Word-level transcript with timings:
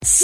Tres 0.00 0.14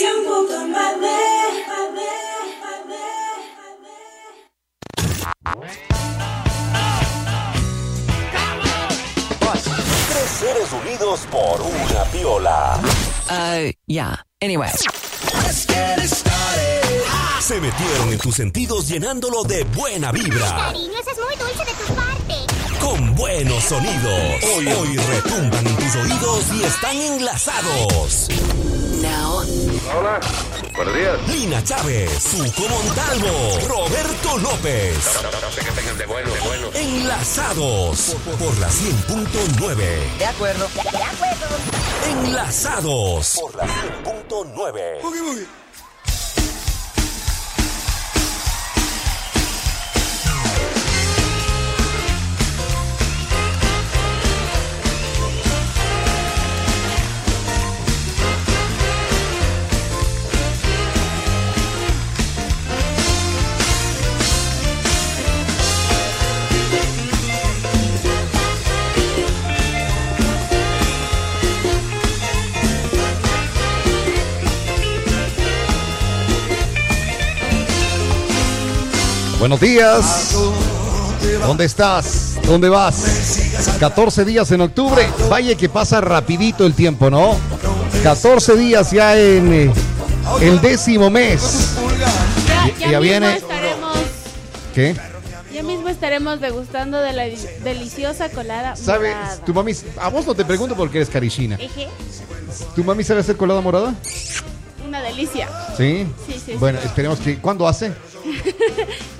seres 10.41 10.73
unidos 10.73 11.21
por 11.31 11.61
una 11.61 12.05
piola. 12.05 12.81
Uh, 13.29 13.71
yeah. 13.87 14.25
Anyway. 14.41 14.71
Se 17.41 17.61
metieron 17.61 18.13
en 18.13 18.19
tus 18.19 18.35
sentidos 18.35 18.89
llenándolo 18.89 19.45
de 19.45 19.65
buena 19.65 20.11
vibra. 20.11 20.57
Cariño, 20.57 20.99
eso 20.99 21.11
es 21.11 21.19
muy 21.19 21.37
dulce 21.37 21.65
de 21.67 21.73
tu 21.73 21.95
parte. 21.95 22.35
Con 22.81 23.15
buenos 23.15 23.63
sonidos. 23.65 24.43
Hoy, 24.57 24.69
hoy 24.69 24.97
retumban 24.97 25.67
en 25.67 25.77
tus 25.77 25.97
oídos 25.97 26.45
y 26.55 26.65
están 26.65 26.97
enlazados. 26.97 28.29
Hola, 29.07 30.21
buenos 30.75 30.95
días. 30.95 31.29
Lina 31.29 31.63
Chávez, 31.63 32.11
Suco 32.23 32.69
Montalvo, 32.69 33.59
Roberto 33.69 34.39
López. 34.39 34.97
No 35.23 35.53
sé 35.53 35.61
qué 35.61 35.71
tengan 35.71 35.97
de 35.97 36.07
bueno, 36.07 36.33
de 36.33 36.41
bueno. 36.41 36.69
Enlazados 36.75 38.17
por 38.39 38.59
la 38.59 38.69
100.9. 38.69 40.19
De 40.19 40.27
acuerdo. 40.27 40.69
Enlazados 42.11 43.39
por 43.41 43.55
la 43.55 43.65
100.9. 43.65 45.47
Buenos 79.47 79.61
días. 79.61 80.35
¿Dónde 81.47 81.67
estás? 81.67 82.37
¿Dónde 82.45 82.69
vas? 82.69 83.39
14 83.79 84.25
días 84.25 84.51
en 84.51 84.61
octubre. 84.61 85.09
Vaya 85.31 85.55
que 85.55 85.69
pasa 85.69 86.01
rapidito 86.01 86.67
el 86.67 86.75
tiempo, 86.75 87.11
¿no? 87.11 87.37
14 88.03 88.57
días 88.57 88.91
ya 88.91 89.17
en 89.17 89.53
eh, 89.53 89.73
el 90.41 90.61
décimo 90.61 91.11
mes. 91.11 91.77
Ya, 92.49 92.67
Ya- 92.67 92.75
ya 92.77 92.87
mismo 92.87 93.01
viene- 93.03 93.37
estaremos, 93.37 93.97
¿Qué? 94.75 94.97
ya 95.55 95.63
mismo 95.63 95.89
estaremos 95.91 96.41
degustando 96.41 97.01
de 97.01 97.13
la 97.13 97.27
deliciosa 97.63 98.29
colada 98.31 98.75
¿Sabes? 98.75 99.15
morada. 99.15 99.45
Tu 99.45 99.55
mami, 99.55 99.73
a 100.01 100.09
vos 100.09 100.27
no 100.27 100.35
te 100.35 100.45
pregunto 100.45 100.75
porque 100.75 100.99
eres 100.99 101.09
carichina. 101.09 101.55
Eje, 101.55 101.87
¿Tu 102.75 102.83
mami 102.83 103.05
sabe 103.05 103.21
hacer 103.21 103.37
colada 103.37 103.61
morada? 103.61 103.95
una 104.85 105.03
delicia. 105.03 105.49
Sí. 105.77 106.07
Sí, 106.27 106.33
sí, 106.35 106.43
sí. 106.47 106.53
Bueno, 106.59 106.79
esperemos 106.85 107.19
que. 107.21 107.39
¿Cuándo 107.39 107.67
hace? 107.67 107.93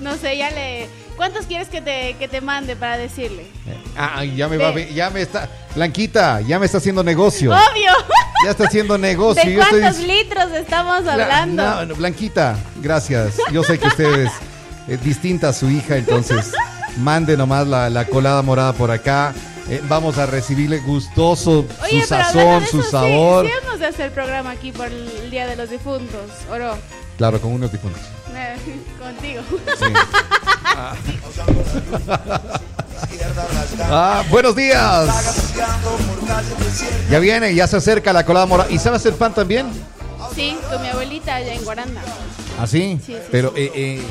No 0.01 0.15
sé, 0.17 0.37
ya 0.37 0.49
le... 0.51 0.87
¿Cuántos 1.15 1.47
quieres 1.47 1.67
que 1.69 1.81
te, 1.81 2.15
que 2.19 2.27
te 2.27 2.41
mande 2.41 2.75
para 2.75 2.95
decirle? 2.97 3.47
Ah, 3.97 4.23
ya 4.23 4.47
me 4.47 4.57
va, 4.57 4.69
a 4.69 4.79
ya 4.79 5.09
me 5.09 5.21
está. 5.23 5.49
Blanquita, 5.73 6.41
ya 6.41 6.59
me 6.59 6.67
está 6.67 6.77
haciendo 6.77 7.03
negocio. 7.03 7.51
¡Obvio! 7.51 7.91
Ya 8.45 8.51
está 8.51 8.65
haciendo 8.65 8.99
negocio. 8.99 9.43
¿De 9.43 9.55
Yo 9.55 9.61
estoy 9.63 9.79
cuántos 9.81 10.03
dic- 10.03 10.05
litros 10.07 10.51
estamos 10.51 11.01
Bla- 11.01 11.13
hablando? 11.13 11.63
no, 11.63 11.85
no, 11.87 11.95
Blanquita, 11.95 12.55
gracias. 12.75 13.37
Yo 13.51 13.63
sé 13.63 13.79
que 13.79 13.87
usted 13.87 14.25
es 14.25 14.31
eh, 14.87 14.99
distinta 15.03 15.49
a 15.49 15.53
su 15.53 15.67
hija, 15.71 15.97
entonces 15.97 16.51
mande 16.97 17.35
nomás 17.35 17.65
la, 17.65 17.89
la 17.89 18.05
colada 18.05 18.43
morada 18.43 18.73
por 18.73 18.91
acá. 18.91 19.33
Eh, 19.71 19.81
vamos 19.89 20.19
a 20.19 20.27
recibirle 20.27 20.77
gustoso 20.81 21.65
Oye, 21.83 22.03
su 22.03 22.09
pero 22.09 22.23
hablando 22.25 22.41
sazón, 22.43 22.63
de 22.63 22.67
su 22.69 22.79
eso, 22.81 22.91
sabor. 22.91 23.45
Sí, 23.47 23.51
sí 23.51 23.57
hemos 23.65 23.79
de 23.79 23.85
hacer 23.87 24.11
programa 24.11 24.51
aquí 24.51 24.71
por 24.71 24.85
el 24.85 25.31
Día 25.31 25.47
de 25.47 25.55
los 25.55 25.71
Difuntos, 25.71 26.29
Oro. 26.51 26.77
Claro, 27.17 27.41
con 27.41 27.51
unos 27.53 27.71
difuntos. 27.71 28.01
Contigo. 28.99 29.41
Sí. 29.77 29.85
Ah, 33.89 34.23
buenos 34.29 34.55
días. 34.55 35.07
Ya 37.09 37.19
viene, 37.19 37.53
ya 37.53 37.67
se 37.67 37.77
acerca 37.77 38.11
la 38.11 38.25
colada 38.25 38.45
morada. 38.45 38.69
¿Y 38.71 38.79
sabe 38.79 38.97
hacer 38.97 39.13
pan 39.13 39.33
también? 39.33 39.67
Sí, 40.35 40.57
con 40.69 40.81
mi 40.81 40.87
abuelita 40.89 41.35
allá 41.35 41.53
en 41.53 41.63
Guaranda. 41.63 42.01
Así. 42.59 42.99
Sí, 43.05 43.13
sí, 43.13 43.17
Pero 43.31 43.53
eh, 43.55 43.71
eh, 43.75 44.01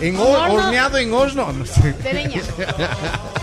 en 0.00 0.16
horno. 0.18 0.54
horneado 0.54 0.98
en 0.98 1.12
horno. 1.12 1.52
No, 1.52 1.66
sé. 1.66 1.92
De 1.92 2.12
leña. 2.12 2.40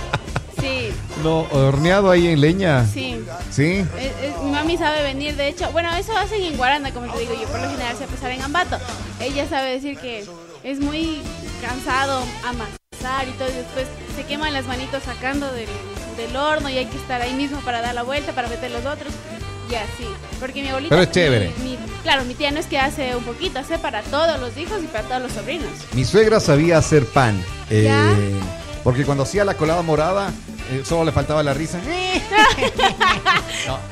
Sí, 0.61 0.91
No, 1.23 1.47
horneado 1.51 2.09
ahí 2.11 2.27
en 2.27 2.41
leña. 2.41 2.85
sí. 2.85 3.21
Sí. 3.51 3.63
Eh, 3.63 3.85
eh, 3.97 4.33
mi 4.43 4.51
mami 4.51 4.77
sabe 4.77 5.01
venir, 5.03 5.35
de 5.35 5.47
hecho, 5.47 5.71
bueno, 5.71 5.93
eso 5.95 6.15
hacen 6.17 6.41
en 6.43 6.55
Guaranda, 6.57 6.91
como 6.91 7.11
te 7.11 7.19
digo 7.19 7.33
yo, 7.33 7.47
por 7.47 7.59
lo 7.61 7.69
general 7.69 7.95
se 7.97 8.05
pesar 8.07 8.31
en 8.31 8.41
Ambato. 8.41 8.77
Ella 9.19 9.47
sabe 9.49 9.71
decir 9.71 9.97
que 9.97 10.25
es 10.63 10.79
muy 10.79 11.21
cansado 11.61 12.23
amasar 12.43 13.27
y 13.27 13.31
todo, 13.37 13.49
y 13.49 13.53
después 13.53 13.85
se 14.15 14.23
queman 14.25 14.53
las 14.53 14.65
manitos 14.65 15.03
sacando 15.03 15.51
del, 15.51 15.67
del 16.17 16.35
horno 16.35 16.69
y 16.69 16.77
hay 16.77 16.85
que 16.85 16.97
estar 16.97 17.21
ahí 17.21 17.33
mismo 17.33 17.59
para 17.61 17.81
dar 17.81 17.95
la 17.95 18.03
vuelta, 18.03 18.33
para 18.33 18.47
meter 18.47 18.71
los 18.71 18.85
otros. 18.85 19.13
Y 19.71 19.75
así, 19.75 20.07
porque 20.39 20.63
mi 20.63 20.69
abuelita... 20.69 20.89
Pero 20.95 21.03
es 21.03 21.11
chévere. 21.11 21.51
mi- 21.63 21.71
mi- 21.71 21.77
claro, 22.01 22.25
mi 22.25 22.33
tía 22.33 22.49
no 22.49 22.59
es 22.59 22.65
que 22.65 22.79
hace 22.79 23.15
un 23.15 23.23
poquito, 23.23 23.59
hace 23.59 23.77
para 23.77 24.01
todos 24.01 24.39
los 24.39 24.57
hijos 24.57 24.79
y 24.83 24.87
para 24.87 25.03
todos 25.03 25.21
los 25.21 25.31
sobrinos. 25.31 25.69
Mi 25.93 26.03
suegra 26.05 26.39
sabía 26.39 26.79
hacer 26.79 27.05
pan. 27.05 27.39
eh. 27.69 28.33
Porque 28.83 29.05
cuando 29.05 29.23
hacía 29.23 29.43
la 29.45 29.55
colada 29.55 29.81
morada, 29.81 30.31
eh, 30.71 30.83
solo 30.85 31.03
le 31.05 31.11
faltaba 31.11 31.41
la 31.43 31.53
risa. 31.53 31.79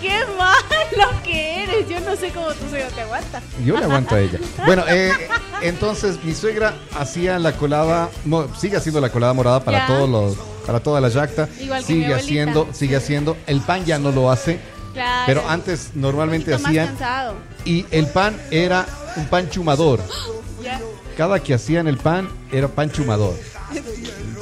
¡Qué 0.01 0.19
malo 0.37 1.09
que 1.23 1.63
eres! 1.63 1.87
Yo 1.89 1.99
no 2.01 2.15
sé 2.15 2.29
cómo 2.31 2.47
tu 2.53 2.69
suegro 2.69 2.89
te 2.91 3.01
aguanta. 3.01 3.41
Yo 3.65 3.77
le 3.77 3.83
aguanto 3.83 4.15
a 4.15 4.19
ella. 4.19 4.39
Bueno, 4.65 4.83
eh, 4.87 5.11
entonces 5.61 6.23
mi 6.23 6.33
suegra 6.33 6.73
hacía 6.97 7.37
la 7.39 7.53
colada, 7.53 8.09
no, 8.25 8.47
sigue 8.55 8.77
haciendo 8.77 9.01
la 9.01 9.09
colada 9.09 9.33
morada 9.33 9.59
para 9.63 9.79
Ya. 9.79 9.87
todos 9.87 10.09
los, 10.09 10.37
para 10.65 10.79
toda 10.79 11.01
la 11.01 11.09
yacta. 11.09 11.47
Igual 11.59 11.83
que 11.85 11.93
mi 11.93 11.99
sigue 12.01 12.05
abuelita. 12.05 12.17
haciendo, 12.25 12.67
sigue 12.73 12.95
haciendo. 12.95 13.37
El 13.47 13.61
pan 13.61 13.85
ya 13.85 13.99
no 13.99 14.11
lo 14.11 14.31
hace, 14.31 14.59
Claro. 14.93 15.23
pero 15.27 15.49
antes 15.49 15.91
normalmente 15.93 16.51
Un 16.53 16.61
poquito 16.61 16.69
hacían 16.69 16.87
cansado. 16.87 17.33
y 17.65 17.85
el 17.91 18.07
pan 18.07 18.39
era 18.51 18.85
un 19.15 19.25
pan 19.25 19.49
chumador. 19.49 19.99
Ya. 20.63 20.81
Cada 21.15 21.39
que 21.39 21.53
hacían 21.53 21.87
el 21.87 21.97
pan 21.97 22.27
era 22.51 22.67
pan 22.67 22.91
chumador. 22.91 23.35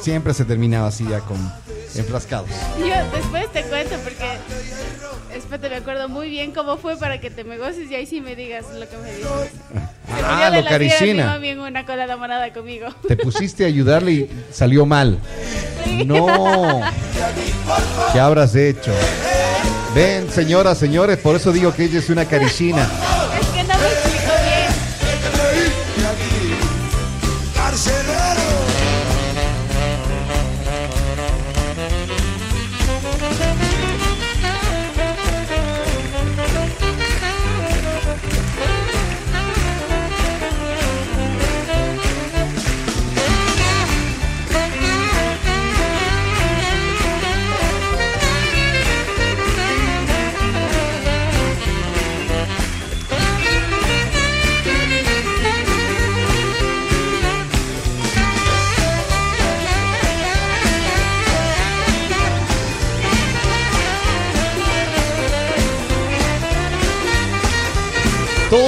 Siempre 0.06 0.32
se 0.34 0.44
terminaba 0.44 0.86
así 0.86 1.04
ya 1.04 1.18
con 1.18 1.36
enfrascados. 1.96 2.48
Yo 2.78 2.86
después 3.12 3.50
te 3.50 3.64
cuento 3.64 3.96
porque 4.04 4.38
espérate, 5.34 5.68
me 5.68 5.74
acuerdo 5.74 6.08
muy 6.08 6.30
bien 6.30 6.52
cómo 6.52 6.76
fue 6.76 6.96
para 6.96 7.20
que 7.20 7.28
te 7.28 7.42
me 7.42 7.58
goces 7.58 7.90
y 7.90 7.96
ahí 7.96 8.06
sí 8.06 8.20
me 8.20 8.36
digas 8.36 8.66
lo 8.72 8.88
que 8.88 8.96
me 8.98 9.10
dices. 9.10 9.50
Ah, 10.24 10.52
lo 10.54 10.64
carichina. 10.64 11.26
mami 11.26 11.48
en 11.48 11.58
una 11.58 11.84
cola 11.84 12.04
enamorada 12.04 12.52
conmigo. 12.52 12.86
Te 13.08 13.16
pusiste 13.16 13.64
a 13.64 13.66
ayudarle 13.66 14.12
y 14.12 14.30
salió 14.52 14.86
mal. 14.86 15.18
No. 16.06 16.82
¿Qué 18.12 18.20
habrás 18.20 18.54
hecho? 18.54 18.92
Ven, 19.92 20.30
señoras, 20.30 20.78
señores, 20.78 21.18
por 21.18 21.34
eso 21.34 21.50
digo 21.50 21.74
que 21.74 21.82
ella 21.82 21.98
es 21.98 22.08
una 22.10 22.26
carichina. 22.26 22.88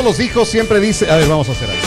los 0.08 0.20
hijos 0.20 0.48
siempre 0.48 0.80
dice, 0.80 1.10
a 1.10 1.16
ver, 1.16 1.28
vamos 1.28 1.50
a 1.50 1.52
hacer 1.52 1.68
algo. 1.68 1.82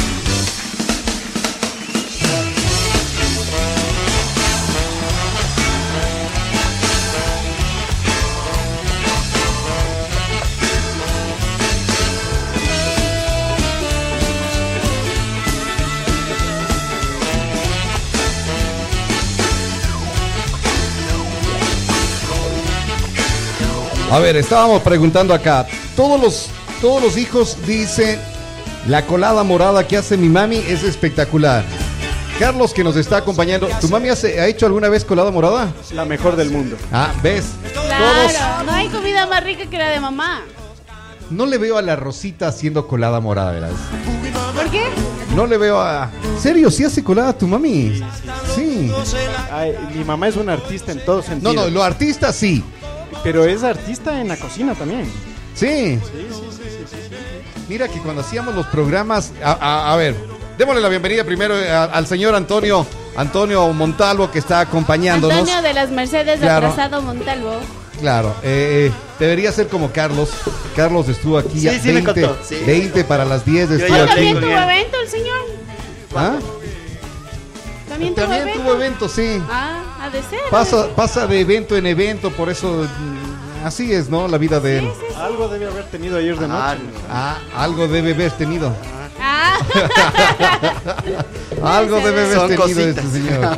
A 24.12 24.20
ver, 24.20 24.36
estábamos 24.36 24.84
preguntando 24.84 25.34
acá, 25.34 25.66
todos 25.96 26.22
los 26.22 26.61
todos 26.82 27.02
los 27.02 27.18
hijos 27.18 27.58
dicen, 27.68 28.20
la 28.88 29.06
colada 29.06 29.44
morada 29.44 29.88
que 29.88 29.98
hace 29.98 30.18
mi 30.18 30.30
mami 30.30 30.58
es 30.58 30.84
espectacular. 30.84 31.64
Carlos, 32.40 32.74
que 32.74 32.84
nos 32.84 32.96
está 32.96 33.18
acompañando, 33.18 33.68
¿tu 33.80 33.88
mami 33.90 34.10
hace- 34.10 34.40
ha 34.40 34.48
hecho 34.48 34.66
alguna 34.66 34.90
vez 34.90 35.06
colada 35.06 35.30
morada? 35.30 35.72
La 35.94 36.06
mejor 36.06 36.36
del 36.36 36.50
mundo. 36.50 36.76
Ah, 36.92 37.12
¿ves? 37.22 37.46
Claro, 37.72 38.64
no 38.66 38.72
hay 38.72 38.90
comida 38.90 39.28
más 39.28 39.44
rica 39.44 39.68
que 39.70 39.78
la 39.78 39.90
de 39.90 40.00
mamá. 40.00 40.42
No 41.30 41.46
le 41.46 41.58
veo 41.60 41.78
a 41.78 41.82
la 41.82 41.96
Rosita 41.96 42.48
haciendo 42.48 42.88
colada 42.88 43.20
morada, 43.20 43.52
¿verdad? 43.52 43.70
¿Por 44.56 44.70
qué? 44.72 44.86
No 45.36 45.46
le 45.46 45.58
veo 45.58 45.80
a... 45.80 46.10
¿Serio? 46.42 46.70
¿Sí 46.72 46.84
hace 46.84 47.04
colada 47.04 47.32
tu 47.38 47.48
mami? 47.48 48.02
Sí. 48.56 48.92
Ay, 49.52 49.74
mi 49.96 50.04
mamá 50.04 50.28
es 50.28 50.36
una 50.36 50.54
artista 50.54 50.92
en 50.92 51.06
todo 51.06 51.18
No, 51.18 51.24
sentido. 51.24 51.54
no, 51.54 51.70
lo 51.70 51.84
artista 51.84 52.34
sí. 52.34 52.64
Pero 53.24 53.46
es 53.46 53.64
artista 53.64 54.20
en 54.20 54.28
la 54.30 54.36
cocina 54.38 54.74
también. 54.74 55.06
Sí. 55.56 56.00
Mira 57.72 57.88
que 57.88 58.00
cuando 58.00 58.20
hacíamos 58.20 58.54
los 58.54 58.66
programas, 58.68 59.32
a, 59.42 59.54
a- 59.54 59.94
a 59.94 59.96
ver, 59.96 60.14
démosle 60.58 60.82
la 60.82 60.90
bienvenida 60.90 61.24
primero 61.24 61.56
a- 61.56 61.86
al 61.86 62.06
señor 62.06 62.36
Antonio, 62.36 62.86
Antonio 63.16 63.72
Montalvo 63.72 64.30
que 64.30 64.40
está 64.40 64.60
acompañándonos. 64.60 65.38
Antonio 65.40 65.62
de 65.62 65.74
las 65.74 65.90
Mercedes 65.90 66.42
Claro. 66.42 66.68
de 66.68 66.74
Trazado 66.74 67.02
Montalvo. 67.02 67.62
Claro, 68.02 68.36
eh, 68.44 68.90
eh, 68.90 68.92
debería 69.20 69.54
ser 69.54 69.70
como 69.70 69.90
Carlos. 69.94 70.32
Carlos 70.76 71.08
estuvo 71.08 71.38
aquí 71.38 71.62
Sí, 71.62 71.70
a 71.70 71.80
sí 71.80 71.88
me 71.88 72.02
20, 72.02 72.22
contó, 72.24 72.38
sí. 72.44 72.56
20 72.68 73.06
para 73.06 73.24
las 73.24 73.46
10 73.46 73.70
Yo 73.70 73.76
estuvo 73.78 73.98
también 74.06 74.38
tuvo 74.42 74.52
evento 74.52 74.98
el 75.02 75.08
señor. 75.08 75.38
¿Ah? 76.14 76.36
También 77.88 78.14
tuvo 78.16 78.26
También 78.26 78.42
evento. 78.50 78.64
tuvo 78.64 78.74
evento, 78.76 79.08
sí. 79.08 79.42
Ah, 79.50 79.82
ha 80.02 80.10
de 80.10 80.22
ser. 80.24 80.40
Pasa, 80.50 80.88
pasa 80.94 81.26
de 81.26 81.40
evento 81.40 81.78
en 81.78 81.86
evento, 81.86 82.32
por 82.32 82.50
eso 82.50 82.86
así 83.64 83.92
es, 83.94 84.10
¿no? 84.10 84.28
La 84.28 84.38
vida 84.38 84.60
de 84.60 84.80
él. 84.80 84.92
Algo 85.18 85.48
debe 85.48 85.68
haber 85.68 85.86
tenido 85.86 86.18
ayer 86.18 86.38
de 86.38 86.46
Ah, 86.46 86.76
noche. 86.76 86.82
Ah, 87.10 87.38
algo 87.56 87.88
debe 87.88 88.14
haber 88.14 88.32
tenido. 88.32 88.74
Ah, 89.20 89.58
Algo 91.78 91.98
debe 92.00 92.22
haber 92.26 92.36
Son 92.38 92.48
tenido 92.48 92.64
cositas. 92.64 92.88
este 93.06 93.12
señor. 93.12 93.58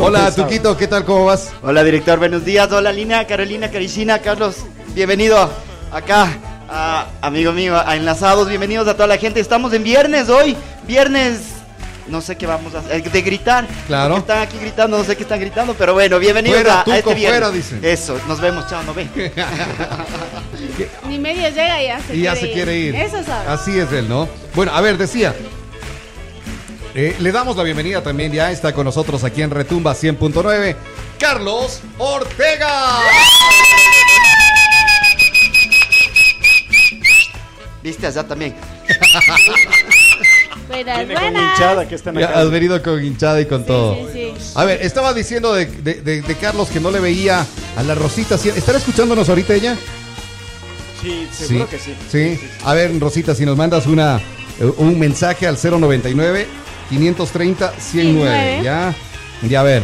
Hola, 0.00 0.34
Tuquito, 0.34 0.76
¿qué 0.76 0.88
tal? 0.88 1.04
¿Cómo 1.04 1.26
vas? 1.26 1.52
Hola 1.62 1.84
director, 1.84 2.18
buenos 2.18 2.44
días. 2.44 2.70
Hola 2.72 2.90
Lina, 2.92 3.24
Carolina, 3.26 3.70
Caricina, 3.70 4.18
Carlos. 4.18 4.56
Bienvenido 4.94 5.48
acá, 5.92 6.28
a- 6.68 7.06
amigo 7.20 7.52
mío, 7.52 7.78
a 7.78 7.94
Enlazados. 7.96 8.48
Bienvenidos 8.48 8.88
a 8.88 8.94
toda 8.94 9.06
la 9.06 9.18
gente. 9.18 9.38
Estamos 9.38 9.72
en 9.72 9.84
viernes 9.84 10.28
hoy. 10.28 10.56
Viernes, 10.86 11.38
no 12.08 12.20
sé 12.20 12.36
qué 12.36 12.46
vamos 12.46 12.74
a 12.74 12.78
hacer. 12.80 13.02
De 13.10 13.22
gritar. 13.22 13.66
Claro. 13.86 14.16
Están 14.18 14.38
aquí 14.40 14.58
gritando, 14.58 14.98
no 14.98 15.04
sé 15.04 15.16
qué 15.16 15.22
están 15.22 15.40
gritando, 15.40 15.74
pero 15.74 15.94
bueno, 15.94 16.18
bienvenidos 16.18 16.56
Fuera, 16.60 16.74
a, 16.74 16.80
a 16.80 16.84
Tuco, 16.84 16.96
este 16.96 17.14
viernes. 17.14 17.40
fuera, 17.40 17.50
dicen. 17.56 17.80
Eso, 17.82 18.18
nos 18.28 18.40
vemos, 18.40 18.68
chao, 18.68 18.82
no 18.82 18.92
ve. 18.94 19.08
ni 21.08 21.18
medio 21.18 21.48
llega 21.48 21.82
y 21.82 21.86
ya 21.86 22.00
se 22.00 22.14
Y 22.16 22.22
ya 22.22 22.32
quiere 22.32 22.46
se 22.48 22.52
quiere 22.52 22.76
ir. 22.78 22.94
Eso 22.96 23.22
sabe. 23.24 23.48
Así 23.48 23.78
es 23.78 23.90
él, 23.92 24.08
¿no? 24.08 24.28
Bueno, 24.54 24.72
a 24.74 24.80
ver, 24.80 24.98
decía. 24.98 25.34
eh, 26.94 27.16
le 27.18 27.32
damos 27.32 27.56
la 27.56 27.62
bienvenida 27.62 28.02
también, 28.02 28.32
ya 28.32 28.50
está 28.50 28.72
con 28.72 28.84
nosotros 28.84 29.24
aquí 29.24 29.42
en 29.42 29.50
Retumba 29.50 29.94
100.9, 29.94 30.76
Carlos 31.18 31.80
Ortega. 31.98 32.98
Viste 37.82 38.06
allá 38.06 38.22
también. 38.22 38.54
Buenas, 40.72 41.06
Viene 41.06 41.14
con 41.14 41.36
hinchada 41.36 41.88
que 41.88 41.94
están 41.94 42.16
acá. 42.18 42.40
has 42.40 42.50
venido 42.50 42.82
con 42.82 43.04
hinchada 43.04 43.40
y 43.40 43.46
con 43.46 43.64
todo. 43.66 43.94
Sí, 44.12 44.32
sí. 44.38 44.52
A 44.54 44.64
ver, 44.64 44.80
estaba 44.82 45.12
diciendo 45.12 45.52
de, 45.54 45.66
de- 45.66 46.00
de- 46.02 46.22
de 46.22 46.34
Carlos 46.36 46.68
que 46.68 46.80
no 46.80 46.90
le 46.90 46.98
veía 47.00 47.46
a 47.76 47.82
la 47.82 47.94
Rosita. 47.94 48.36
¿Estará 48.36 48.78
escuchándonos 48.78 49.28
ahorita 49.28 49.54
ella? 49.54 49.76
Sí, 51.00 51.26
seguro 51.32 51.68
que 51.68 51.78
sí. 51.78 51.94
Sí. 52.10 52.40
A 52.64 52.74
ver, 52.74 52.98
Rosita, 52.98 53.34
si 53.34 53.44
nos 53.44 53.56
mandas 53.56 53.86
una, 53.86 54.18
eh, 54.60 54.72
un 54.78 54.98
mensaje 54.98 55.46
al 55.46 55.56
099 55.62 56.46
530 56.88 57.72
109. 57.78 58.60
109. 58.60 58.60
Ya. 58.62 58.94
Ya, 59.48 59.60
a 59.60 59.64
ver. 59.64 59.82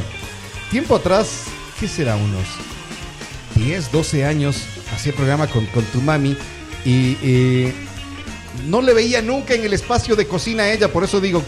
Tiempo 0.71 0.97
atrás, 0.97 1.45
¿qué 1.81 1.89
será? 1.89 2.17
Unos 2.17 2.45
10, 3.57 3.91
12 3.91 4.25
años, 4.25 4.63
hacía 4.95 5.13
programa 5.13 5.47
con, 5.49 5.67
con 5.67 5.83
tu 5.87 6.01
mami 6.01 6.37
y 6.85 7.17
eh, 7.23 7.75
no 8.67 8.83
le 8.83 8.95
veía 8.95 9.23
nunca 9.23 9.55
en 9.55 9.65
el 9.65 9.73
espacio 9.73 10.17
de 10.17 10.27
cocina 10.27 10.65
a 10.65 10.73
ella, 10.73 10.93
por 10.93 11.05
eso 11.05 11.21
digo, 11.21 11.43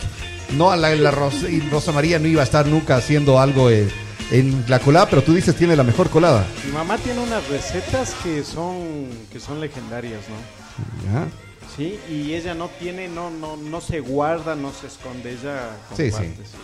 no, 0.57 0.75
la, 0.75 0.95
la 0.95 1.31
y 1.49 1.61
Rosa 1.71 1.93
María 1.93 2.19
no 2.19 2.29
iba 2.29 2.41
a 2.41 2.45
estar 2.45 2.67
nunca 2.67 2.97
haciendo 2.97 3.39
algo 3.39 3.71
eh, 3.71 3.89
en 4.31 4.65
la 4.69 4.79
colada, 4.79 5.09
pero 5.09 5.23
tú 5.23 5.35
dices 5.35 5.55
tiene 5.57 5.77
la 5.77 5.85
mejor 5.85 6.11
colada. 6.11 6.47
Mi 6.65 6.73
mamá 6.73 6.99
tiene 6.99 7.21
unas 7.21 7.47
recetas 7.49 8.15
que 8.23 8.43
son 8.45 9.09
que 9.33 9.41
son 9.41 9.61
legendarias, 9.61 10.21
¿no? 10.29 11.13
¿Ya? 11.13 11.29
Sí, 11.77 11.99
y 12.11 12.35
ella 12.35 12.55
no 12.55 12.69
tiene, 12.79 13.09
no, 13.09 13.31
no, 13.31 13.57
no 13.57 13.81
se 13.81 14.01
guarda, 14.01 14.55
no 14.57 14.73
se 14.73 14.89
esconde, 14.89 15.31
ella 15.33 15.71
Sí, 15.97 16.11
comparte, 16.11 16.37
sí. 16.37 16.43
sí, 16.45 16.45
sí, 16.45 16.51
sí. 16.53 16.59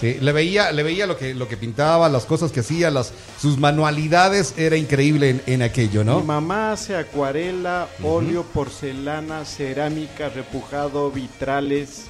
Sí, 0.00 0.18
le 0.20 0.32
veía, 0.32 0.70
le 0.72 0.82
veía 0.82 1.06
lo 1.06 1.16
que, 1.16 1.34
lo 1.34 1.48
que 1.48 1.56
pintaba, 1.56 2.08
las 2.08 2.24
cosas 2.24 2.50
que 2.52 2.60
hacía, 2.60 2.90
las, 2.90 3.12
sus 3.40 3.58
manualidades, 3.58 4.54
era 4.56 4.76
increíble 4.76 5.30
en, 5.30 5.42
en 5.46 5.62
aquello, 5.62 6.04
¿no? 6.04 6.20
Mi 6.20 6.26
mamá 6.26 6.72
hace 6.72 6.96
acuarela, 6.96 7.88
óleo, 8.02 8.42
porcelana, 8.42 9.44
cerámica, 9.44 10.28
repujado, 10.28 11.10
vitrales, 11.10 12.04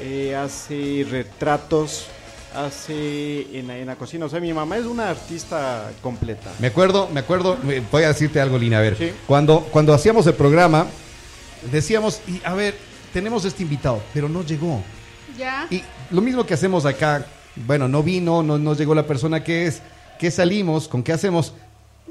eh, 0.00 0.34
hace 0.36 1.06
retratos, 1.10 2.06
hace 2.54 3.58
en 3.58 3.66
la, 3.68 3.78
en 3.78 3.86
la 3.86 3.96
cocina. 3.96 4.26
O 4.26 4.28
sea, 4.28 4.40
mi 4.40 4.52
mamá 4.52 4.76
es 4.78 4.84
una 4.84 5.10
artista 5.10 5.90
completa. 6.02 6.50
Me 6.60 6.68
acuerdo, 6.68 7.08
me 7.12 7.20
acuerdo, 7.20 7.56
me- 7.62 7.80
voy 7.80 8.04
a 8.04 8.08
decirte 8.08 8.40
algo, 8.40 8.58
Lina, 8.58 8.78
a 8.78 8.82
ver, 8.82 8.96
Sí. 8.96 9.12
cuando, 9.26 9.60
cuando 9.70 9.92
hacíamos 9.92 10.26
el 10.26 10.34
programa, 10.34 10.86
decíamos, 11.70 12.20
y 12.26 12.40
a 12.44 12.54
ver, 12.54 12.74
tenemos 13.12 13.44
este 13.44 13.62
invitado, 13.62 14.02
pero 14.14 14.28
no 14.28 14.44
llegó. 14.44 14.82
Ya. 15.36 15.66
Y 15.70 15.82
lo 16.10 16.20
mismo 16.20 16.44
que 16.44 16.54
hacemos 16.54 16.84
acá, 16.86 17.26
bueno, 17.54 17.88
no 17.88 18.02
vino, 18.02 18.42
no 18.42 18.58
nos 18.58 18.78
llegó 18.78 18.94
la 18.94 19.06
persona 19.06 19.42
que 19.42 19.66
es, 19.66 19.80
¿qué 20.18 20.30
salimos? 20.30 20.88
¿Con 20.88 21.02
qué 21.02 21.12
hacemos? 21.12 21.54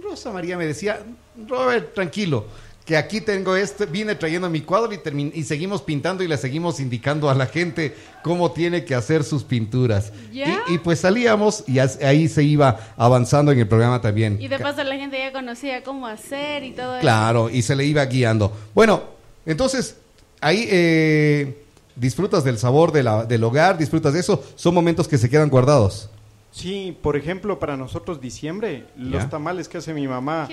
Rosa 0.02 0.32
María 0.32 0.58
me 0.58 0.66
decía, 0.66 1.00
Robert, 1.48 1.94
tranquilo, 1.94 2.46
que 2.86 2.96
aquí 2.96 3.20
tengo 3.20 3.58
este, 3.58 3.86
vine 3.86 4.16
trayendo 4.16 4.50
mi 4.50 4.62
cuadro 4.62 4.94
y, 4.94 4.98
termin- 4.98 5.32
y 5.36 5.44
seguimos 5.44 5.82
pintando 5.82 6.24
y 6.24 6.28
le 6.30 6.38
seguimos 6.38 6.80
indicando 6.80 7.30
a 7.30 7.36
la 7.36 7.46
gente 7.48 7.94
cómo 8.24 8.52
tiene 8.52 8.86
que 8.86 8.96
hacer 8.96 9.26
sus 9.26 9.44
pinturas. 9.44 10.14
¿Ya? 10.32 10.64
Y, 10.70 10.76
y 10.76 10.78
pues 10.78 11.02
salíamos 11.02 11.66
y 11.68 11.80
ahí 11.80 12.30
se 12.30 12.44
iba 12.44 12.80
avanzando 12.96 13.52
en 13.52 13.60
el 13.60 13.68
programa 13.68 14.00
también. 14.00 14.38
Y 14.40 14.48
de 14.48 14.58
paso 14.58 14.84
la 14.86 14.96
gente 14.96 15.18
ya 15.20 15.34
conocía 15.34 15.84
cómo 15.84 16.08
hacer 16.08 16.64
y 16.64 16.72
todo 16.72 16.94
eso. 16.94 17.02
Claro, 17.02 17.50
y 17.50 17.62
se 17.62 17.76
le 17.76 17.84
iba 17.84 18.06
guiando. 18.06 18.56
Bueno, 18.74 19.17
entonces, 19.52 19.96
ahí 20.42 20.68
eh, 20.70 21.64
disfrutas 21.96 22.44
del 22.44 22.60
sabor 22.60 22.92
de 22.92 23.02
la- 23.04 23.26
del 23.26 23.44
hogar, 23.44 23.78
disfrutas 23.78 24.14
de 24.14 24.20
eso. 24.20 24.44
Son 24.56 24.74
momentos 24.74 25.08
que 25.08 25.18
se 25.18 25.30
quedan 25.30 25.50
guardados. 25.50 26.10
Sí, 26.52 26.98
por 27.02 27.16
ejemplo, 27.18 27.60
para 27.60 27.78
nosotros 27.78 28.20
diciembre, 28.22 28.86
Ya. 28.96 29.04
los 29.04 29.30
tamales 29.30 29.68
que 29.68 29.78
hace 29.80 29.94
mi 29.94 30.08
mamá 30.08 30.48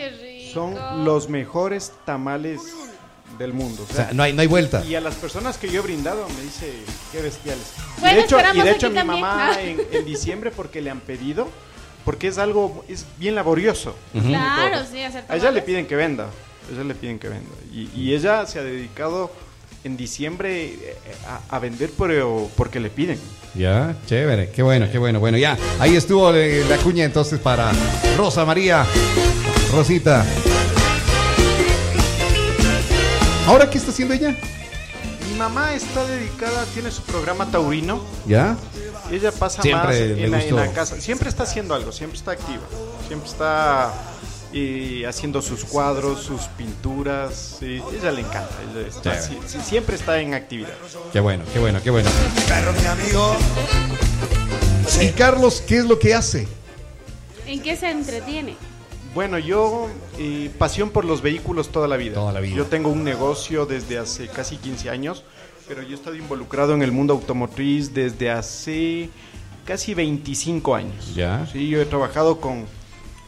son 0.52 0.74
los 1.04 1.28
mejores 1.28 1.92
tamales 2.04 2.60
del 3.38 3.52
mundo. 3.52 3.82
o 3.82 3.84
O 3.84 3.94
sea, 3.94 4.06
sea, 4.06 4.14
no 4.14 4.22
hay, 4.22 4.32
no 4.32 4.42
hay 4.42 4.46
vuelta. 4.46 4.84
Y 4.84 4.94
a 4.94 5.00
las 5.00 5.14
personas 5.14 5.56
que 5.56 5.68
yo 5.70 5.80
he 5.80 5.82
brindado 5.82 6.26
me 6.28 6.42
dice, 6.42 6.72
qué 7.10 7.20
bestiales. 7.22 7.64
Y 7.96 8.00
Bueno, 8.00 8.16
de 8.18 8.22
hecho, 8.24 8.38
y 8.54 8.60
de 8.60 8.70
hecho 8.70 8.90
mi 8.90 8.96
también. 8.96 9.20
mamá 9.20 9.60
en, 9.60 9.80
en 9.92 10.04
diciembre 10.04 10.50
porque 10.50 10.80
le 10.82 10.90
han 10.90 11.00
pedido, 11.00 11.48
porque 12.04 12.28
es 12.28 12.36
algo, 12.38 12.84
es 12.86 13.06
bien 13.18 13.34
laborioso. 13.34 13.94
Claro, 14.12 14.84
sí, 14.90 15.00
hacer 15.02 15.24
A 15.28 15.36
ella 15.36 15.50
le 15.50 15.62
piden 15.62 15.86
que 15.86 15.96
venda, 15.96 16.26
ella 16.73 16.85
le 16.85 16.94
piden 16.94 17.18
que 17.18 17.28
venda. 17.28 17.50
Y, 17.73 17.90
y 17.94 18.14
ella 18.14 18.47
se 18.47 18.59
ha 18.59 18.62
dedicado 18.62 19.30
en 19.85 19.97
diciembre 19.97 20.64
eh, 20.66 20.97
a, 21.28 21.56
a 21.56 21.59
vender 21.59 21.90
por, 21.90 22.11
porque 22.56 22.80
le 22.80 22.90
piden. 22.90 23.18
Ya, 23.54 23.94
chévere, 24.06 24.50
qué 24.50 24.62
bueno, 24.62 24.88
qué 24.90 24.99
bueno. 24.99 25.21
Bueno, 25.21 25.38
ya, 25.38 25.56
ahí 25.78 25.94
estuvo 25.94 26.33
eh, 26.35 26.64
la 26.68 26.76
cuña 26.78 27.04
entonces 27.04 27.38
para 27.38 27.71
Rosa 28.16 28.44
María, 28.44 28.85
Rosita. 29.73 30.25
¿Ahora 33.47 33.68
qué 33.68 33.78
está 33.78 33.90
haciendo 33.90 34.14
ella? 34.14 34.35
Mi 35.30 35.38
mamá 35.38 35.75
está 35.75 36.04
dedicada, 36.06 36.64
tiene 36.73 36.90
su 36.90 37.02
programa 37.02 37.50
taurino. 37.50 38.02
¿Ya? 38.26 38.56
Ella 39.11 39.30
pasa 39.33 39.61
Siempre 39.61 39.87
más 39.87 39.97
en 39.97 40.30
la, 40.30 40.42
en 40.42 40.56
la 40.56 40.62
gustó. 40.62 40.75
casa. 40.75 41.00
Siempre 41.00 41.28
está 41.28 41.42
haciendo 41.42 41.75
algo, 41.75 41.92
siempre 41.92 42.18
está 42.18 42.30
activa. 42.33 42.62
Siempre 43.06 43.28
está 43.28 43.92
eh, 44.56 45.04
haciendo 45.06 45.42
sus 45.42 45.64
cuadros, 45.64 46.23
sus 46.23 46.42
pinturas. 46.56 47.56
sí, 47.58 47.82
ella 47.99 48.12
le 48.12 48.20
encanta. 48.20 48.50
ella 48.73 48.87
está- 48.87 49.20
Chévere. 49.20 49.42
sí, 49.49 49.58
sí, 49.58 49.58
siempre 49.64 49.96
está 49.96 50.20
en 50.20 50.32
actividad. 50.34 50.70
Qué 51.12 51.18
bueno, 51.20 51.42
qué 51.52 51.58
bueno, 51.58 51.80
qué 51.82 51.90
bueno. 51.90 52.08
¿Y 55.00 55.08
Carlos 55.11 55.62
qué 55.66 55.78
es 55.78 55.84
lo 55.87 55.99
que 55.99 56.14
hace? 56.14 56.46
¿En 57.46 57.61
qué 57.61 57.76
se 57.76 57.90
entretiene? 57.90 58.54
Bueno, 59.14 59.38
yo 59.38 59.88
eh, 60.18 60.50
pasión 60.58 60.90
por 60.90 61.04
los 61.04 61.20
vehículos 61.23 61.70
toda 61.70 61.87
la 61.88 61.96
vida. 61.96 62.14
Toda 62.14 62.32
la 62.32 62.40
vida. 62.40 62.56
Yo 62.56 62.66
tengo 62.66 62.88
un 62.90 63.04
negocio 63.04 63.66
desde 63.66 63.99
hace 63.99 64.28
casi 64.28 64.56
15 64.56 64.90
años, 64.90 65.25
pero 65.68 65.82
yo 65.82 65.90
he 65.90 65.94
estado 65.94 66.16
involucrado 66.16 66.75
en 66.75 66.82
el 66.82 66.90
mundo 66.92 67.12
automotriz 67.14 67.92
desde 67.94 68.30
hace 68.30 69.11
casi 69.64 69.94
25 69.94 70.75
años. 70.75 71.14
Ya. 71.14 71.46
Sí, 71.52 71.68
yo 71.68 71.80
he 71.80 71.87
trabajado 71.87 72.40
con, 72.40 72.66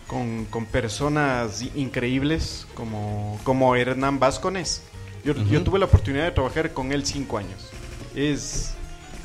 con, 0.07 0.45
con 0.47 0.67
personas 0.67 1.63
increíbles 1.75 2.67
como, 2.75 3.39
como 3.45 3.75
Hernán 3.75 4.19
Vázquez. 4.19 4.83
Yo, 5.25 5.35
yo 5.35 5.63
tuve 5.63 5.79
la 5.79 5.87
oportunidad 5.87 6.25
de 6.25 6.31
trabajar 6.31 6.73
con 6.73 6.93
él 6.93 7.05
cinco 7.05 7.39
años. 7.39 7.71
Es, 8.15 8.75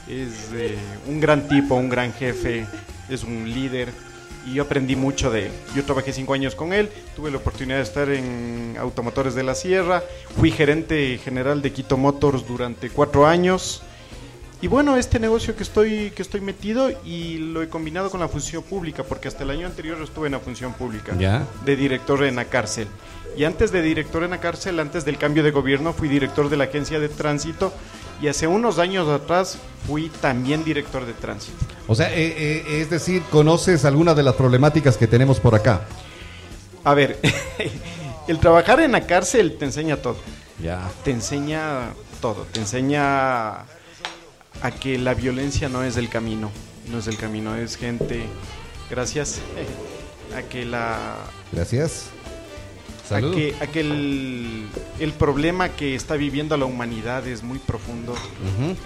es 0.08 0.50
eh, 0.54 0.78
un 1.08 1.20
gran 1.20 1.48
tipo, 1.48 1.76
un 1.76 1.90
gran 1.90 2.12
jefe, 2.14 2.66
es 3.10 3.24
un 3.24 3.52
líder 3.54 3.90
y 4.46 4.56
yo 4.56 4.64
aprendí 4.64 4.96
mucho 4.96 5.30
de 5.30 5.48
él. 5.48 5.52
Yo 5.76 5.84
trabajé 5.84 6.14
cinco 6.14 6.34
años 6.34 6.56
con 6.56 6.74
él, 6.74 6.90
tuve 7.16 7.30
la 7.30 7.38
oportunidad 7.38 7.78
de 7.78 7.84
estar 7.84 8.10
en 8.10 8.76
Automotores 8.80 9.36
de 9.36 9.44
la 9.44 9.56
Sierra, 9.56 10.04
fui 10.38 10.52
gerente 10.52 11.20
general 11.24 11.62
de 11.62 11.72
Quito 11.72 11.98
Motors 11.98 12.48
durante 12.48 12.90
cuatro 12.90 13.28
años. 13.28 13.84
Y 14.62 14.68
bueno, 14.68 14.96
este 14.96 15.20
negocio 15.20 15.56
que 15.56 15.64
estoy, 15.64 16.12
que 16.12 16.22
estoy 16.22 16.40
metido 16.40 16.92
y 17.04 17.38
lo 17.38 17.64
he 17.64 17.68
combinado 17.70 18.12
con 18.12 18.20
la 18.20 18.28
función 18.28 18.62
pública, 18.62 19.04
porque 19.04 19.28
hasta 19.28 19.44
el 19.44 19.50
año 19.50 19.66
anterior 19.66 19.98
estuve 20.04 20.28
en 20.28 20.34
la 20.34 20.40
función 20.40 20.74
pública, 20.74 21.16
Ya. 21.18 21.48
de 21.66 21.76
director 21.76 22.24
en 22.24 22.36
la 22.36 22.46
cárcel. 22.46 22.88
Y 23.36 23.46
antes 23.46 23.72
de 23.72 23.82
director 23.82 24.24
en 24.24 24.32
la 24.32 24.40
cárcel, 24.40 24.80
antes 24.80 25.04
del 25.04 25.18
cambio 25.18 25.42
de 25.42 25.50
gobierno, 25.50 25.94
fui 25.94 26.08
director 26.10 26.48
de 26.50 26.58
la 26.58 26.66
agencia 26.66 27.00
de 27.00 27.10
tránsito 27.10 27.74
y 28.22 28.28
hace 28.28 28.46
unos 28.46 28.78
años 28.78 29.08
atrás 29.10 29.58
fui 29.88 30.10
también 30.22 30.64
director 30.64 31.06
de 31.08 31.14
tránsito. 31.14 31.58
O 31.88 31.96
sea, 31.96 32.14
eh, 32.14 32.36
eh, 32.38 32.82
es 32.82 32.90
decir, 32.92 33.24
conoces 33.32 33.84
algunas 33.86 34.16
de 34.16 34.22
las 34.24 34.36
problemáticas 34.36 34.96
que 34.96 35.08
tenemos 35.08 35.40
por 35.40 35.56
acá. 35.56 35.82
A 36.84 36.94
ver, 36.94 37.18
el 38.28 38.38
trabajar 38.38 38.80
en 38.82 38.92
la 38.92 39.08
cárcel 39.08 39.56
te 39.58 39.66
enseña 39.66 39.98
todo. 39.98 40.18
Ya. 40.62 40.88
Te 41.04 41.10
enseña 41.10 41.94
todo. 42.22 42.46
Te 42.52 42.60
enseña 42.60 43.66
a 44.62 44.72
que 44.72 44.98
la 44.98 45.14
violencia 45.14 45.70
no 45.70 45.84
es 45.84 45.98
el 45.98 46.10
camino. 46.10 46.52
No 46.92 47.00
es 47.00 47.08
el 47.08 47.18
camino, 47.18 47.56
es 47.56 47.78
gente. 47.78 48.26
Gracias. 48.90 49.40
A 50.36 50.44
que 50.44 50.64
la. 50.66 51.18
Gracias. 51.52 52.06
A 53.06 53.10
Salud. 53.16 53.36
que, 53.36 53.54
a 53.60 53.68
que 53.68 53.82
el, 53.82 54.66
el 55.02 55.12
problema 55.12 55.68
que 55.68 55.96
está 55.96 56.16
viviendo 56.16 56.56
la 56.56 56.64
humanidad 56.64 57.28
es 57.28 57.44
muy 57.44 57.60
profundo. 57.60 58.16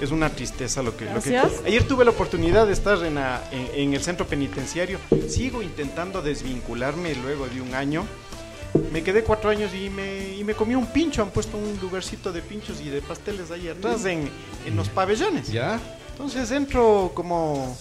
Es 0.02 0.10
una 0.10 0.32
tristeza 0.32 0.82
lo 0.82 0.98
que, 0.98 1.06
lo 1.06 1.22
que- 1.22 1.30
Gracias. 1.30 1.62
Ayer 1.68 1.84
tuve 1.88 2.04
la 2.04 2.10
oportunidad 2.10 2.66
de 2.66 2.74
estar 2.74 3.06
en, 3.06 3.14
la- 3.16 3.48
en- 3.52 3.70
en 3.80 3.94
el 3.94 4.02
centro 4.02 4.26
penitenciario. 4.26 4.98
Sigo 5.30 5.62
intentando 5.62 6.24
desvincularme 6.24 7.14
luego 7.14 7.46
de 7.48 7.62
un 7.62 7.76
año. 7.76 8.04
Me 8.92 9.04
quedé 9.04 9.24
cuatro 9.24 9.50
años 9.50 9.74
y 9.74 9.90
me, 9.90 10.36
y 10.36 10.44
me 10.44 10.54
comí 10.54 10.76
un 10.76 10.88
pincho. 10.88 11.22
Han 11.22 11.30
puesto 11.32 11.58
un 11.58 11.78
lugarcito 11.82 12.32
de 12.32 12.42
pinchos 12.42 12.82
y 12.82 12.90
de 12.90 13.02
pasteles 13.02 13.52
ahí 13.52 13.68
atrás 13.68 14.06
en, 14.06 14.30
en 14.66 14.76
los 14.76 14.90
pabellones. 14.90 15.52
¿Ya? 15.52 15.80
Entonces 16.12 16.50
entro 16.52 17.12
como, 17.14 17.78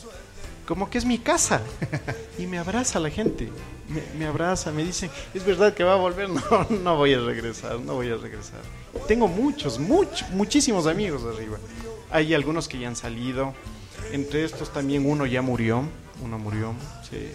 como 0.67 0.91
que 0.91 0.99
es 0.99 1.05
mi 1.05 1.19
casa 1.19 1.61
y 2.39 2.47
me 2.47 2.59
abraza 2.59 2.99
la 2.99 3.11
gente. 3.11 3.49
Me, 3.89 4.03
me 4.19 4.27
abraza, 4.27 4.73
me 4.73 4.83
dicen, 4.83 5.11
¿es 5.35 5.45
verdad 5.45 5.75
que 5.75 5.85
va 5.85 5.93
a 5.95 5.97
volver? 5.97 6.29
No, 6.51 6.67
no 6.83 6.97
voy 6.97 7.15
a 7.15 7.21
regresar, 7.21 7.79
no 7.81 7.95
voy 7.95 8.11
a 8.11 8.17
regresar. 8.17 8.61
Tengo 9.07 9.29
muchos, 9.29 9.79
muchos, 9.79 10.29
muchísimos 10.31 10.87
amigos 10.87 11.23
arriba. 11.25 11.59
Hay 12.11 12.35
algunos 12.35 12.69
que 12.69 12.79
ya 12.79 12.89
han 12.89 12.97
salido. 12.97 13.55
Entre 14.13 14.45
estos 14.45 14.73
también 14.73 15.09
uno 15.09 15.27
ya 15.27 15.43
murió. 15.43 15.85
Uno 16.23 16.38
murió. 16.38 16.75
sí. 17.11 17.30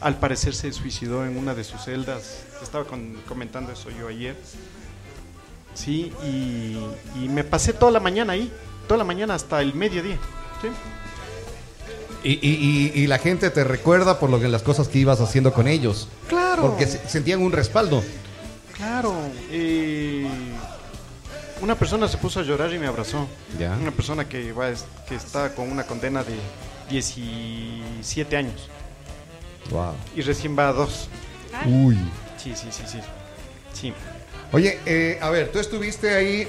Al 0.00 0.18
parecer 0.18 0.54
se 0.54 0.72
suicidó 0.72 1.26
en 1.26 1.36
una 1.36 1.54
de 1.54 1.62
sus 1.62 1.82
celdas. 1.84 2.44
Estaba 2.62 2.84
con- 2.86 3.16
comentando 3.28 3.70
eso 3.72 3.90
yo 3.90 4.08
ayer. 4.08 4.34
Sí, 5.74 6.12
y, 6.24 6.78
y 7.22 7.28
me 7.28 7.44
pasé 7.44 7.72
toda 7.74 7.92
la 7.92 8.00
mañana 8.00 8.32
ahí. 8.32 8.50
Toda 8.88 8.98
la 8.98 9.04
mañana 9.04 9.34
hasta 9.34 9.60
el 9.60 9.74
mediodía. 9.74 10.16
¿sí? 10.62 10.68
Y, 12.22 12.32
y- 12.32 12.92
y- 12.94 13.00
y 13.02 13.06
la 13.06 13.18
gente 13.18 13.50
te 13.50 13.62
recuerda 13.64 14.18
por 14.18 14.30
lo 14.30 14.40
que 14.40 14.48
las 14.48 14.62
cosas 14.62 14.88
que 14.88 14.98
ibas 14.98 15.20
haciendo 15.20 15.52
con 15.52 15.68
ellos. 15.68 16.08
Claro. 16.28 16.62
Porque 16.62 16.86
se- 16.86 17.06
sentían 17.08 17.40
un 17.42 17.52
respaldo. 17.52 18.02
Claro. 18.76 19.14
eh, 19.50 20.26
una 21.60 21.74
persona 21.74 22.08
se 22.08 22.16
puso 22.16 22.40
a 22.40 22.42
llorar 22.42 22.72
y 22.72 22.78
me 22.78 22.86
abrazó. 22.86 23.26
Ya. 23.58 23.76
Una 23.80 23.90
persona 23.90 24.26
que, 24.26 24.52
va, 24.52 24.70
que 25.06 25.14
está 25.14 25.54
con 25.54 25.70
una 25.70 25.84
condena 25.84 26.24
de 26.24 26.34
17 26.90 28.36
años 28.36 28.68
Wow. 29.70 29.94
y 30.16 30.22
recién 30.22 30.58
va 30.58 30.68
a 30.68 30.72
dos. 30.72 31.08
Uy. 31.66 31.96
Sí, 32.36 32.52
sí, 32.56 32.66
sí, 32.70 32.82
sí. 32.86 32.98
Sí. 33.72 33.92
Oye, 34.52 34.78
eh, 34.84 35.18
a 35.22 35.30
ver, 35.30 35.52
tú 35.52 35.58
estuviste 35.60 36.10
ahí. 36.10 36.48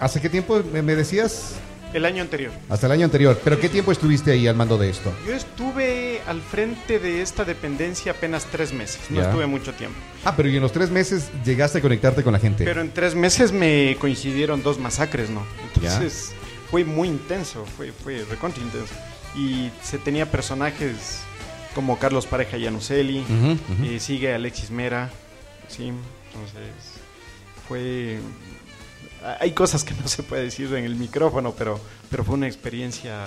¿Hace 0.00 0.20
qué 0.20 0.28
tiempo 0.30 0.62
me, 0.72 0.80
me 0.82 0.94
decías? 0.94 1.54
El 1.92 2.06
año 2.06 2.22
anterior. 2.22 2.52
Hasta 2.70 2.86
el 2.86 2.92
año 2.92 3.04
anterior. 3.04 3.38
¿Pero 3.44 3.60
qué 3.60 3.68
tiempo 3.68 3.92
estuviste 3.92 4.30
ahí 4.32 4.46
al 4.46 4.56
mando 4.56 4.78
de 4.78 4.88
esto? 4.88 5.12
Yo 5.26 5.34
estuve 5.34 6.22
al 6.26 6.40
frente 6.40 6.98
de 6.98 7.20
esta 7.20 7.44
dependencia 7.44 8.12
apenas 8.12 8.46
tres 8.46 8.72
meses. 8.72 8.98
No 9.10 9.20
Ya. 9.20 9.26
estuve 9.26 9.46
mucho 9.46 9.74
tiempo. 9.74 9.98
Ah, 10.24 10.34
pero 10.34 10.48
y 10.48 10.56
en 10.56 10.62
los 10.62 10.72
tres 10.72 10.88
meses 10.90 11.28
llegaste 11.44 11.78
a 11.78 11.80
conectarte 11.82 12.22
con 12.22 12.32
la 12.32 12.38
gente. 12.38 12.64
Pero 12.64 12.80
en 12.80 12.92
tres 12.92 13.14
meses 13.14 13.52
me 13.52 13.96
coincidieron 14.00 14.62
dos 14.62 14.78
masacres, 14.78 15.28
¿no? 15.28 15.44
Entonces 15.74 16.32
fue 16.70 16.82
muy 16.84 17.08
intenso, 17.08 17.66
fue, 17.76 17.92
fue 17.92 18.24
recontra 18.30 18.62
intenso. 18.62 18.94
Y 19.36 19.70
se 19.82 19.98
tenía 19.98 20.30
personajes 20.30 21.20
como 21.74 21.98
Carlos 21.98 22.26
Pareja 22.26 22.58
Yanuseli, 22.58 23.20
Ujú, 23.20 23.52
ujú. 23.52 23.84
y 23.84 23.98
sigue 24.00 24.34
Alexis 24.34 24.70
Mera, 24.70 25.10
sí, 25.68 25.86
entonces 25.88 27.00
fue... 27.68 28.18
Hay 29.40 29.52
cosas 29.52 29.84
que 29.84 29.94
no 29.94 30.08
se 30.08 30.22
puede 30.24 30.42
decir 30.44 30.66
en 30.74 30.84
el 30.84 30.96
micrófono, 30.96 31.52
pero, 31.56 31.80
pero 32.10 32.24
fue 32.24 32.34
una 32.34 32.48
experiencia 32.48 33.26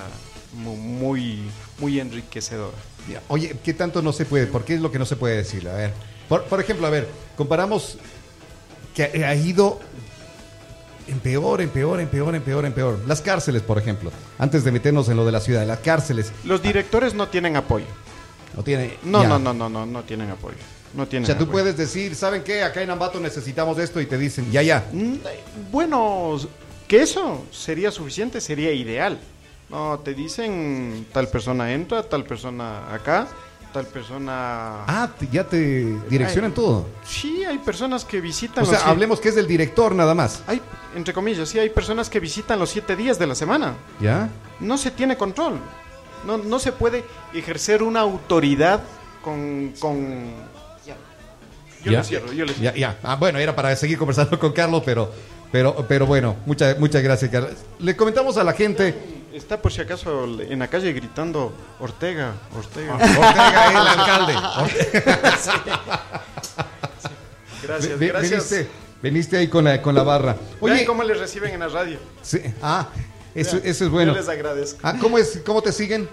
mu- 0.53 0.75
muy, 0.75 1.39
muy 1.79 2.00
enriquecedora. 2.01 2.75
Ya. 3.09 3.21
Oye, 3.29 3.55
¿qué 3.63 3.74
tanto 3.74 4.01
no 4.01 4.12
se 4.12 4.25
puede? 4.25 4.45
¿Por 4.45 4.65
qué 4.65 4.74
es 4.75 4.81
lo 4.81 4.91
que 4.91 5.00
no 5.00 5.05
se 5.05 5.15
puede 5.15 5.38
decir? 5.38 5.67
A 5.69 5.74
ver, 5.74 5.93
por, 6.27 6.43
por 6.45 6.59
ejemplo, 6.59 6.85
a 6.85 6.89
ver, 6.89 7.07
comparamos 7.38 7.97
que 8.93 9.03
ha 9.25 9.35
ido 9.35 9.79
en 11.07 11.19
peor, 11.19 11.62
en 11.62 11.69
peor, 11.69 12.00
en 12.00 12.07
peor, 12.07 12.35
en 12.35 12.41
peor, 12.41 12.65
en 12.65 12.74
peor. 12.74 13.00
Las 13.07 13.21
cárceles, 13.21 13.62
por 13.62 13.77
ejemplo, 13.77 14.12
antes 14.39 14.63
de 14.63 14.71
meternos 14.71 15.07
en 15.09 15.17
lo 15.17 15.25
de 15.25 15.31
la 15.31 15.39
ciudad, 15.39 15.65
las 15.65 15.79
cárceles 15.79 16.31
Los 16.43 16.62
directores 16.62 17.13
no 17.13 17.27
tienen 17.27 17.55
apoyo. 17.55 17.85
no 18.55 18.63
tiene. 18.63 18.97
No, 19.03 19.24
ya. 19.24 19.29
no, 19.29 19.39
no, 19.39 19.53
no, 19.53 19.69
no, 19.69 19.85
no 19.85 20.03
tienen 20.03 20.29
apoyo. 20.31 20.57
No 20.93 21.03
O 21.03 21.07
tienen 21.07 21.25
sea, 21.25 21.38
tú 21.38 21.47
puedes 21.50 21.75
decir, 21.75 22.15
¿saben 22.15 22.41
qué? 22.43 22.63
Acá 22.63 22.81
en 22.81 22.89
Ambato 22.89 23.19
necesitamos 23.19 23.77
esto 23.79 24.00
y 24.00 24.05
te 24.05 24.17
dicen, 24.17 24.50
ya, 24.51 24.62
ya. 24.62 24.85
Mm, 24.93 25.15
Bueno, 25.71 26.38
que 26.88 27.01
eso 27.01 27.43
sería 27.51 27.91
suficiente, 27.91 28.39
sería 28.39 28.71
ideal. 28.71 29.19
No, 29.69 30.00
te 30.00 30.13
dicen 30.13 31.05
tal 31.12 31.27
persona 31.27 31.74
entra, 31.74 32.03
tal 32.03 32.24
persona 32.24 32.93
acá, 32.93 33.27
tal 33.75 33.86
persona... 33.88 34.86
Ah, 34.88 35.10
ya 35.29 35.44
te 35.44 36.00
direccionan 36.10 36.53
todo. 36.53 36.86
Sí, 37.05 37.44
hay 37.44 37.58
personas 37.58 38.05
que 38.05 38.22
visitan 38.22 38.63
O 38.63 38.65
sea, 38.67 38.79
los 38.79 38.88
hablemos 38.88 39.20
que 39.20 39.27
es 39.27 39.36
del 39.36 39.48
director 39.48 39.94
nada 39.94 40.15
más. 40.15 40.41
Hay, 40.48 40.62
entre 40.96 41.13
comillas, 41.13 41.50
sí, 41.50 41.60
hay 41.60 41.70
personas 41.70 42.10
que 42.10 42.22
visitan 42.22 42.58
los 42.58 42.70
siete 42.70 42.96
días 42.96 43.20
de 43.20 43.27
la 43.27 43.36
semana. 43.36 43.74
¿Ya? 44.00 44.29
No 44.62 44.77
se 44.77 44.91
tiene 44.91 45.17
control. 45.17 45.60
No, 46.25 46.38
no 46.38 46.58
se 46.58 46.72
puede 46.72 47.03
ejercer 47.34 47.84
una 47.84 48.00
autoridad 48.00 48.82
con... 49.22 49.74
con... 49.77 50.32
Yo 51.84 51.91
¿Ya? 51.91 51.98
le 51.98 52.03
cierro, 52.05 52.32
yo 52.32 52.46
le 52.46 52.53
Ya, 52.53 52.74
ya. 52.74 52.98
Ah, 53.03 53.17
bueno, 53.17 53.39
era 53.39 53.53
para 53.58 53.75
seguir 53.75 53.98
conversando 53.98 54.39
con 54.39 54.53
Carlos, 54.53 54.84
pero, 54.86 55.12
pero, 55.51 55.86
pero 55.86 56.05
bueno, 56.05 56.38
muchas, 56.46 56.79
muchas 56.79 57.03
gracias, 57.03 57.29
Carlos. 57.29 57.51
Le 57.79 57.94
comentamos 57.98 58.38
a 58.38 58.44
la 58.46 58.53
gente. 58.53 59.14
Está 59.36 59.62
por 59.62 59.70
si 59.72 59.82
acaso 59.82 60.24
en 60.42 60.60
la 60.60 60.70
calle 60.70 60.94
gritando 60.94 61.51
Ortega, 61.82 62.36
Ortega. 62.58 62.94
Ortega, 62.96 63.70
el 63.70 63.77
alcalde. 63.77 64.34
Ortega. 64.36 66.01
Gracias, 67.62 68.00
gracias. 68.00 68.32
Veniste, 68.50 68.68
veniste 69.01 69.38
ahí 69.38 69.48
con 69.50 69.65
la, 69.65 69.82
con 69.82 69.94
la 69.94 70.04
barra. 70.04 70.38
Oye, 70.62 70.86
cómo 70.86 71.04
les 71.04 71.20
reciben 71.20 71.54
en 71.54 71.60
la 71.60 71.68
radio. 71.68 71.98
sí, 72.22 72.39
ah, 72.62 72.88
eso, 73.34 73.58
Vean, 73.58 73.68
eso 73.68 73.86
es 73.86 73.92
bueno. 73.92 74.13
Yo 74.13 74.20
les 74.20 74.30
agradezco. 74.30 74.80
Ah, 74.84 74.96
¿cómo, 75.01 75.18
es, 75.18 75.42
¿Cómo 75.46 75.62
te 75.62 75.74
siguen? 75.74 76.08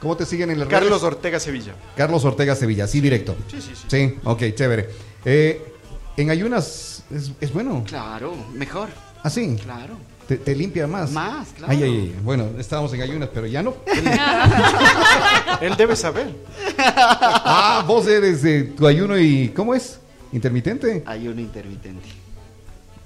¿Cómo 0.00 0.14
te 0.16 0.26
siguen 0.26 0.50
en 0.50 0.58
las 0.58 0.68
Carlos 0.68 1.00
redes? 1.00 1.02
Ortega 1.04 1.40
Sevilla. 1.40 1.74
Carlos 1.96 2.22
Ortega 2.26 2.54
Sevilla, 2.54 2.86
sí, 2.86 3.00
directo. 3.00 3.34
Sí, 3.50 3.62
sí, 3.62 3.72
sí. 3.74 3.84
Sí, 3.88 4.18
ok, 4.24 4.42
chévere. 4.54 4.90
Eh, 5.24 5.74
en 6.18 6.30
ayunas 6.30 7.02
es, 7.10 7.32
es 7.40 7.50
bueno. 7.52 7.82
Claro, 7.86 8.34
mejor, 8.52 8.90
Ah, 9.22 9.30
sí. 9.30 9.56
claro. 9.62 9.96
Te, 10.28 10.36
te 10.36 10.54
limpia 10.54 10.86
más. 10.86 11.10
Más, 11.10 11.48
claro. 11.56 11.72
Ay, 11.72 11.82
ay, 11.82 11.90
ay. 11.90 12.16
Bueno, 12.22 12.48
estábamos 12.58 12.92
en 12.92 13.00
ayunas, 13.02 13.30
pero 13.32 13.46
ya 13.46 13.62
no. 13.62 13.74
Él 15.60 15.74
debe 15.76 15.96
saber. 15.96 16.34
Ah, 16.78 17.82
vos 17.86 18.06
eres 18.06 18.42
de 18.42 18.64
tu 18.64 18.86
ayuno 18.86 19.18
y 19.18 19.48
¿cómo 19.48 19.74
es? 19.74 19.98
Intermitente. 20.32 21.02
Hay 21.06 21.26
un 21.28 21.38
intermitente. 21.38 22.06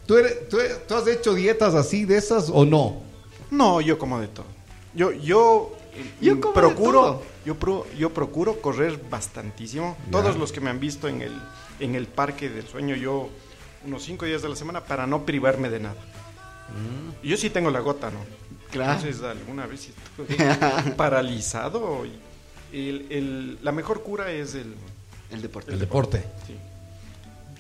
¿Tú, 0.06 0.16
eres- 0.18 0.48
tú, 0.48 0.58
has 0.94 1.06
hecho 1.06 1.32
dietas 1.34 1.74
así 1.74 2.04
de 2.04 2.16
esas 2.18 2.50
o 2.52 2.64
no? 2.64 3.02
No, 3.50 3.80
yo 3.80 3.98
como 3.98 4.18
de 4.20 4.26
todo. 4.28 4.46
Yo, 4.94 5.12
yo, 5.12 5.72
Yo 6.20 6.40
como 6.40 6.54
de 6.54 6.60
procuro, 6.60 7.00
todo. 7.00 7.22
yo, 7.46 7.54
pro- 7.54 7.86
yo 7.96 8.10
procuro 8.12 8.60
correr 8.60 9.00
bastantísimo. 9.08 9.96
Ya. 10.06 10.10
Todos 10.10 10.36
los 10.36 10.50
que 10.52 10.60
me 10.60 10.70
han 10.70 10.80
visto 10.80 11.06
en 11.08 11.22
el, 11.22 11.32
en 11.78 11.94
el 11.94 12.06
parque 12.06 12.50
del 12.50 12.66
sueño, 12.66 12.96
yo 12.96 13.28
unos 13.86 14.02
cinco 14.02 14.26
días 14.26 14.42
de 14.42 14.48
la 14.48 14.56
semana 14.56 14.84
para 14.84 15.06
no 15.06 15.24
privarme 15.24 15.70
de 15.70 15.80
nada. 15.80 15.94
Yo 17.22 17.36
sí 17.36 17.50
tengo 17.50 17.70
la 17.70 17.80
gota, 17.80 18.10
¿no? 18.10 18.18
Claro. 18.70 18.94
Entonces 19.00 19.22
alguna 19.22 19.66
vez 19.66 19.88
estuve 19.90 20.92
paralizado. 20.96 22.04
y 22.06 22.88
el- 22.88 23.06
el- 23.10 23.58
la 23.62 23.70
mejor 23.72 24.02
cura 24.02 24.30
es 24.30 24.54
el, 24.54 24.74
El 25.30 25.42
deporte. 25.42 25.72
El 25.72 25.78
deporte. 25.78 26.24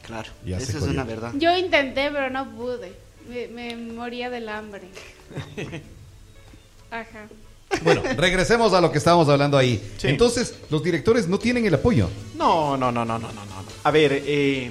Claro, 0.06 0.30
Ya 0.44 0.56
eso 0.58 0.78
es 0.78 0.82
una 0.84 1.04
verdad. 1.04 1.32
Yo 1.36 1.56
intenté, 1.56 2.10
pero 2.10 2.28
no 2.30 2.50
pude. 2.52 2.92
Me, 3.28 3.46
me 3.48 3.76
moría 3.76 4.30
del 4.30 4.48
hambre. 4.48 4.82
Ajá. 6.90 7.26
Bueno, 7.82 8.02
regresemos 8.16 8.72
a 8.74 8.80
lo 8.80 8.90
que 8.92 8.98
estábamos 8.98 9.28
hablando 9.28 9.56
ahí. 9.56 9.80
Sí. 9.96 10.08
Entonces, 10.08 10.56
los 10.70 10.82
directores 10.82 11.26
no 11.28 11.38
tienen 11.38 11.64
el 11.64 11.74
apoyo. 11.74 12.08
No, 12.36 12.76
no, 12.76 12.92
no, 12.92 13.04
no, 13.04 13.18
no, 13.18 13.32
no, 13.32 13.44
no. 13.46 13.52
A 13.84 13.90
ver, 13.90 14.12
eh, 14.26 14.70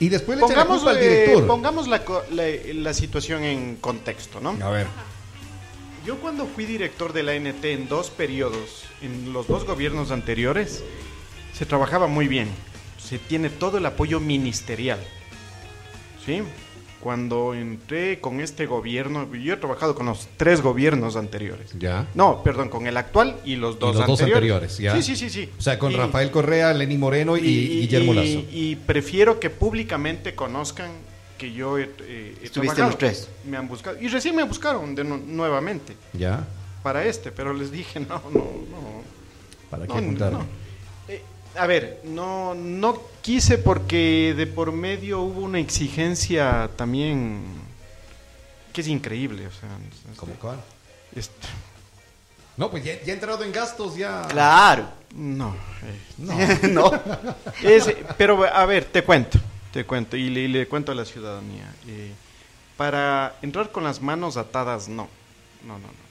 Y 0.00 0.08
después 0.08 0.36
le 0.36 0.42
la 0.42 0.46
pongamos, 0.48 0.78
culpa 0.78 0.90
al 0.90 1.00
director. 1.00 1.46
pongamos 1.46 1.88
la, 1.88 2.02
la, 2.30 2.44
la 2.74 2.94
situación 2.94 3.44
en 3.44 3.76
contexto, 3.76 4.40
¿no? 4.40 4.56
A 4.64 4.70
ver. 4.70 4.86
Yo 6.04 6.18
cuando 6.18 6.46
fui 6.46 6.66
director 6.66 7.12
de 7.12 7.22
la 7.22 7.34
NT 7.38 7.64
en 7.64 7.88
dos 7.88 8.10
periodos, 8.10 8.84
en 9.00 9.32
los 9.32 9.46
dos 9.46 9.64
gobiernos 9.64 10.10
anteriores, 10.10 10.84
se 11.54 11.64
trabajaba 11.64 12.06
muy 12.08 12.28
bien. 12.28 12.48
Se 12.98 13.18
tiene 13.18 13.48
todo 13.50 13.78
el 13.78 13.86
apoyo 13.86 14.20
ministerial. 14.20 14.98
¿Sí? 16.26 16.42
Cuando 17.04 17.52
entré 17.52 18.18
con 18.18 18.40
este 18.40 18.64
gobierno, 18.64 19.28
yo 19.34 19.52
he 19.52 19.56
trabajado 19.58 19.94
con 19.94 20.06
los 20.06 20.26
tres 20.38 20.62
gobiernos 20.62 21.16
anteriores. 21.16 21.74
Ya. 21.78 22.08
No, 22.14 22.42
perdón, 22.42 22.70
con 22.70 22.86
el 22.86 22.96
actual 22.96 23.36
y 23.44 23.56
los 23.56 23.78
dos 23.78 23.94
los 23.94 24.06
dos 24.06 24.22
anteriores, 24.22 24.78
ya. 24.78 24.96
Sí, 24.96 25.02
sí, 25.02 25.14
sí, 25.14 25.28
sí. 25.28 25.50
O 25.58 25.60
sea, 25.60 25.78
con 25.78 25.92
Y- 25.92 25.96
Rafael 25.96 26.30
Correa, 26.30 26.72
Lenny 26.72 26.96
Moreno 26.96 27.36
y, 27.36 27.42
Guillermo 27.42 28.14
y- 28.14 28.16
Lazo. 28.16 28.46
y 28.50 28.76
prefiero 28.76 29.38
que 29.38 29.50
públicamente 29.50 30.34
conozcan 30.34 30.92
que 31.36 31.52
yo 31.52 31.76
he, 31.76 31.82
eh, 31.82 31.88
he 32.40 32.44
Estuviste 32.46 32.76
trabajado. 32.76 32.86
los 32.88 32.98
tres. 32.98 33.28
Me 33.44 33.58
han 33.58 33.68
buscado. 33.68 34.00
Y 34.00 34.08
recién 34.08 34.34
me 34.34 34.44
buscaron 34.44 34.94
de 34.94 35.04
nu- 35.04 35.22
nuevamente 35.26 35.92
Ya. 36.14 36.46
para 36.82 37.04
este, 37.04 37.30
pero 37.32 37.52
les 37.52 37.70
dije, 37.70 38.00
no, 38.08 38.22
no, 38.32 38.40
no. 38.40 39.02
¿Para 39.68 39.82
qué 39.86 39.88
no, 39.92 39.94
juntaron? 40.00 40.38
no. 40.38 40.63
A 41.56 41.66
ver, 41.66 42.00
no, 42.04 42.54
no 42.54 43.00
quise 43.22 43.58
porque 43.58 44.34
de 44.36 44.46
por 44.46 44.72
medio 44.72 45.20
hubo 45.22 45.40
una 45.42 45.60
exigencia 45.60 46.68
también 46.76 47.44
que 48.72 48.80
es 48.80 48.88
increíble. 48.88 49.46
O 49.46 49.50
sea, 49.52 49.68
este- 49.90 50.16
¿Cómo 50.16 50.34
cuál? 50.34 50.60
este- 51.14 51.46
No, 52.56 52.70
pues 52.70 52.82
ya, 52.84 52.94
ya 53.04 53.12
he 53.12 53.14
entrado 53.14 53.44
en 53.44 53.52
gastos, 53.52 53.96
ya. 53.96 54.22
Claro. 54.28 54.88
no, 55.14 55.54
eh, 55.84 56.00
No. 56.18 56.34
no. 56.70 56.92
Es, 57.62 57.88
pero 58.18 58.42
a 58.44 58.66
ver, 58.66 58.84
te 58.86 59.02
cuento, 59.04 59.38
te 59.72 59.84
cuento 59.84 60.16
y 60.16 60.30
le, 60.30 60.40
y 60.40 60.48
le 60.48 60.66
cuento 60.68 60.90
a 60.92 60.94
la 60.94 61.04
ciudadanía. 61.04 61.72
eh, 61.86 62.12
para 62.76 63.36
entrar 63.42 63.70
con 63.70 63.84
las 63.84 64.00
manos 64.02 64.36
atadas, 64.36 64.88
no. 64.88 65.08
No, 65.64 65.74
no, 65.78 65.86
no. 65.86 66.04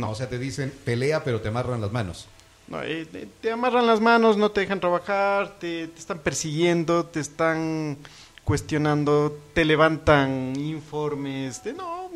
No, 0.00 0.10
o 0.10 0.14
sea, 0.16 0.28
te 0.28 0.40
dicen 0.40 0.72
pelea, 0.84 1.22
pero 1.22 1.40
te 1.40 1.46
amarran 1.48 1.80
las 1.80 1.92
manos. 1.92 2.26
No, 2.68 2.82
eh, 2.82 3.06
te, 3.10 3.26
te 3.26 3.50
amarran 3.50 3.86
las 3.86 4.00
manos, 4.00 4.36
no 4.36 4.50
te 4.50 4.60
dejan 4.60 4.80
trabajar, 4.80 5.56
te, 5.58 5.88
te 5.88 5.98
están 6.00 6.18
persiguiendo, 6.20 7.04
te 7.04 7.20
están 7.20 7.98
cuestionando, 8.44 9.38
te 9.52 9.64
levantan 9.64 10.54
informes. 10.56 11.62
De, 11.64 11.72
no, 11.74 12.10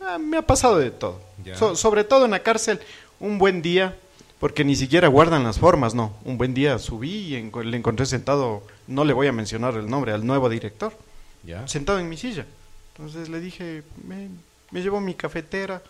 ah, 0.00 0.18
me 0.18 0.36
ha 0.38 0.42
pasado 0.42 0.78
de 0.78 0.90
todo. 0.90 1.20
So- 1.58 1.76
sobre 1.76 2.04
todo 2.04 2.24
en 2.26 2.32
la 2.32 2.42
cárcel, 2.42 2.80
un 3.20 3.38
buen 3.38 3.62
día, 3.62 3.96
porque 4.40 4.64
ni 4.64 4.76
siquiera 4.76 5.08
guardan 5.08 5.44
las 5.44 5.58
formas, 5.58 5.94
no. 5.94 6.14
Un 6.24 6.36
buen 6.36 6.52
día 6.54 6.78
subí 6.78 7.34
y 7.34 7.50
le 7.64 7.76
encontré 7.76 8.06
sentado, 8.06 8.62
no 8.86 9.04
le 9.04 9.12
voy 9.12 9.26
a 9.28 9.32
mencionar 9.32 9.74
el 9.76 9.88
nombre, 9.88 10.12
al 10.12 10.26
nuevo 10.26 10.48
director, 10.48 10.92
Ya. 11.44 11.66
sentado 11.68 11.98
en 11.98 12.08
mi 12.08 12.16
silla. 12.16 12.44
Entonces 12.96 13.28
le 13.28 13.40
dije, 13.40 13.82
me, 14.06 14.28
me 14.70 14.82
llevo 14.82 15.00
mi 15.00 15.14
cafetera, 15.14 15.80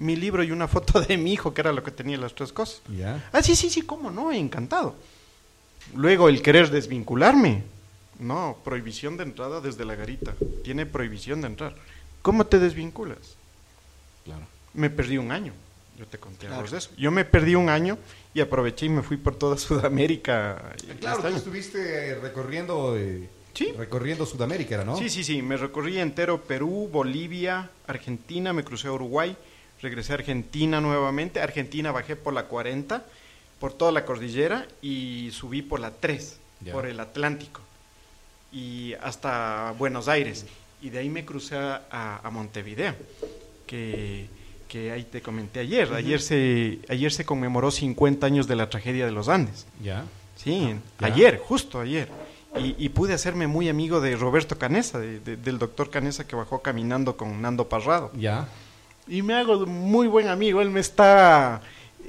mi 0.00 0.16
libro 0.16 0.42
y 0.42 0.50
una 0.50 0.66
foto 0.66 1.00
de 1.00 1.16
mi 1.16 1.32
hijo, 1.34 1.52
que 1.54 1.60
era 1.60 1.72
lo 1.72 1.84
que 1.84 1.90
tenía 1.90 2.16
las 2.18 2.34
tres 2.34 2.52
cosas. 2.52 2.80
Ya. 2.96 3.28
Ah, 3.32 3.42
sí, 3.42 3.54
sí, 3.54 3.70
sí, 3.70 3.82
cómo 3.82 4.10
no, 4.10 4.32
encantado. 4.32 4.94
Luego 5.94 6.28
el 6.28 6.42
querer 6.42 6.70
desvincularme. 6.70 7.62
No, 8.18 8.56
prohibición 8.64 9.16
de 9.16 9.22
entrada 9.24 9.60
desde 9.60 9.84
la 9.84 9.94
garita. 9.94 10.34
Tiene 10.62 10.84
prohibición 10.86 11.40
de 11.40 11.46
entrar. 11.48 11.74
¿Cómo 12.22 12.46
te 12.46 12.58
desvinculas? 12.58 13.18
Claro. 14.24 14.46
Me 14.74 14.90
perdí 14.90 15.16
un 15.18 15.32
año. 15.32 15.52
Yo 15.98 16.06
te 16.06 16.18
conté 16.18 16.46
algo 16.46 16.58
Claro. 16.60 16.70
de 16.72 16.78
eso. 16.78 16.90
Yo 16.98 17.10
me 17.10 17.24
perdí 17.24 17.54
un 17.54 17.68
año 17.68 17.98
y 18.34 18.40
aproveché 18.40 18.86
y 18.86 18.90
me 18.90 19.02
fui 19.02 19.16
por 19.16 19.36
toda 19.36 19.56
Sudamérica. 19.58 20.72
y 20.82 20.86
Claro, 20.98 21.22
tú 21.22 21.28
estuviste 21.28 22.10
eh, 22.10 22.14
recorriendo, 22.16 22.96
eh, 22.96 23.28
Sí. 23.54 23.72
recorriendo 23.76 24.24
Sudamérica, 24.26 24.76
¿era, 24.76 24.84
¿no? 24.84 24.96
Sí, 24.96 25.08
sí, 25.10 25.24
sí. 25.24 25.42
Me 25.42 25.56
recorrí 25.56 25.98
entero 25.98 26.40
Perú, 26.42 26.88
Bolivia, 26.92 27.70
Argentina, 27.86 28.52
me 28.52 28.62
crucé 28.64 28.88
a 28.88 28.92
Uruguay, 28.92 29.36
regresé 29.82 30.12
a 30.12 30.16
Argentina 30.16 30.80
nuevamente. 30.80 31.40
Argentina 31.40 31.92
bajé 31.92 32.16
por 32.16 32.32
la 32.34 32.44
40, 32.44 33.04
por 33.58 33.72
toda 33.72 33.92
la 33.92 34.04
cordillera 34.04 34.66
y 34.82 35.30
subí 35.32 35.62
por 35.62 35.80
la 35.80 35.90
3, 35.92 36.38
Ya. 36.62 36.72
por 36.72 36.86
el 36.86 36.98
Atlántico 37.00 37.60
y 38.52 38.94
hasta 39.02 39.74
Buenos 39.78 40.08
Aires. 40.08 40.46
Y 40.82 40.90
de 40.90 40.98
ahí 40.98 41.08
me 41.10 41.24
crucé 41.24 41.56
a, 41.56 42.20
a- 42.22 42.30
Montevideo, 42.30 42.94
que, 43.66 44.28
que 44.68 44.90
ahí 44.92 45.04
te 45.04 45.20
comenté 45.20 45.60
ayer. 45.60 45.92
Ayer 45.92 46.20
se 46.20 46.78
ayer 46.88 47.12
se 47.12 47.24
conmemoró 47.24 47.70
50 47.70 48.26
años 48.26 48.46
de 48.46 48.56
la 48.56 48.70
tragedia 48.70 49.04
de 49.04 49.12
los 49.12 49.28
Andes. 49.28 49.66
Ya. 49.82 50.04
Sí, 50.36 50.74
ya. 50.98 51.06
ayer, 51.06 51.38
justo 51.38 51.80
ayer. 51.80 52.08
Y, 52.58 52.74
y 52.78 52.88
pude 52.88 53.12
hacerme 53.12 53.46
muy 53.46 53.68
amigo 53.68 54.00
de 54.00 54.16
Roberto 54.16 54.58
Canesa, 54.58 54.98
de- 54.98 55.20
de- 55.20 55.36
del 55.36 55.58
doctor 55.58 55.90
Canesa 55.90 56.26
que 56.26 56.34
bajó 56.34 56.62
caminando 56.62 57.16
con 57.16 57.40
Nando 57.42 57.68
Parrado. 57.68 58.10
Ya. 58.16 58.48
Y 59.10 59.22
me 59.22 59.34
hago 59.34 59.66
muy 59.66 60.06
buen 60.06 60.28
amigo, 60.28 60.60
él 60.62 60.70
me 60.70 60.78
está, 60.80 61.60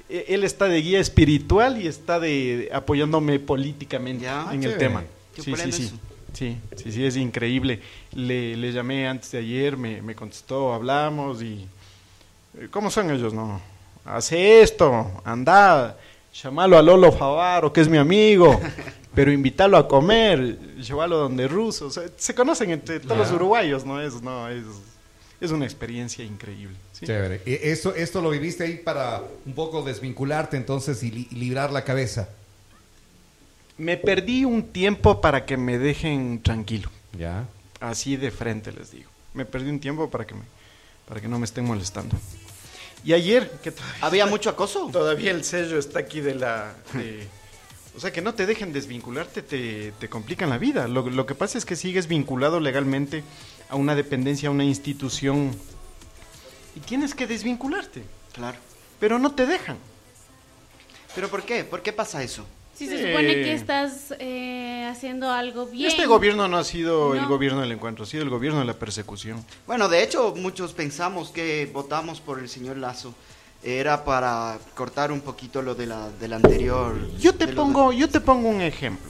él 0.08 0.44
está 0.44 0.66
de 0.66 0.82
guía 0.82 1.00
espiritual 1.00 1.82
y 1.82 1.88
está 1.88 2.20
de 2.20 2.70
apoyándome 2.72 3.40
políticamente 3.40 4.26
Ya. 4.26 4.48
en 4.52 4.64
el 4.64 4.78
tema. 4.78 5.04
Qué 5.36 5.42
Sí, 5.42 5.56
sí, 5.56 5.72
sí. 5.72 5.94
Sí, 6.34 6.58
sí, 6.78 6.92
sí, 6.94 7.06
es 7.06 7.18
increíble. 7.18 7.82
Le, 8.14 8.56
le 8.56 8.72
llamé 8.72 9.08
antes 9.08 9.32
de 9.32 9.40
ayer, 9.40 9.76
me, 9.76 10.02
me 10.02 10.16
contestó, 10.16 10.74
hablamos 10.74 11.42
y... 11.42 11.66
eh, 12.58 12.68
¿Cómo 12.72 12.90
son 12.90 13.12
ellos, 13.12 13.34
no? 13.34 13.60
Hace 14.06 14.62
esto, 14.62 15.12
anda, 15.26 15.98
llamalo 16.42 16.78
a 16.78 16.82
Lolo 16.82 17.12
Favaro, 17.12 17.74
que 17.74 17.82
es 17.82 17.90
mi 17.90 17.98
amigo, 17.98 18.60
pero 19.14 19.32
invítalo 19.32 19.76
a 19.76 19.88
comer, 19.88 20.58
llévalo 20.78 21.18
donde 21.18 21.48
ruso. 21.50 21.88
O 21.88 21.92
sea, 21.92 22.04
se 22.16 22.34
conocen 22.34 22.70
entre 22.72 23.00
todos 23.02 23.18
los 23.18 23.32
uruguayos, 23.32 23.86
¿no? 23.86 24.00
Es, 24.02 24.22
no, 24.22 24.48
es, 24.48 24.64
es 25.42 25.52
una 25.52 25.66
experiencia 25.66 26.24
increíble. 26.24 26.76
¿sí? 26.94 27.06
Chévere. 27.06 27.42
E- 27.46 27.60
Esto, 27.72 27.94
esto 27.96 28.22
lo 28.22 28.30
viviste 28.30 28.64
ahí 28.64 28.78
para 28.78 29.22
un 29.46 29.54
poco 29.54 29.82
desvincularte 29.84 30.56
entonces 30.56 31.02
y, 31.04 31.12
li- 31.12 31.28
y 31.32 31.36
librar 31.36 31.72
la 31.72 31.84
cabeza. 31.84 32.30
Me 33.78 33.98
perdí 33.98 34.46
un 34.46 34.64
tiempo 34.72 35.20
para 35.22 35.46
que 35.46 35.58
me 35.58 35.78
dejen 35.80 36.42
tranquilo. 36.44 36.90
Ya. 37.18 37.46
Así 37.80 38.16
de 38.16 38.30
frente 38.32 38.72
les 38.72 38.92
digo. 38.92 39.10
Me 39.34 39.44
perdí 39.46 39.70
un 39.70 39.80
tiempo 39.80 40.10
para 40.10 40.26
que 40.28 40.36
me, 40.36 40.42
para 41.08 41.20
que 41.20 41.28
no 41.28 41.40
me 41.40 41.46
estén 41.46 41.66
molestando. 41.66 42.16
Y 43.04 43.14
ayer, 43.14 43.50
que 43.64 43.72
todavía, 43.72 43.98
¿Había 44.06 44.26
mucho 44.28 44.50
acoso? 44.52 44.90
todavía 44.92 45.32
el 45.32 45.44
sello 45.44 45.80
está 45.80 46.00
aquí 46.00 46.22
de 46.22 46.36
la... 46.36 46.76
de- 46.94 47.28
o 47.96 48.00
sea, 48.00 48.12
que 48.14 48.22
no 48.22 48.34
te 48.34 48.46
dejen 48.46 48.72
desvincularte, 48.74 49.42
te, 49.42 49.92
te 50.00 50.10
complican 50.10 50.50
la 50.50 50.58
vida. 50.58 50.88
Lo, 50.88 51.10
lo 51.10 51.26
que 51.26 51.36
pasa 51.36 51.58
es 51.58 51.66
que 51.66 51.76
sigues 51.76 52.08
vinculado 52.08 52.60
legalmente 52.60 53.24
a 53.70 53.76
una 53.76 53.96
dependencia, 53.96 54.50
a 54.50 54.52
una 54.52 54.64
institución, 54.64 55.56
y 56.76 56.80
tienes 56.80 57.14
que 57.16 57.28
desvincularte, 57.28 58.04
Claro. 58.34 58.58
pero 59.00 59.20
no 59.20 59.34
te 59.36 59.46
dejan. 59.46 59.78
¿Pero 61.16 61.28
por 61.30 61.44
qué? 61.44 61.64
¿Por 61.66 61.82
qué 61.82 61.92
pasa 61.92 62.24
eso? 62.24 62.46
Si 62.74 62.88
se 62.88 62.98
Sí. 62.98 63.04
supone 63.08 63.34
que 63.34 63.54
estás 63.54 64.14
eh, 64.20 64.88
haciendo 64.90 65.30
algo 65.30 65.66
bien. 65.68 65.88
Este 65.88 66.06
gobierno 66.06 66.48
no 66.48 66.58
ha 66.58 66.64
sido 66.64 67.14
el 67.14 67.24
No. 67.24 67.28
gobierno 67.28 67.60
del 67.62 67.74
encuentro, 67.74 68.06
ha 68.06 68.08
sido 68.08 68.24
el 68.24 68.30
gobierno 68.30 68.60
de 68.60 68.66
la 68.66 68.74
persecución. 68.74 69.46
Bueno, 69.68 69.90
de 69.90 70.02
hecho, 70.04 70.34
muchos 70.38 70.72
pensamos 70.74 71.30
que 71.30 71.70
votamos 71.74 72.22
por 72.22 72.40
el 72.40 72.48
señor 72.50 72.78
Lazo. 72.78 73.14
Era 73.64 74.04
para 74.04 74.58
cortar 74.76 75.12
un 75.12 75.22
poquito 75.22 75.62
lo 75.62 75.76
de 75.76 75.86
la, 75.86 76.10
del 76.10 76.34
anterior. 76.34 76.96
Yo 77.20 77.34
te 77.36 77.46
de 77.46 77.54
pongo, 77.54 77.92
yo 77.94 78.10
te 78.10 78.20
pongo 78.20 78.50
un 78.50 78.62
ejemplo. 78.62 79.10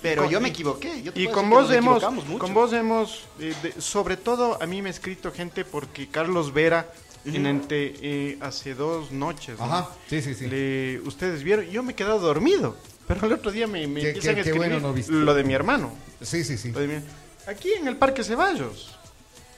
pero 0.00 0.22
con- 0.22 0.30
yo 0.32 0.40
me 0.40 0.48
equivoqué. 0.48 1.02
Yo 1.02 1.12
te 1.12 1.20
Y 1.20 1.28
con 1.28 1.48
vos 1.50 1.70
hemos, 1.70 2.02
con 2.38 2.54
vos 2.54 2.72
hemos, 2.72 3.24
eh, 3.38 3.54
de- 3.62 3.80
sobre 3.80 4.16
todo 4.16 4.60
a 4.62 4.66
mí 4.66 4.80
me 4.82 4.88
ha 4.88 4.92
escrito 4.92 5.30
gente 5.30 5.64
porque 5.64 6.08
Carlos 6.08 6.52
Vera 6.52 6.90
en 7.24 7.46
ente, 7.46 7.94
eh, 8.02 8.38
hace 8.40 8.74
dos 8.74 9.12
noches, 9.12 9.58
¿no? 9.58 9.64
Ajá. 9.66 9.90
Sí, 10.08 10.20
sí, 10.22 10.34
sí. 10.34 10.46
Le- 10.48 10.98
ustedes 11.06 11.44
vieron, 11.44 11.66
yo 11.66 11.82
me 11.84 11.92
he 11.92 11.94
quedado 11.94 12.18
dormido, 12.18 12.76
pero 13.06 13.26
el 13.26 13.32
otro 13.34 13.52
día 13.52 13.66
me, 13.68 13.86
me 13.86 14.00
Qué- 14.00 14.06
empiezan 14.08 14.34
qué- 14.34 14.40
a 14.40 14.42
escribir 14.44 14.70
bueno 14.70 14.80
no 14.88 14.92
viste. 14.94 15.12
lo 15.12 15.32
de 15.34 15.44
mi 15.44 15.52
hermano. 15.54 15.92
Sí, 16.20 16.42
sí, 16.44 16.56
sí. 16.58 16.70
mi- 16.70 17.04
aquí 17.46 17.72
en 17.74 17.86
el 17.86 17.96
Parque 17.96 18.24
Ceballos, 18.24 18.96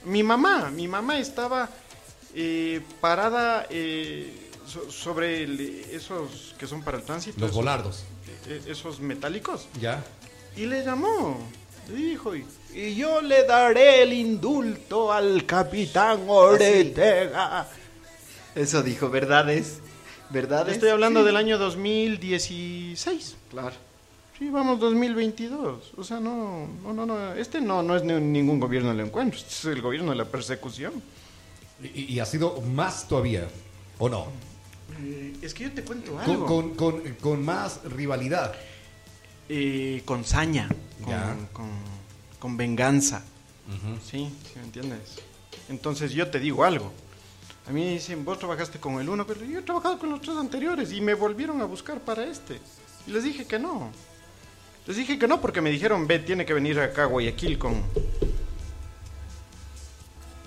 mi 0.03 0.21
mamá, 0.21 0.69
mi 0.69 0.87
mamá 0.87 1.17
estaba 1.17 1.67
eh, 2.35 2.81
parada 3.01 3.65
eh, 3.69 4.31
so- 4.67 4.91
sobre 4.91 5.43
el- 5.43 5.59
esos 5.91 6.53
que 6.59 6.67
son 6.67 6.83
para 6.83 6.97
el 6.97 7.03
tránsito, 7.03 7.39
Los 7.39 7.49
esos- 7.51 7.55
volardos. 7.55 8.03
eh, 8.47 8.61
esos 8.67 8.99
metálicos. 8.99 9.67
Ya. 9.79 10.03
Y 10.57 10.65
le 10.65 10.83
llamó, 10.83 11.37
le 11.89 11.95
dijo, 11.95 12.35
y, 12.35 12.45
y 12.73 12.95
yo 12.95 13.21
le 13.21 13.43
daré 13.45 14.03
el 14.03 14.13
indulto 14.13 15.11
al 15.11 15.45
capitán 15.45 16.23
Ortega. 16.27 17.67
Eso 18.55 18.83
dijo, 18.83 19.09
verdades. 19.09 19.79
¿Verdades? 20.29 20.73
Estoy 20.75 20.89
hablando 20.89 21.19
Sí. 21.21 21.25
del 21.27 21.37
año 21.37 21.57
2016. 22.49 23.35
Claro. 23.51 23.75
Sí, 24.37 24.49
vamos 24.49 24.79
2022. 24.79 25.93
O 25.97 26.03
sea, 26.03 26.19
no, 26.19 26.67
no, 26.83 26.93
no, 26.93 27.05
no. 27.05 27.33
Este 27.35 27.61
no, 27.61 27.81
no 27.83 27.95
es 27.95 28.03
ni- 28.03 28.19
ningún 28.19 28.59
gobierno 28.59 28.89
del 28.89 28.99
encuentro. 29.01 29.39
Este 29.39 29.49
es 29.51 29.65
el 29.65 29.81
gobierno 29.81 30.11
de 30.11 30.17
la 30.17 30.25
persecución. 30.25 30.93
Y, 31.81 32.13
y 32.13 32.19
ha 32.19 32.25
sido 32.25 32.61
más 32.61 33.07
todavía, 33.07 33.47
¿o 33.99 34.09
no? 34.09 34.27
Eh, 35.01 35.35
es 35.41 35.53
que 35.53 35.65
yo 35.65 35.71
te 35.71 35.83
cuento 35.83 36.17
algo. 36.19 36.45
con, 36.45 36.75
con, 36.75 37.01
con 37.15 37.43
más 37.43 37.83
rivalidad. 37.83 38.53
Eh, 39.47 40.01
con 40.05 40.25
saña, 40.25 40.67
con, 42.39 42.57
venganza. 42.57 43.23
Sí, 44.03 44.31
sí, 44.43 44.53
¿me 44.55 44.63
entiendes? 44.63 45.19
Entonces 45.69 46.13
yo 46.13 46.29
te 46.31 46.39
digo 46.39 46.63
algo. 46.63 46.91
A 47.67 47.71
mí 47.71 47.93
dicen, 47.93 48.25
vos 48.25 48.39
trabajaste 48.39 48.79
con 48.79 48.99
el 48.99 49.07
uno, 49.07 49.25
pero 49.27 49.43
yo 49.45 49.59
he 49.59 49.61
trabajado 49.61 49.99
con 49.99 50.09
los 50.09 50.21
tres 50.21 50.37
anteriores 50.37 50.91
y 50.93 51.01
me 51.01 51.13
volvieron 51.13 51.61
a 51.61 51.65
buscar 51.65 51.99
para 51.99 52.23
este. 52.23 52.59
Y 53.05 53.11
les 53.11 53.23
dije 53.23 53.45
que 53.45 53.59
no. 53.59 53.91
Les 54.87 54.97
dije 54.97 55.19
que 55.19 55.27
no 55.27 55.39
porque 55.41 55.61
me 55.61 55.69
dijeron, 55.69 56.07
ve, 56.07 56.19
tiene 56.19 56.45
que 56.45 56.53
venir 56.53 56.79
acá 56.79 57.03
a 57.03 57.05
Guayaquil 57.05 57.57
con... 57.59 57.83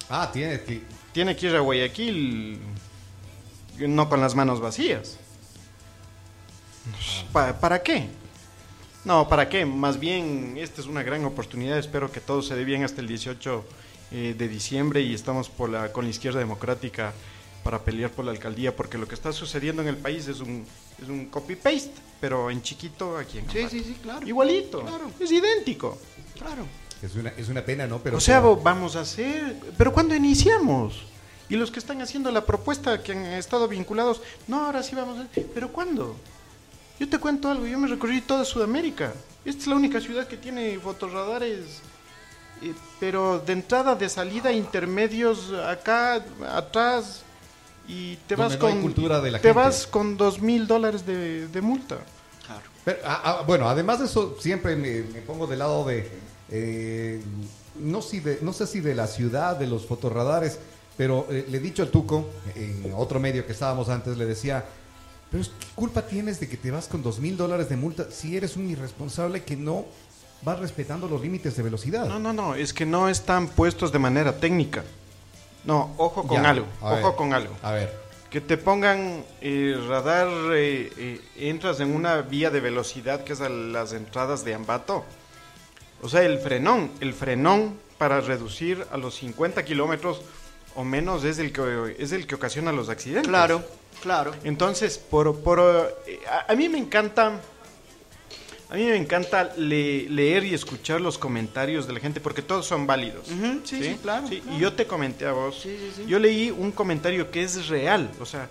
Ah, 0.08 0.30
tiene 0.32 0.60
que... 0.62 0.82
Tiene 1.18 1.34
que 1.34 1.48
ir 1.48 1.56
a 1.56 1.58
Guayaquil 1.58 2.60
no 3.80 4.08
con 4.08 4.20
las 4.20 4.36
manos 4.36 4.60
vacías. 4.60 5.16
¿Pa- 7.32 7.58
¿Para 7.58 7.82
qué? 7.82 8.06
No, 9.04 9.28
¿para 9.28 9.48
qué? 9.48 9.66
Más 9.66 9.98
bien, 9.98 10.54
esta 10.58 10.80
es 10.80 10.86
una 10.86 11.02
gran 11.02 11.24
oportunidad. 11.24 11.76
Espero 11.76 12.12
que 12.12 12.20
todo 12.20 12.40
se 12.40 12.54
dé 12.54 12.62
bien 12.62 12.84
hasta 12.84 13.00
el 13.00 13.08
18 13.08 13.64
eh, 14.12 14.36
de 14.38 14.46
diciembre 14.48 15.00
y 15.00 15.12
estamos 15.12 15.48
por 15.48 15.70
la, 15.70 15.92
con 15.92 16.04
la 16.04 16.10
izquierda 16.10 16.38
democrática 16.38 17.12
para 17.64 17.80
pelear 17.82 18.12
por 18.12 18.24
la 18.24 18.30
alcaldía, 18.30 18.76
porque 18.76 18.96
lo 18.96 19.08
que 19.08 19.16
está 19.16 19.32
sucediendo 19.32 19.82
en 19.82 19.88
el 19.88 19.96
país 19.96 20.28
es 20.28 20.38
un, 20.38 20.64
es 21.02 21.08
un 21.08 21.26
copy-paste, 21.26 21.90
pero 22.20 22.48
en 22.48 22.62
chiquito 22.62 23.18
aquí 23.18 23.38
en 23.38 23.50
Sí, 23.50 23.58
Ambato. 23.58 23.70
sí, 23.76 23.82
sí, 23.82 23.96
claro. 24.00 24.24
Igualito, 24.24 24.82
Claro. 24.82 25.10
es 25.18 25.32
idéntico. 25.32 25.98
Claro. 26.38 26.64
Es 27.02 27.14
una, 27.14 27.30
es 27.30 27.48
una 27.48 27.64
pena, 27.64 27.86
¿no? 27.86 27.98
Pero 27.98 28.16
o 28.16 28.20
sea, 28.20 28.40
como- 28.42 28.56
vamos 28.62 28.96
a 28.96 29.00
hacer. 29.00 29.56
Pero 29.76 29.92
¿cuándo 29.92 30.14
iniciamos? 30.14 31.04
Y 31.48 31.56
los 31.56 31.70
que 31.70 31.78
están 31.78 32.02
haciendo 32.02 32.30
la 32.30 32.44
propuesta, 32.44 33.02
que 33.02 33.12
han 33.12 33.24
estado 33.24 33.68
vinculados, 33.68 34.20
no, 34.48 34.64
ahora 34.66 34.82
sí 34.82 34.94
vamos 34.94 35.18
a. 35.18 35.26
¿Pero 35.54 35.68
cuándo? 35.72 36.16
Yo 36.98 37.08
te 37.08 37.18
cuento 37.18 37.48
algo, 37.50 37.64
yo 37.66 37.78
me 37.78 37.86
recorrí 37.88 38.20
toda 38.20 38.44
Sudamérica. 38.44 39.12
Esta 39.44 39.62
es 39.62 39.66
la 39.68 39.76
única 39.76 40.00
ciudad 40.00 40.26
que 40.26 40.36
tiene 40.36 40.78
fotorradares. 40.78 41.80
eh, 42.60 42.74
pero 42.98 43.38
de 43.38 43.52
entrada, 43.52 43.94
de 43.94 44.08
salida, 44.08 44.50
intermedios, 44.52 45.52
acá, 45.52 46.24
atrás. 46.52 47.22
Y 47.86 48.16
te 48.26 48.34
Donde 48.36 48.56
vas 48.56 48.62
no 48.62 48.68
con. 48.68 48.82
cultura 48.82 49.20
de 49.20 49.30
la 49.30 49.38
te 49.38 49.48
gente. 49.48 49.58
vas 49.62 49.86
con 49.86 50.16
dos 50.16 50.40
mil 50.42 50.66
dólares 50.66 51.06
de, 51.06 51.46
de 51.46 51.60
multa. 51.62 51.98
Claro. 52.44 52.62
Pero, 52.84 52.98
ah, 53.04 53.22
ah, 53.24 53.44
bueno, 53.46 53.68
además 53.68 54.00
de 54.00 54.06
eso, 54.06 54.36
siempre 54.40 54.74
me, 54.76 55.02
me 55.02 55.20
pongo 55.22 55.46
del 55.46 55.60
lado 55.60 55.84
de, 55.86 56.10
eh, 56.50 57.20
no, 57.80 58.02
si 58.02 58.20
de- 58.20 58.38
no 58.42 58.52
sé 58.52 58.66
si 58.66 58.80
de 58.80 58.94
la 58.94 59.06
ciudad, 59.06 59.56
de 59.56 59.66
los 59.66 59.86
fotorradares, 59.86 60.58
pero 60.96 61.26
eh, 61.30 61.46
le 61.48 61.58
he 61.58 61.60
dicho 61.60 61.82
al 61.82 61.90
Tuco, 61.90 62.28
en 62.54 62.92
otro 62.96 63.20
medio 63.20 63.46
que 63.46 63.52
estábamos 63.52 63.88
antes, 63.88 64.16
le 64.16 64.26
decía, 64.26 64.64
pero 65.30 65.44
¿qué 65.44 65.66
culpa 65.74 66.02
tienes 66.02 66.40
de 66.40 66.48
que 66.48 66.56
te 66.56 66.70
vas 66.70 66.88
con 66.88 67.02
dos 67.02 67.18
mil 67.20 67.36
dólares 67.36 67.68
de 67.68 67.76
multa 67.76 68.06
si 68.10 68.36
eres 68.36 68.56
un 68.56 68.68
irresponsable 68.70 69.44
que 69.44 69.56
no 69.56 69.84
vas 70.42 70.58
respetando 70.58 71.06
los 71.08 71.20
límites 71.20 71.56
de 71.56 71.62
velocidad? 71.62 72.06
No, 72.06 72.18
no, 72.18 72.32
no, 72.32 72.54
es 72.54 72.72
que 72.72 72.86
no 72.86 73.08
están 73.08 73.48
puestos 73.48 73.92
de 73.92 73.98
manera 73.98 74.36
técnica. 74.38 74.84
No, 75.64 75.92
ojo 75.98 76.26
con 76.26 76.42
Ya, 76.42 76.50
algo, 76.50 76.66
ojo 76.80 76.94
ver. 76.94 77.14
con 77.16 77.34
algo. 77.34 77.54
A 77.62 77.72
ver, 77.72 78.08
Que 78.30 78.40
te 78.40 78.56
pongan 78.56 79.24
eh, 79.40 79.76
radar, 79.88 80.28
eh, 80.52 81.20
entras 81.36 81.80
en 81.80 81.94
una 81.94 82.22
vía 82.22 82.50
de 82.50 82.60
velocidad 82.60 83.22
que 83.24 83.32
es 83.34 83.40
a 83.40 83.48
las 83.48 83.92
entradas 83.92 84.44
de 84.44 84.54
Ambato. 84.54 85.04
O 86.02 86.08
sea, 86.08 86.22
el 86.22 86.38
frenón, 86.38 86.90
el 87.00 87.12
frenón 87.14 87.74
para 87.98 88.20
reducir 88.20 88.84
a 88.92 88.96
los 88.96 89.14
50 89.16 89.64
kilómetros 89.64 90.22
o 90.76 90.84
menos 90.84 91.24
es 91.24 91.38
el 91.38 91.52
que 91.52 91.96
es 91.98 92.12
el 92.12 92.26
que 92.26 92.34
ocasiona 92.36 92.70
los 92.72 92.88
accidentes. 92.88 93.28
Claro, 93.28 93.64
claro. 94.02 94.32
Entonces, 94.44 94.96
por, 94.98 95.40
por 95.40 95.58
eh, 96.06 96.20
a, 96.30 96.52
a 96.52 96.54
mí 96.54 96.68
me 96.68 96.78
encanta 96.78 97.40
a 98.70 98.74
mí 98.74 98.84
me 98.84 98.96
encanta 98.96 99.54
le- 99.56 100.08
leer 100.10 100.44
y 100.44 100.52
escuchar 100.54 101.00
los 101.00 101.16
comentarios 101.16 101.86
de 101.86 101.94
la 101.94 102.00
gente 102.00 102.20
porque 102.20 102.42
todos 102.42 102.66
son 102.66 102.86
válidos. 102.86 103.26
Sí, 103.64 103.82
sí, 103.82 103.98
claro, 104.02 104.28
Sí, 104.28 104.40
claro. 104.40 104.56
Y 104.56 104.60
yo 104.60 104.72
te 104.74 104.86
comenté 104.86 105.24
a 105.26 105.32
vos. 105.32 105.66
Yo 106.06 106.18
leí 106.18 106.50
un 106.50 106.70
comentario 106.72 107.30
que 107.30 107.42
es 107.42 107.68
real, 107.68 108.10
o 108.20 108.26
sea, 108.26 108.48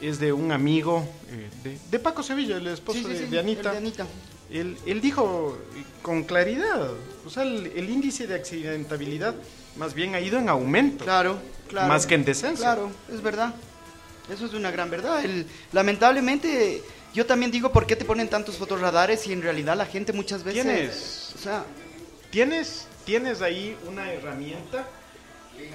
es 0.00 0.18
de 0.18 0.32
un 0.32 0.50
amigo 0.52 1.06
eh, 1.28 1.48
de, 1.62 1.78
de 1.90 1.98
Paco 1.98 2.22
Sevilla, 2.22 2.56
el 2.56 2.66
esposo 2.66 3.06
de, 3.06 3.38
Anita. 3.38 3.68
el 3.68 3.72
de 3.74 3.76
Anita. 3.78 4.06
Él, 4.52 4.76
él 4.86 5.00
dijo 5.00 5.58
con 6.02 6.24
claridad, 6.24 6.90
o 7.24 7.30
sea, 7.30 7.42
el, 7.44 7.72
el 7.74 7.88
índice 7.90 8.26
de 8.26 8.34
accidentabilidad 8.34 9.34
más 9.76 9.94
bien 9.94 10.14
ha 10.14 10.20
ido 10.20 10.38
en 10.38 10.48
aumento. 10.48 11.04
Claro, 11.04 11.38
claro. 11.68 11.88
Más 11.88 12.06
que 12.06 12.14
en 12.16 12.24
descenso. 12.24 12.62
Claro, 12.62 12.90
es 13.12 13.22
verdad. 13.22 13.54
Eso 14.32 14.46
es 14.46 14.54
una 14.54 14.70
gran 14.70 14.90
verdad. 14.90 15.24
El- 15.24 15.46
lamentablemente, 15.72 16.82
yo 17.14 17.24
también 17.26 17.50
digo 17.50 17.72
por 17.72 17.86
qué 17.86 17.96
te 17.96 18.04
ponen 18.04 18.28
tantos 18.28 18.56
fotorradares 18.56 19.26
y 19.26 19.32
en 19.32 19.42
realidad 19.42 19.76
la 19.76 19.86
gente 19.86 20.12
muchas 20.12 20.44
veces... 20.44 20.64
Tienes- 20.64 21.34
O 21.36 21.38
sea, 21.38 21.64
¿Tienes, 22.30 22.86
tienes 23.04 23.42
ahí 23.42 23.76
una 23.86 24.10
herramienta, 24.12 24.86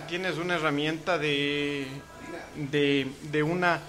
tienes 0.07 0.37
una 0.37 0.55
herramienta 0.55 1.17
de, 1.19 1.85
de, 2.71 3.07
de 3.31 3.43
una 3.43 3.79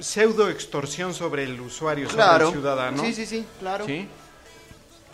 pseudo 0.00 0.48
extorsión 0.48 1.14
sobre 1.14 1.44
el 1.44 1.60
usuario, 1.60 2.08
sobre 2.08 2.44
el 2.44 2.52
ciudadano. 2.52 3.02
Sí, 3.02 3.12
sí, 3.12 3.26
sí, 3.26 3.44
claro. 3.58 3.86
¿Sí? 3.86 4.08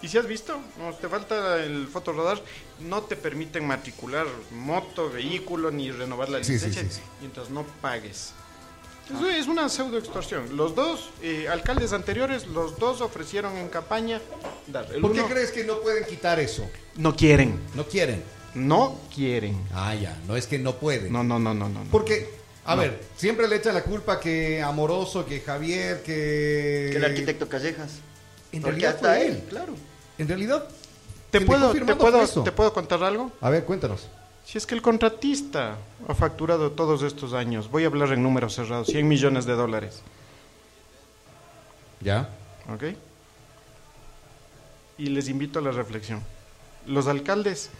¿Y 0.03 0.09
si 0.09 0.19
has 0.19 0.27
visto? 0.27 0.61
No, 0.79 0.93
te 0.95 1.09
falta 1.09 1.65
el 1.65 1.89
fotorradar, 1.89 2.43
no 2.81 3.03
te 3.03 3.17
permiten 3.17 3.67
matricular 3.67 4.27
moto, 4.51 5.09
vehículo, 5.11 5.71
ni 5.71 5.91
renovar 5.91 6.29
la 6.29 6.39
Sí, 6.39 6.59
sí, 6.59 6.67
licencia 6.67 6.83
sí, 6.83 6.89
sí. 6.91 7.01
mientras 7.21 7.49
no 7.49 7.65
pagues. 7.81 8.33
Eso 9.11 9.29
es 9.29 9.47
una 9.47 9.69
pseudo 9.69 9.99
extorsión. 9.99 10.57
Los 10.57 10.75
dos 10.75 11.11
eh, 11.23 11.47
alcaldes 11.49 11.93
anteriores, 11.93 12.47
los 12.47 12.79
dos 12.79 13.01
ofrecieron 13.03 13.57
en 13.57 13.69
campaña 13.69 14.21
dar. 14.67 14.87
¿por 15.01 15.13
qué 15.13 15.23
crees 15.25 15.51
que 15.53 15.65
no 15.65 15.79
pueden 15.81 16.05
quitar 16.07 16.39
eso? 16.41 16.69
No 16.97 17.15
quieren. 17.15 17.59
No 17.75 17.87
quieren. 17.87 18.23
No 18.55 18.99
quieren. 19.15 19.61
Ah, 19.75 19.95
ya, 19.95 20.17
no 20.27 20.37
es 20.37 20.47
que 20.47 20.59
no 20.59 20.77
pueden. 20.77 21.13
No, 21.13 21.23
no, 21.25 21.39
no, 21.39 21.53
no, 21.55 21.69
no. 21.69 21.85
no. 21.85 21.91
Porque, 21.91 22.31
a 22.65 22.75
ver, 22.75 23.01
siempre 23.17 23.47
le 23.49 23.57
echa 23.57 23.73
la 23.73 23.83
culpa 23.83 24.19
que 24.19 24.63
Amoroso, 24.63 25.27
que 25.27 25.41
Javier, 25.41 26.03
que... 26.03 26.89
Que 26.93 26.97
el 26.97 27.05
arquitecto 27.05 27.49
Callejas. 27.49 27.93
En 28.53 28.63
Porque 28.63 28.81
realidad 28.81 28.95
hasta 28.95 29.15
fue 29.15 29.27
él, 29.27 29.33
él. 29.35 29.45
claro. 29.49 29.75
En 30.19 30.29
realidad... 30.29 30.69
¿Te 31.31 31.41
puedo, 31.41 31.73
te, 31.73 31.97
puedo. 31.97 32.45
¿Te 32.45 32.53
puedo 32.53 32.73
contar 32.73 33.03
algo? 33.03 33.33
A 33.41 33.51
ver, 33.51 33.65
cuéntanos. 33.65 34.09
Si 34.45 34.57
es 34.57 34.67
que 34.67 34.75
el 34.77 34.83
contratista 34.83 35.77
ha 36.07 36.15
facturado 36.15 36.71
todos 36.71 37.03
estos 37.03 37.33
años, 37.33 37.69
voy 37.71 37.85
a 37.85 37.87
hablar 37.89 38.13
en 38.13 38.23
números 38.23 38.55
cerrados, 38.55 38.87
100 38.87 39.09
millones 39.09 39.45
de 39.45 39.55
dólares. 39.55 40.03
¿Ya? 42.01 42.29
¿Ok? 42.73 42.85
Y 44.99 45.07
les 45.07 45.29
invito 45.29 45.59
a 45.59 45.63
la 45.63 45.73
reflexión. 45.73 46.23
Los 46.87 47.09
alcaldes 47.09 47.71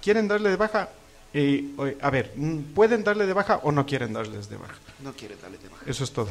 quieren 0.00 0.28
darle 0.28 0.50
de 0.50 0.56
baja. 0.56 0.88
Eh, 1.34 1.96
a 2.00 2.10
ver, 2.10 2.32
mm, 2.36 2.74
¿pueden 2.74 3.04
darle 3.04 3.26
de 3.26 3.32
baja 3.32 3.60
o 3.62 3.72
no 3.72 3.86
quieren 3.86 4.12
darles 4.12 4.48
de 4.50 4.56
baja? 4.56 4.74
No 5.02 5.12
quiere 5.12 5.36
darle 5.36 5.58
de 5.58 5.68
baja. 5.68 5.82
Eso 5.86 6.04
es 6.04 6.12
todo. 6.12 6.30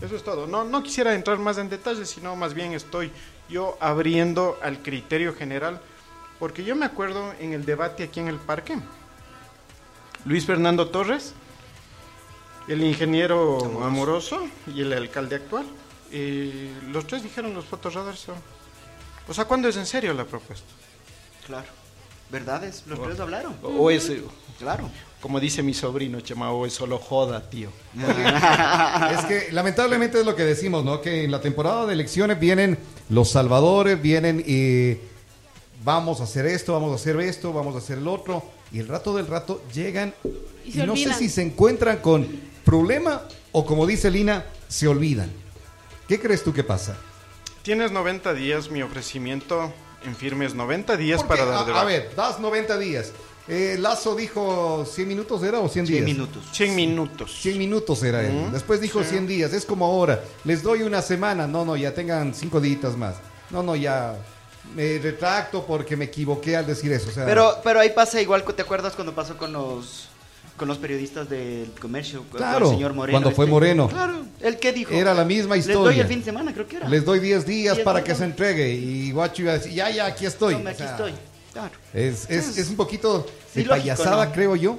Eso 0.00 0.16
es 0.16 0.22
todo. 0.22 0.46
No, 0.46 0.64
no 0.64 0.82
quisiera 0.82 1.14
entrar 1.14 1.38
más 1.38 1.58
en 1.58 1.68
detalles, 1.68 2.10
sino 2.10 2.34
más 2.36 2.54
bien 2.54 2.72
estoy 2.72 3.10
yo 3.48 3.76
abriendo 3.80 4.58
al 4.62 4.82
criterio 4.82 5.34
general, 5.34 5.80
porque 6.38 6.64
yo 6.64 6.74
me 6.76 6.86
acuerdo 6.86 7.34
en 7.40 7.52
el 7.52 7.64
debate 7.64 8.04
aquí 8.04 8.20
en 8.20 8.28
el 8.28 8.38
parque, 8.38 8.76
Luis 10.24 10.46
Fernando 10.46 10.88
Torres, 10.88 11.34
el 12.68 12.82
ingeniero 12.82 13.58
amoroso, 13.82 14.46
y 14.66 14.82
el 14.82 14.92
alcalde 14.92 15.36
actual, 15.36 15.66
eh, 16.12 16.70
los 16.90 17.06
tres 17.06 17.22
dijeron 17.22 17.54
los 17.54 17.64
fotorradars 17.64 18.18
son... 18.18 18.36
O 19.28 19.34
sea, 19.34 19.44
¿cuándo 19.44 19.68
es 19.68 19.76
en 19.76 19.86
serio 19.86 20.12
la 20.14 20.24
propuesta? 20.24 20.66
Claro. 21.46 21.81
¿Verdades? 22.32 22.82
Los 22.86 23.00
tres 23.02 23.20
hablaron. 23.20 23.54
O 23.62 23.90
es, 23.90 24.10
Claro. 24.58 24.88
como 25.20 25.38
dice 25.38 25.62
mi 25.62 25.74
sobrino, 25.74 26.20
Chema, 26.22 26.50
o 26.50 26.64
es 26.64 26.72
solo 26.72 26.98
joda, 26.98 27.50
tío. 27.50 27.68
Es 29.12 29.24
que 29.26 29.52
lamentablemente 29.52 30.18
es 30.18 30.24
lo 30.24 30.34
que 30.34 30.44
decimos, 30.44 30.82
¿no? 30.82 31.02
Que 31.02 31.24
en 31.24 31.30
la 31.30 31.42
temporada 31.42 31.84
de 31.84 31.92
elecciones 31.92 32.40
vienen 32.40 32.78
los 33.10 33.30
salvadores, 33.30 34.00
vienen 34.00 34.42
y 34.46 34.96
vamos 35.84 36.20
a 36.20 36.24
hacer 36.24 36.46
esto, 36.46 36.72
vamos 36.72 36.92
a 36.92 36.94
hacer 36.94 37.20
esto, 37.20 37.52
vamos 37.52 37.74
a 37.74 37.78
hacer 37.78 37.98
el 37.98 38.08
otro. 38.08 38.42
Y 38.72 38.78
el 38.78 38.88
rato 38.88 39.14
del 39.14 39.26
rato 39.26 39.62
llegan 39.74 40.14
Y 40.64 40.80
y, 40.80 40.86
no 40.86 40.96
sé 40.96 41.12
si 41.12 41.28
se 41.28 41.42
encuentran 41.42 41.98
con 41.98 42.26
problema 42.64 43.28
o 43.52 43.66
como 43.66 43.86
dice 43.86 44.10
Lina, 44.10 44.46
se 44.68 44.88
olvidan. 44.88 45.30
¿Qué 46.08 46.18
crees 46.18 46.42
tú 46.42 46.54
que 46.54 46.64
pasa? 46.64 46.96
Tienes 47.62 47.92
90 47.92 48.32
días, 48.32 48.70
mi 48.70 48.80
ofrecimiento 48.82 49.70
en 50.04 50.16
firme 50.16 50.46
es 50.46 50.54
90 50.54 50.96
días 50.96 51.22
para 51.24 51.44
dar 51.44 51.66
de 51.66 51.72
a, 51.72 51.80
a 51.80 51.84
ver, 51.84 52.10
das 52.16 52.38
90 52.40 52.78
días. 52.78 53.12
Eh, 53.48 53.76
Lazo 53.78 54.14
dijo 54.14 54.84
100 54.88 55.08
minutos 55.08 55.42
era 55.42 55.58
o 55.58 55.68
100 55.68 55.84
días? 55.86 56.04
100 56.04 56.04
minutos. 56.04 56.44
100 56.52 56.76
minutos. 56.76 57.38
100 57.42 57.58
minutos 57.58 58.02
era 58.04 58.22
él. 58.22 58.36
Ujú, 58.36 58.52
Después 58.52 58.80
dijo 58.80 59.02
sí. 59.02 59.10
100 59.10 59.26
días. 59.26 59.52
Es 59.52 59.64
como 59.64 59.84
ahora. 59.84 60.22
Les 60.44 60.62
doy 60.62 60.82
una 60.82 61.02
semana. 61.02 61.46
No, 61.48 61.64
no, 61.64 61.76
ya 61.76 61.92
tengan 61.92 62.34
5 62.34 62.60
días 62.60 62.96
más. 62.96 63.16
no, 63.50 63.62
no, 63.62 63.74
ya 63.74 64.16
me 64.76 64.96
retracto 64.98 65.66
porque 65.66 65.96
me 65.96 66.04
equivoqué 66.04 66.56
al 66.56 66.64
decir 66.66 66.92
eso. 66.92 67.08
O 67.08 67.12
sea, 67.12 67.26
Pero, 67.26 67.56
pero 67.64 67.80
ahí 67.80 67.90
pasa 67.90 68.20
igual, 68.20 68.44
¿te 68.44 68.62
acuerdas 68.62 68.94
cuando 68.94 69.12
pasó 69.12 69.36
con 69.36 69.52
los 69.52 70.08
con 70.62 70.68
los 70.68 70.78
periodistas 70.78 71.28
del 71.28 71.72
comercio? 71.80 72.22
con 72.30 72.38
Claro, 72.38 72.66
el 72.66 72.74
señor 72.76 72.94
Moreno. 72.94 73.18
cuando 73.18 73.34
fue 73.34 73.46
este? 73.46 73.50
Moreno. 73.50 73.88
Claro, 73.88 74.22
¿el 74.40 74.58
qué 74.58 74.72
dijo? 74.72 74.94
Era 74.94 75.12
la 75.12 75.24
misma 75.24 75.56
Les 75.56 75.66
doy 75.66 75.72
historia. 75.74 76.02
el 76.02 76.08
fin 76.08 76.18
de 76.20 76.24
semana, 76.24 76.54
creo 76.54 76.68
que 76.68 76.76
era. 76.76 76.88
les 76.88 77.04
doy 77.04 77.18
10 77.18 77.44
días 77.44 77.74
Diez 77.74 77.84
para 77.84 77.98
días. 77.98 78.08
que 78.10 78.14
se 78.14 78.24
entregue. 78.26 78.72
Y 78.72 79.10
Guacho 79.10 79.42
iba 79.42 79.50
a 79.50 79.54
decir, 79.54 79.72
ya, 79.72 79.90
ya, 79.90 80.06
aquí 80.06 80.24
estoy. 80.24 80.54
Tome, 80.54 80.66
O 80.66 80.68
aquí 80.68 80.78
sea, 80.78 80.90
estoy. 80.92 81.12
Claro. 81.52 81.74
Es, 81.92 82.30
es, 82.30 82.58
es 82.58 82.68
un 82.68 82.76
poquito 82.76 83.26
Sí, 83.52 83.60
de 83.62 83.64
lógico, 83.66 83.82
payasada, 83.82 84.26
¿no? 84.26 84.32
creo 84.32 84.54
yo. 84.54 84.78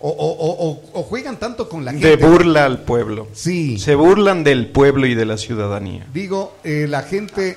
O, 0.00 0.10
o- 0.10 0.32
o- 0.32 0.68
o- 0.68 1.00
o 1.00 1.02
juegan 1.04 1.38
tanto 1.38 1.66
con 1.66 1.82
la 1.86 1.92
De 1.92 1.98
gente. 2.00 2.26
burla 2.26 2.66
al 2.66 2.82
pueblo. 2.82 3.28
Sí. 3.32 3.78
Se 3.78 3.94
burlan 3.94 4.44
del 4.44 4.66
pueblo 4.66 5.06
y 5.06 5.14
de 5.14 5.24
la 5.24 5.38
ciudadanía. 5.38 6.06
Digo, 6.12 6.58
eh, 6.62 6.84
la 6.90 7.00
gente, 7.04 7.56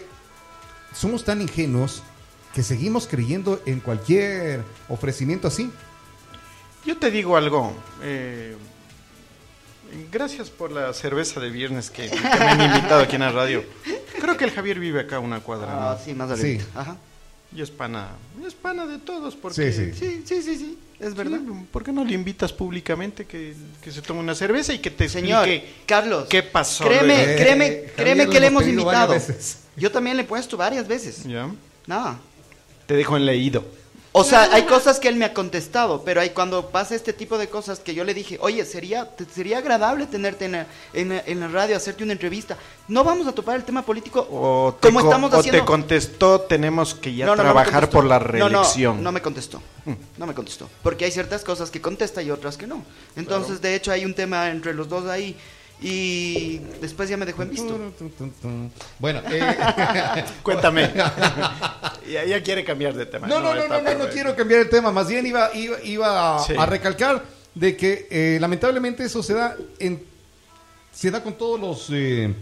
somos 0.94 1.26
tan 1.26 1.42
ingenuos 1.42 2.04
que 2.54 2.64
seguimos 2.64 3.06
creyendo 3.08 3.60
en 3.66 3.82
cualquier 3.82 4.62
ofrecimiento 4.88 5.50
así. 5.50 5.70
Yo 6.86 6.98
te 6.98 7.10
digo 7.12 7.36
algo. 7.38 7.74
eh, 8.04 8.56
gracias 10.12 10.50
por 10.50 10.72
la 10.72 10.94
cerveza 10.94 11.40
de 11.40 11.50
viernes 11.50 11.90
que, 11.90 12.10
que 12.10 12.20
me 12.20 12.46
han 12.46 12.62
invitado 12.62 13.02
aquí 13.04 13.16
en 13.16 13.22
la 13.22 13.32
radio. 13.32 13.64
Creo 14.20 14.38
que 14.38 14.46
el 14.46 14.52
Javier 14.52 14.80
vive 14.80 15.02
acá 15.02 15.18
a 15.18 15.20
una 15.20 15.40
cuadra. 15.40 15.68
¿no? 15.68 15.80
Ah, 15.90 16.00
sí, 16.04 16.14
más. 16.14 16.40
Sí. 16.40 16.60
Ajá. 16.74 16.98
Y 17.56 17.62
es 17.62 17.72
pana, 17.72 18.10
es 18.46 18.54
pana 18.54 18.86
de 18.86 18.98
todos. 18.98 19.36
Porque, 19.36 19.72
Sí, 19.72 19.94
sí. 19.94 19.94
Sí, 19.98 20.24
sí, 20.26 20.42
sí, 20.42 20.58
sí, 20.58 20.78
es 21.00 21.16
verdad. 21.16 21.40
Sí, 21.40 21.66
¿Por 21.72 21.84
qué 21.84 21.92
no 21.94 22.04
le 22.04 22.14
invitas 22.14 22.52
públicamente 22.52 23.26
que, 23.26 23.54
que 23.82 23.92
se 23.92 24.02
tome 24.02 24.20
una 24.20 24.36
cerveza 24.36 24.74
y 24.74 24.80
que 24.80 24.92
te 24.92 25.08
Señor, 25.08 25.48
explique 25.48 25.84
Carlos, 25.86 26.28
qué 26.30 26.44
pasó? 26.44 26.84
créeme? 26.84 27.24
Eh, 27.24 27.36
créeme, 27.38 27.84
créeme 27.96 28.28
que 28.30 28.40
le 28.40 28.48
hemos 28.48 28.68
invitado. 28.68 29.16
Yo 29.78 29.92
también 29.92 30.18
le 30.18 30.24
he 30.24 30.26
puesto 30.26 30.58
varias 30.58 30.88
veces. 30.88 31.24
¿Ya? 31.24 31.50
Nada. 31.88 32.20
Te 32.88 32.96
dejo 32.96 33.16
en 33.16 33.26
leído. 33.26 33.64
O 34.18 34.24
sea, 34.24 34.44
hay 34.54 34.64
cosas 34.64 35.00
que 35.02 35.10
él 35.10 35.18
me 35.18 35.26
ha 35.26 35.34
contestado, 35.34 36.04
pero 36.06 36.22
hay 36.22 36.30
cuando 36.30 36.70
pasa 36.70 36.96
este 36.96 37.12
tipo 37.12 37.38
de 37.38 37.50
cosas 37.50 37.80
que 37.80 37.94
yo 37.94 38.06
le 38.06 38.14
dije, 38.14 38.38
oye, 38.40 38.64
sería, 38.64 39.14
te- 39.14 39.26
sería 39.26 39.58
agradable 39.58 40.06
tenerte 40.08 40.46
en 40.46 40.54
la, 40.54 40.68
en, 40.94 41.10
la- 41.10 41.24
en 41.26 41.40
la 41.42 41.50
radio, 41.50 41.76
hacerte 41.76 42.04
una 42.06 42.14
entrevista. 42.14 42.56
No 42.88 43.04
vamos 43.04 43.28
a 43.28 43.34
topar 43.34 43.58
el 43.58 43.66
tema 43.66 43.82
político 43.82 44.26
O 44.32 44.78
te, 44.80 44.88
como 44.88 45.02
co- 45.02 45.08
estamos 45.08 45.34
o 45.34 45.40
haciendo. 45.40 45.60
te 45.60 45.66
contestó, 45.66 46.40
tenemos 46.42 46.94
que 46.96 47.14
ya 47.14 47.26
No, 47.26 47.36
no, 47.36 47.44
trabajar 47.44 47.90
por 47.90 48.06
la 48.06 48.18
No, 48.20 48.26
no, 48.26 48.48
reelección. 48.50 49.04
No, 49.04 49.12
me 49.12 49.22
contestó. 49.22 49.62
No 50.18 50.26
me 50.26 50.34
contestó. 50.34 50.70
Porque 50.82 51.04
hay 51.04 51.12
ciertas 51.12 51.44
cosas 51.44 51.70
que 51.70 51.82
contesta 51.82 52.22
y 52.24 52.32
otras 52.32 52.56
que 52.56 52.68
no. 52.68 52.84
Entonces, 53.18 53.60
de 53.62 53.76
hecho, 53.76 53.92
hay 53.92 54.06
un 54.06 54.14
tema 54.14 54.50
entre 54.50 54.74
los 54.74 54.88
dos 54.88 55.08
ahí. 55.10 55.36
Y 55.82 56.60
después 56.82 57.10
ya 57.10 57.18
me 57.18 57.26
dejó 57.26 57.44
en 57.44 57.50
visto. 57.50 57.78
Bueno, 58.98 59.22
eh, 59.30 60.24
Cuéntame. 60.44 60.92
ya, 62.12 62.24
ya 62.26 62.42
quiere 62.44 62.64
cambiar 62.64 62.94
de 62.94 63.06
tema. 63.06 63.28
no, 63.28 63.40
no, 63.40 63.54
no, 63.54 63.68
no, 63.68 63.82
no, 63.82 63.94
no 63.96 64.10
quiero 64.10 64.36
cambiar 64.36 64.62
el 64.62 64.70
tema. 64.70 64.92
Más 64.92 65.08
bien 65.08 65.26
iba, 65.28 65.54
iba, 65.54 65.82
iba 65.84 66.38
a, 66.38 66.40
Sí. 66.40 66.54
a 66.58 66.66
recalcar 66.66 67.24
de 67.54 67.76
que 67.76 68.08
eh, 68.10 68.38
lamentablemente 68.40 69.04
eso 69.04 69.22
se 69.22 69.34
da 69.34 69.56
en 69.80 70.02
se 70.94 71.12
da 71.12 71.22
con 71.22 71.34
todos 71.34 71.60
los 71.60 71.88
eh, 71.92 72.34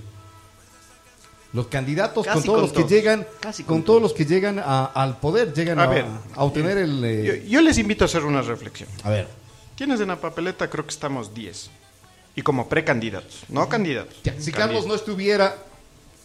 los 1.54 1.67
candidatos, 1.67 2.26
Casi 2.26 2.36
con 2.38 2.43
todos 2.46 2.72
con 2.72 2.82
los 2.82 2.88
que 2.89 2.96
llegan, 2.96 3.28
Casi 3.39 3.63
con, 3.63 3.78
con 3.78 3.84
todos 3.86 4.00
todos. 4.00 4.12
los 4.12 4.13
que 4.17 4.26
llegan 4.26 4.60
a- 4.60 4.86
al 4.86 5.17
poder, 5.19 5.54
llegan 5.54 5.80
A 5.80 5.84
a, 5.84 5.88
ver, 5.88 6.06
a 6.36 6.43
obtener 6.43 6.78
el. 6.78 7.04
eh, 7.04 7.24
Yo, 7.43 7.50
yo 7.50 7.62
les 7.62 7.78
invito 7.80 8.04
a 8.04 8.06
hacer 8.06 8.24
una 8.26 8.41
reflexión. 8.43 8.89
a 9.04 9.10
ver, 9.10 9.28
¿Quiénes 9.76 10.00
en 10.02 10.10
la 10.10 10.17
papeleta? 10.22 10.69
Creo 10.69 10.86
que 10.86 10.91
estamos 10.91 11.34
10. 11.34 11.69
Y 12.36 12.41
como 12.41 12.67
precandidatos, 12.67 13.43
no 13.50 13.69
candidatos. 13.69 14.15
ya, 14.24 14.39
si. 14.39 14.52
Carlos 14.52 14.86
no 14.88 14.96
estuviera 14.96 15.56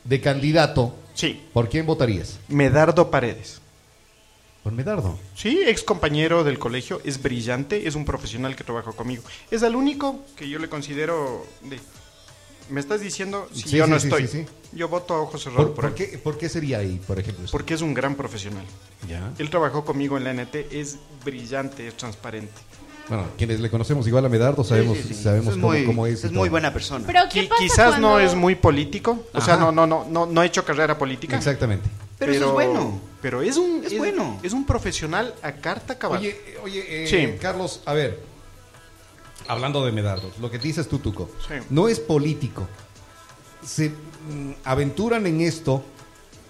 de 0.05 0.21
candidato, 0.21 0.94
Sí, 1.14 1.42
¿por 1.53 1.68
quién 1.68 1.85
votarías? 1.85 2.38
Medardo 2.49 3.11
Paredes. 3.11 3.61
Por 4.62 4.73
Medardo. 4.73 5.18
Sí, 5.35 5.62
ex 5.66 5.83
compañero 5.83 6.44
del 6.44 6.59
colegio, 6.59 7.01
es 7.05 7.21
brillante, 7.23 7.88
es 7.88 7.94
un 7.94 8.05
profesional 8.05 8.55
que 8.57 8.64
trabajó 8.64 8.94
conmigo. 8.94 9.23
Es 9.51 9.62
el 9.62 9.75
único 9.77 10.21
que 10.37 10.49
yo 10.49 10.59
le 10.59 10.68
considero 10.68 11.44
de... 11.62 11.81
¿Me 12.71 12.81
estás 12.81 13.01
diciendo 13.01 13.49
si 13.53 13.62
Sí, 13.62 13.77
yo 13.79 13.85
sí, 13.87 13.90
no 13.90 13.99
sí, 13.99 14.09
estoy? 14.09 14.47
Yo 14.73 14.88
voto 14.88 15.14
a 15.14 15.21
ojos 15.23 15.42
cerrados 15.42 15.68
¿Por, 15.68 15.75
por, 15.75 15.90
por 15.92 16.01
él. 16.01 16.11
qué, 16.11 16.18
por 16.18 16.37
qué 16.38 16.49
sería 16.51 16.79
ahí, 16.79 17.01
por 17.07 17.18
ejemplo? 17.18 17.47
Porque 17.51 17.75
es 17.75 17.81
un 17.81 17.94
gran 17.94 18.14
profesional. 18.14 18.64
Ya. 19.09 19.33
Él 19.38 19.49
trabajó 19.49 19.85
conmigo 19.87 20.18
en 20.18 20.25
la 20.25 20.35
NT, 20.35 20.55
es 20.71 20.99
brillante, 21.25 21.88
es 21.88 21.97
transparente. 21.97 22.53
Bueno, 23.09 23.25
quienes 23.38 23.61
le 23.61 23.71
conocemos 23.71 24.07
igual 24.07 24.25
a 24.27 24.29
Medardo 24.29 24.62
sabemos, 24.64 24.97
Sí, 24.99 25.03
sí, 25.09 25.14
sí. 25.14 25.23
sabemos 25.23 25.49
es 25.49 25.55
cómo, 25.55 25.68
muy, 25.68 25.85
cómo 25.85 26.07
es. 26.07 26.25
es 26.25 26.33
muy 26.33 26.49
buena 26.49 26.73
persona. 26.73 27.05
Pero 27.07 27.21
¿qué 27.33 27.44
Qui- 27.44 27.49
pasa 27.49 27.62
quizás 27.62 27.99
no 28.01 28.18
es 28.21 28.35
muy 28.35 28.55
político, 28.55 29.25
o 29.33 29.40
sea, 29.40 29.57
no, 29.57 29.73
no, 29.73 29.87
no, 29.87 30.05
no, 30.09 30.27
no 30.27 30.40
ha 30.40 30.47
hecho 30.47 30.64
carrera 30.64 30.99
política. 30.99 31.37
Exactamente. 31.37 31.88
pero, 32.18 32.33
eso 32.33 32.47
es 32.47 32.53
bueno. 32.53 33.01
Pero 33.23 33.42
es 33.42 33.57
un, 33.57 33.83
Es 33.85 33.97
bueno. 33.97 34.38
es 34.42 34.53
un 34.53 34.64
profesional 34.66 35.35
a 35.42 35.53
carta 35.53 35.99
cabal. 35.99 36.18
Oye, 36.21 36.37
oye, 36.62 37.05
eh, 37.05 37.07
Sí. 37.07 37.38
Carlos, 37.40 37.81
a 37.87 37.94
ver, 37.94 38.21
hablando 39.47 39.85
de 39.85 39.92
Medardo, 39.92 40.31
lo 40.40 40.51
que 40.51 40.59
dices 40.59 40.88
tú, 40.88 40.99
Tuco, 40.99 41.31
Sí. 41.47 41.55
no 41.71 41.88
es 41.88 42.01
político. 42.01 42.68
Se 43.64 43.88
mm, 43.88 44.53
aventuran 44.64 45.27
en 45.27 45.40
esto. 45.40 45.83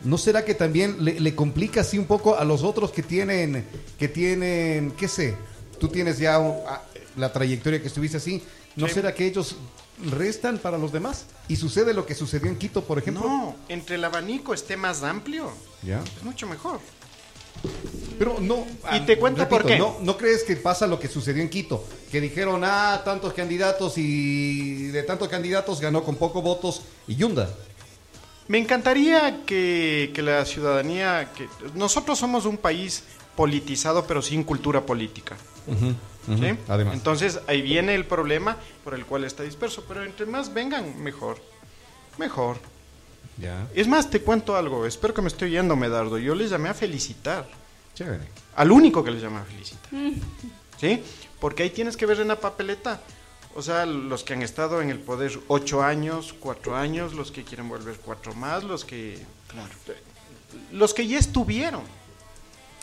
¿No 0.04 0.16
será 0.16 0.44
que 0.44 0.54
también 0.54 0.96
le, 1.04 1.18
le 1.18 1.34
complica 1.34 1.80
así 1.80 1.98
un 1.98 2.04
poco 2.04 2.36
a 2.36 2.44
los 2.44 2.62
otros 2.62 2.92
que 2.92 3.02
tienen, 3.02 3.64
que 3.98 4.06
tienen, 4.06 4.92
qué 4.92 5.08
sé, 5.08 5.34
tú 5.78 5.88
tienes 5.88 6.18
ya 6.18 6.38
un- 6.38 6.56
a- 6.66 6.82
la 7.16 7.32
trayectoria 7.32 7.80
que 7.80 7.88
estuviste 7.88 8.16
así, 8.18 8.42
¿no 8.76 8.86
Sí. 8.88 8.94
será 8.94 9.14
que 9.14 9.26
ellos 9.26 9.56
restan 10.10 10.58
para 10.58 10.78
los 10.78 10.92
demás? 10.92 11.26
Y 11.48 11.56
sucede 11.56 11.92
lo 11.94 12.06
que 12.06 12.14
sucedió 12.14 12.48
en 12.48 12.56
Quito, 12.56 12.84
por 12.84 12.98
ejemplo. 12.98 13.24
no, 13.24 13.56
entre 13.68 13.96
el 13.96 14.04
abanico 14.04 14.54
esté 14.54 14.76
más 14.76 15.02
amplio, 15.02 15.50
¿Ya? 15.82 16.00
es 16.16 16.22
mucho 16.22 16.46
mejor. 16.46 16.80
Pero 18.18 18.38
no. 18.40 18.64
Y 18.92 19.00
te 19.00 19.18
cuento 19.18 19.48
por 19.48 19.66
qué. 19.66 19.78
No, 19.78 19.96
¿No 20.02 20.16
crees 20.16 20.44
que 20.44 20.54
pasa 20.56 20.86
lo 20.86 21.00
que 21.00 21.08
sucedió 21.08 21.42
en 21.42 21.48
Quito? 21.48 21.84
Que 22.12 22.20
dijeron, 22.20 22.62
ah, 22.64 23.02
tantos 23.04 23.32
candidatos 23.32 23.94
y 23.96 24.88
de 24.88 25.02
tantos 25.02 25.28
candidatos 25.28 25.80
ganó 25.80 26.04
con 26.04 26.14
pocos 26.16 26.42
votos 26.42 26.82
y 27.08 27.16
Yunda. 27.16 27.48
Me 28.46 28.58
encantaría 28.58 29.44
que, 29.44 30.10
que 30.14 30.22
la 30.22 30.44
ciudadanía, 30.46 31.32
que 31.36 31.48
nosotros 31.74 32.18
somos 32.18 32.46
un 32.46 32.56
país 32.58 33.02
politizado 33.36 34.06
pero 34.06 34.22
sin 34.22 34.44
cultura 34.44 34.86
política. 34.86 35.36
¿Sí? 36.26 36.58
Además. 36.68 36.94
Entonces 36.94 37.40
ahí 37.46 37.62
viene 37.62 37.94
el 37.94 38.04
problema 38.04 38.56
por 38.84 38.94
el 38.94 39.04
cual 39.06 39.24
está 39.24 39.42
disperso, 39.42 39.84
pero 39.86 40.04
entre 40.04 40.26
más 40.26 40.52
vengan, 40.52 41.02
mejor. 41.02 41.38
Mejor. 42.18 42.58
ya. 43.36 43.68
Es 43.74 43.86
más, 43.86 44.10
te 44.10 44.20
cuento 44.20 44.56
algo, 44.56 44.86
espero 44.86 45.14
que 45.14 45.22
me 45.22 45.28
estoy 45.28 45.50
yendo, 45.50 45.76
Medardo. 45.76 46.18
Yo 46.18 46.34
les 46.34 46.50
llamé 46.50 46.68
a 46.68 46.74
felicitar. 46.74 47.48
Chévere. 47.94 48.24
Al 48.56 48.70
único 48.70 49.02
que 49.02 49.10
les 49.10 49.22
llamé 49.22 49.38
a 49.38 49.44
felicitar. 49.44 49.90
¿Sí? 50.80 51.02
Porque 51.40 51.62
ahí 51.62 51.70
tienes 51.70 51.96
que 51.96 52.06
ver 52.06 52.20
en 52.20 52.28
la 52.28 52.40
papeleta. 52.40 53.00
O 53.54 53.62
sea, 53.62 53.86
los 53.86 54.22
que 54.22 54.34
han 54.34 54.42
estado 54.42 54.82
en 54.82 54.90
el 54.90 54.98
poder 54.98 55.38
ocho 55.48 55.82
años, 55.82 56.34
cuatro 56.38 56.76
años, 56.76 57.12
los 57.14 57.32
que 57.32 57.44
quieren 57.44 57.68
volver 57.68 57.96
cuatro 58.04 58.34
más, 58.34 58.62
los 58.62 58.84
que. 58.84 59.18
Los 60.72 60.94
que 60.94 61.06
ya 61.06 61.18
estuvieron. 61.18 61.82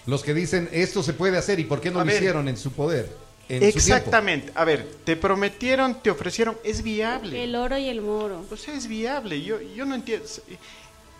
Los 0.05 0.23
que 0.23 0.33
dicen, 0.33 0.69
esto 0.71 1.01
se 1.03 1.13
puede 1.13 1.37
hacer 1.37 1.59
y 1.59 1.63
por 1.63 1.81
qué 1.81 1.89
no 1.91 1.99
A 1.99 2.03
lo 2.03 2.07
ver. 2.07 2.15
hicieron 2.17 2.47
en 2.47 2.57
su 2.57 2.71
poder. 2.71 3.11
En 3.49 3.61
su 3.61 3.67
Exactamente. 3.77 4.51
A 4.55 4.63
ver, 4.65 4.87
te 5.03 5.15
prometieron, 5.15 6.01
te 6.01 6.09
ofrecieron, 6.09 6.57
es 6.63 6.81
viable. 6.83 7.43
El 7.43 7.55
oro 7.55 7.77
y 7.77 7.87
el 7.89 8.01
moro. 8.01 8.43
O 8.51 8.57
sea, 8.57 8.73
es 8.75 8.87
viable. 8.87 9.41
Yo, 9.41 9.61
yo 9.61 9.85
no 9.85 9.95
entiendo. 9.95 10.25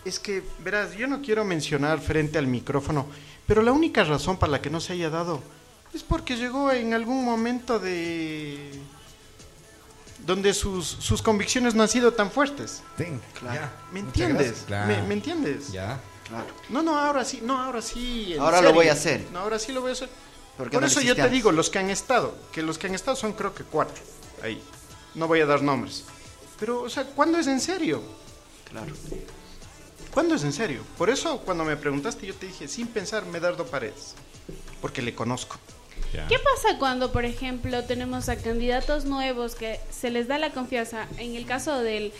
Es 0.03 0.19
que, 0.19 0.43
verás, 0.63 0.95
yo 0.95 1.07
no 1.07 1.21
quiero 1.21 1.43
mencionar 1.45 1.99
frente 1.99 2.37
al 2.37 2.45
micrófono, 2.47 3.07
pero 3.47 3.61
la 3.63 3.71
única 3.71 4.03
razón 4.03 4.37
para 4.37 4.51
la 4.51 4.61
que 4.61 4.69
no 4.69 4.79
se 4.79 4.93
haya 4.93 5.09
dado 5.09 5.41
es 5.93 6.03
porque 6.03 6.35
llegó 6.35 6.71
en 6.71 6.93
algún 6.93 7.23
momento 7.25 7.79
de. 7.79 8.69
donde 10.25 10.53
sus, 10.53 10.85
sus 10.87 11.21
convicciones 11.21 11.73
no 11.75 11.83
han 11.83 11.89
sido 11.89 12.11
tan 12.13 12.31
fuertes. 12.31 12.81
Ten, 12.97 13.19
Claro. 13.39 13.55
ya. 13.61 13.73
¿Me 13.91 13.99
entiendes? 13.99 14.63
Claro. 14.67 14.87
¿Me, 14.87 15.01
me 15.07 15.13
entiendes? 15.15 15.71
Ya. 15.71 15.99
Claro. 16.27 16.47
No, 16.69 16.81
no, 16.81 16.97
ahora 16.97 17.23
sí, 17.23 17.39
no, 17.43 17.61
ahora 17.61 17.81
sí. 17.81 18.33
en 18.33 18.41
Ahora 18.41 18.61
lo 18.61 18.73
voy 18.73 18.87
a 18.87 18.93
hacer. 18.93 19.27
No, 19.31 19.39
ahora 19.39 19.59
sí 19.59 19.71
lo 19.71 19.81
voy 19.81 19.91
a 19.91 19.93
hacer. 19.93 20.09
¿Por 20.57 20.73
no 20.73 20.87
eso 20.87 21.01
yo 21.01 21.15
te 21.15 21.29
digo, 21.29 21.51
los 21.51 21.69
que 21.69 21.79
han 21.79 21.89
estado, 21.89 22.35
que 22.51 22.61
los 22.61 22.77
que 22.77 22.87
han 22.87 22.95
estado 22.95 23.17
son 23.17 23.33
creo 23.33 23.53
que 23.53 23.63
cuatro, 23.63 24.01
ahí. 24.41 24.61
No 25.13 25.27
voy 25.27 25.41
a 25.41 25.45
dar 25.45 25.61
nombres. 25.61 26.05
Pero, 26.59 26.81
o 26.81 26.89
sea, 26.89 27.03
¿cuándo 27.03 27.37
es 27.37 27.47
en 27.47 27.59
serio? 27.59 28.01
Claro. 28.69 28.93
¿Cuándo 30.11 30.35
es 30.35 30.43
en 30.43 30.53
serio? 30.53 30.81
Por 30.97 31.09
eso 31.09 31.39
cuando 31.39 31.65
me 31.65 31.75
preguntaste 31.75 32.25
yo 32.25 32.33
te 32.33 32.47
dije, 32.47 32.67
sin 32.69 32.87
pensar, 32.87 33.25
Medardo 33.25 33.65
Paredes. 33.65 34.15
Porque 34.81 35.01
le 35.01 35.13
conozco. 35.13 35.57
¿Qué 36.29 36.39
pasa 36.39 36.77
cuando, 36.79 37.11
por 37.11 37.25
ejemplo, 37.25 37.83
tenemos 37.83 38.29
a 38.29 38.37
candidatos 38.37 39.05
nuevos 39.05 39.55
que 39.55 39.79
se 39.89 40.09
les 40.09 40.27
da 40.27 40.37
la 40.37 40.51
confianza? 40.51 41.07
En 41.17 41.35
el 41.35 41.45
caso 41.45 41.79
del 41.79 42.13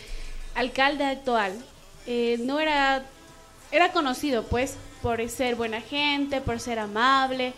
alcalde 0.54 1.04
actual, 1.04 1.52
eh, 2.06 2.36
no 2.40 2.60
era, 2.60 3.06
era 3.70 3.92
conocido, 3.92 4.44
pues, 4.44 4.76
por 5.02 5.26
ser 5.28 5.54
buena 5.56 5.80
gente, 5.80 6.40
por 6.40 6.60
ser 6.60 6.78
amable, 6.78 7.52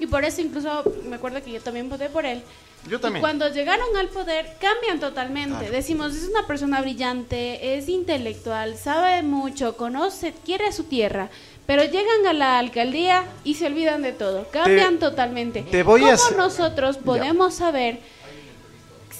Y 0.00 0.06
por 0.06 0.24
eso 0.24 0.40
incluso 0.40 0.84
me 1.08 1.16
acuerdo 1.16 1.42
que 1.42 1.50
yo 1.50 1.60
también 1.60 1.88
voté 1.88 2.08
por 2.08 2.24
él. 2.24 2.42
Yo 2.88 3.00
también. 3.00 3.18
Y 3.18 3.20
cuando 3.20 3.48
llegaron 3.48 3.96
al 3.96 4.08
poder 4.08 4.56
cambian 4.60 5.00
totalmente. 5.00 5.70
Decimos, 5.70 6.14
es 6.14 6.28
una 6.28 6.46
persona 6.46 6.80
brillante, 6.80 7.76
es 7.76 7.88
intelectual, 7.88 8.76
sabe 8.76 9.22
mucho, 9.22 9.76
conoce, 9.76 10.34
quiere 10.44 10.70
su 10.72 10.84
tierra. 10.84 11.30
Pero 11.66 11.84
llegan 11.84 12.26
a 12.26 12.32
la 12.32 12.58
alcaldía 12.58 13.24
y 13.44 13.54
se 13.54 13.66
olvidan 13.66 14.02
de 14.02 14.12
todo. 14.12 14.46
Cambian 14.50 14.98
totalmente. 14.98 15.62
te 15.62 15.82
voy 15.82 16.00
¿Cómo 16.00 16.12
a 16.12 16.30
nosotros 16.36 16.96
podemos 16.96 17.54
saber 17.54 17.98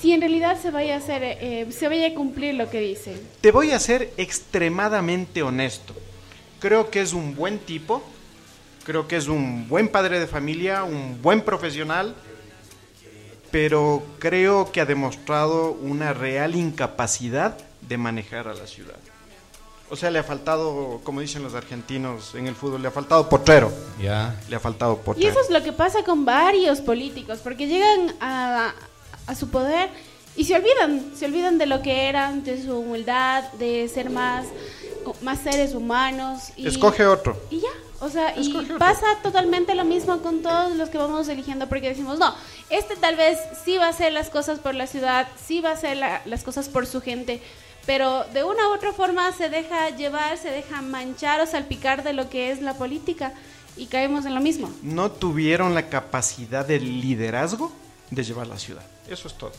si 0.01 0.13
en 0.13 0.21
realidad 0.21 0.57
se 0.61 0.71
vaya 0.71 0.95
a 0.95 0.99
hacer, 0.99 1.23
eh, 1.25 1.67
se 1.71 1.89
vaya 1.89 2.07
a 2.07 2.15
cumplir 2.15 2.55
lo 2.55 2.71
que 2.71 2.81
dicen? 2.81 3.21
Te 3.41 3.51
voy 3.51 3.73
a 3.73 3.81
ser 3.81 4.13
extremadamente 4.17 5.43
honesto. 5.43 5.95
Creo 6.61 6.91
que 6.91 7.01
es 7.01 7.13
un 7.13 7.35
buen 7.37 7.59
tipo, 7.59 8.03
creo 8.85 9.07
que 9.07 9.17
es 9.17 9.29
un 9.29 9.69
buen 9.69 9.89
padre 9.89 10.19
de 10.19 10.27
familia, 10.27 10.85
un 10.85 11.21
buen 11.23 11.43
profesional, 11.43 12.15
pero 13.51 14.03
creo 14.19 14.71
que 14.73 14.81
ha 14.81 14.87
demostrado 14.87 15.73
una 15.73 16.13
real 16.13 16.55
incapacidad 16.55 17.57
de 17.81 17.97
manejar 17.97 18.49
a 18.49 18.55
la 18.55 18.67
ciudad. 18.67 18.97
O 19.91 19.97
sea, 19.97 20.11
le 20.11 20.19
ha 20.19 20.23
faltado, 20.23 21.01
como 21.03 21.21
dicen 21.23 21.43
los 21.43 21.55
argentinos 21.55 22.35
en 22.35 22.47
el 22.47 22.55
fútbol, 22.55 22.83
le 22.83 22.89
ha 22.89 22.91
faltado 22.91 23.27
potrero. 23.29 23.73
Ya. 23.99 24.39
Le 24.51 24.57
ha 24.57 24.61
faltado 24.61 24.99
Y 25.01 25.07
potrero. 25.07 25.31
eso 25.31 25.41
es 25.41 25.49
lo 25.51 25.63
que 25.63 25.73
pasa 25.73 26.03
con 26.05 26.27
varios 26.27 26.81
políticos, 26.83 27.39
porque 27.43 27.67
llegan 27.67 28.15
a, 28.21 28.75
a 29.27 29.35
su 29.35 29.49
poder 29.49 29.89
y 30.37 30.45
se 30.45 30.55
olvidan, 30.57 31.13
se 31.17 31.25
olvidan 31.25 31.57
de 31.57 31.65
lo 31.65 31.81
que 31.81 32.07
eran, 32.09 32.45
de 32.45 32.63
su 32.63 32.77
humildad, 32.79 33.45
de 33.55 33.89
ser 33.89 34.11
más, 34.11 34.45
más 35.23 35.41
seres 35.41 35.75
humanos. 35.75 36.51
Y, 36.57 36.67
Escoge 36.67 37.07
otro. 37.07 37.41
Y 37.51 37.61
ya, 37.61 37.69
o 38.01 38.09
sea, 38.09 38.37
y 38.37 38.41
Escoge 38.47 38.65
otro. 38.67 38.79
pasa 38.79 39.07
totalmente 39.23 39.75
lo 39.75 39.85
mismo 39.85 40.19
con 40.23 40.43
todos 40.43 40.75
los 40.77 40.89
que 40.91 40.99
vamos 40.99 41.29
eligiendo, 41.29 41.69
porque 41.69 41.89
decimos, 41.89 42.19
no, 42.19 42.35
este 42.71 42.97
tal 42.97 43.17
vez 43.17 43.39
sí 43.65 43.77
va 43.77 43.87
a 43.87 43.91
hacer 43.91 44.13
las 44.13 44.31
cosas 44.31 44.59
por 44.59 44.75
la 44.75 44.87
ciudad, 44.87 45.29
sí 45.47 45.61
va 45.61 45.71
a 45.71 45.75
hacer 45.75 45.97
la- 45.97 46.23
las 46.25 46.43
cosas 46.45 46.69
por 46.69 46.87
su 46.87 47.01
gente, 47.01 47.41
pero 47.87 48.25
de 48.35 48.45
una 48.45 48.69
u 48.69 48.73
otra 48.75 48.93
forma 48.93 49.33
se 49.33 49.49
deja 49.49 49.91
llevar, 49.91 50.37
se 50.39 50.51
deja 50.51 50.83
manchar 50.83 51.41
o 51.41 51.47
salpicar 51.47 52.03
de 52.05 52.13
lo 52.13 52.29
que 52.29 52.51
es 52.53 52.61
la 52.61 52.75
política 52.75 53.33
y 53.77 53.87
caemos 53.87 54.27
en 54.27 54.35
lo 54.35 54.41
mismo. 54.41 54.71
No 54.83 55.11
tuvieron 55.11 55.75
la 55.75 55.89
capacidad 55.89 56.67
de 56.67 56.81
liderazgo 56.81 57.73
de 58.11 58.25
llevar 58.25 58.47
la 58.47 58.59
ciudad. 58.59 58.83
Eso 59.09 59.29
es 59.29 59.35
todo. 59.39 59.53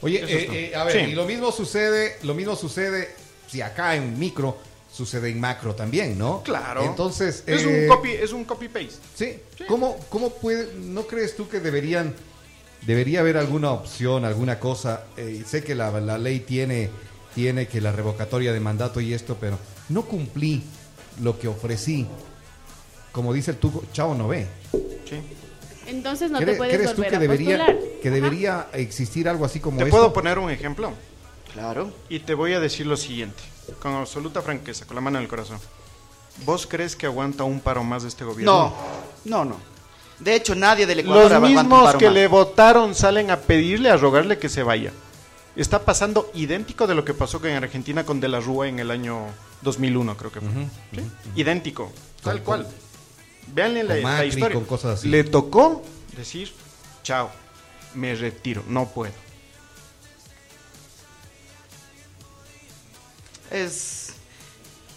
Oye, 0.00 0.18
Eso 0.18 0.26
eh, 0.26 0.36
es 0.40 0.46
todo. 0.46 0.56
eh, 0.56 0.74
a 0.76 0.84
ver, 0.84 1.04
Sí. 1.04 1.10
y 1.12 1.14
lo 1.14 1.24
mismo 1.24 1.52
sucede, 1.52 2.16
lo 2.22 2.34
mismo 2.34 2.56
sucede 2.56 3.14
si 3.46 3.60
acá 3.62 3.94
en 3.94 4.18
micro 4.18 4.56
sucede 4.92 5.30
en 5.30 5.40
macro 5.40 5.74
también, 5.74 6.18
¿no? 6.18 6.42
Claro. 6.42 6.82
Entonces, 6.84 7.42
es 7.46 7.62
eh, 7.64 7.66
un 7.88 7.88
copy, 7.96 8.10
es 8.10 8.32
un 8.32 8.44
copy 8.44 8.68
paste. 8.68 8.92
Sí. 9.14 9.38
¿Cómo, 9.66 9.96
¿Cómo 10.10 10.30
puede, 10.34 10.74
no 10.74 11.06
crees 11.06 11.34
tú 11.34 11.48
que 11.48 11.60
deberían, 11.60 12.14
debería 12.86 13.20
haber 13.20 13.36
alguna 13.38 13.70
opción, 13.72 14.24
alguna 14.24 14.58
cosa? 14.60 15.04
Eh, 15.16 15.42
sé 15.46 15.62
que 15.64 15.74
la, 15.74 15.90
la 16.00 16.18
ley 16.18 16.40
tiene, 16.40 16.90
tiene 17.34 17.66
que 17.68 17.80
la 17.80 17.90
revocatoria 17.92 18.52
de 18.52 18.60
mandato 18.60 19.00
y 19.00 19.14
esto, 19.14 19.36
pero 19.40 19.58
no 19.88 20.02
cumplí 20.02 20.62
lo 21.22 21.38
que 21.38 21.48
ofrecí. 21.48 22.06
Como 23.12 23.32
dice 23.32 23.52
el 23.52 23.56
tuco, 23.58 23.84
chao 23.92 24.14
no 24.14 24.28
ve. 24.28 24.46
Sí. 25.08 25.20
Entonces 25.86 26.30
no 26.30 26.38
te 26.38 26.46
¿Cre- 26.46 26.56
puedes 26.56 26.76
¿Crees 26.76 26.94
tú 26.94 27.02
que 27.02 27.16
a 27.16 27.18
debería, 27.18 27.58
postular. 27.58 27.82
que 28.02 28.08
Ajá. 28.08 28.14
debería 28.14 28.66
existir 28.74 29.28
algo 29.28 29.44
así 29.44 29.58
como 29.60 29.78
Te 29.78 29.84
esto? 29.84 29.96
puedo 29.96 30.12
poner 30.12 30.38
un 30.38 30.50
ejemplo 30.50 30.92
Claro. 31.52 31.92
y 32.08 32.20
te 32.20 32.34
voy 32.34 32.52
a 32.54 32.60
decir 32.60 32.86
lo 32.86 32.96
siguiente, 32.96 33.42
con 33.80 33.92
absoluta 33.94 34.42
franqueza, 34.42 34.86
con 34.86 34.94
la 34.96 35.00
mano 35.00 35.18
en 35.18 35.24
el 35.24 35.28
corazón. 35.28 35.58
¿Vos 36.44 36.66
crees 36.66 36.96
que 36.96 37.06
aguanta 37.06 37.44
un 37.44 37.60
paro 37.60 37.84
más 37.84 38.02
de 38.02 38.08
este 38.08 38.24
gobierno? 38.24 38.74
No, 39.24 39.44
no, 39.44 39.44
no. 39.44 39.56
De 40.18 40.34
hecho, 40.34 40.54
nadie 40.54 40.86
del 40.86 41.00
Ecuador 41.00 41.24
Los 41.24 41.32
aguanta 41.32 41.60
un 41.60 41.66
mismos 41.66 41.84
paro 41.86 41.98
que 41.98 42.04
más. 42.06 42.14
le 42.14 42.28
votaron 42.28 42.94
salen 42.94 43.30
a 43.30 43.38
pedirle, 43.38 43.90
a 43.90 43.96
rogarle 43.96 44.38
que 44.38 44.48
se 44.48 44.62
vaya. 44.62 44.92
Está 45.56 45.80
pasando 45.84 46.30
idéntico 46.34 46.86
de 46.86 46.94
lo 46.94 47.04
que 47.04 47.12
pasó 47.12 47.44
en 47.44 47.56
Argentina 47.56 48.04
con 48.06 48.20
De 48.20 48.28
la 48.28 48.40
Rúa 48.40 48.68
en 48.68 48.78
el 48.78 48.90
año 48.90 49.26
2001, 49.62 50.16
creo 50.16 50.32
que 50.32 50.40
fue. 50.40 50.48
¿Sí? 50.94 51.10
Idéntico, 51.36 51.92
tal 52.22 52.36
Con- 52.42 52.44
cual. 52.62 52.68
Veanle 53.48 53.82
la, 53.84 53.94
con 53.94 54.02
la 54.04 54.08
Macri, 54.08 54.28
historia. 54.28 54.54
con 54.54 54.64
cosas 54.64 54.98
así. 54.98 55.08
Le 55.08 55.24
tocó 55.24 55.82
decir, 56.16 56.52
chao, 57.02 57.28
me 57.94 58.14
retiro, 58.14 58.62
no 58.68 58.86
puedo. 58.88 59.12
Es. 63.52 64.14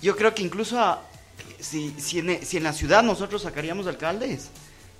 Yo 0.01 0.15
creo 0.15 0.33
que 0.33 0.43
incluso 0.43 0.79
a- 0.79 1.01
si, 1.59 1.93
si, 1.97 2.19
en, 2.19 2.45
si 2.45 2.57
en 2.57 2.63
la 2.63 2.73
ciudad 2.73 3.01
nosotros 3.03 3.41
sacaríamos 3.41 3.87
alcaldes, 3.87 4.49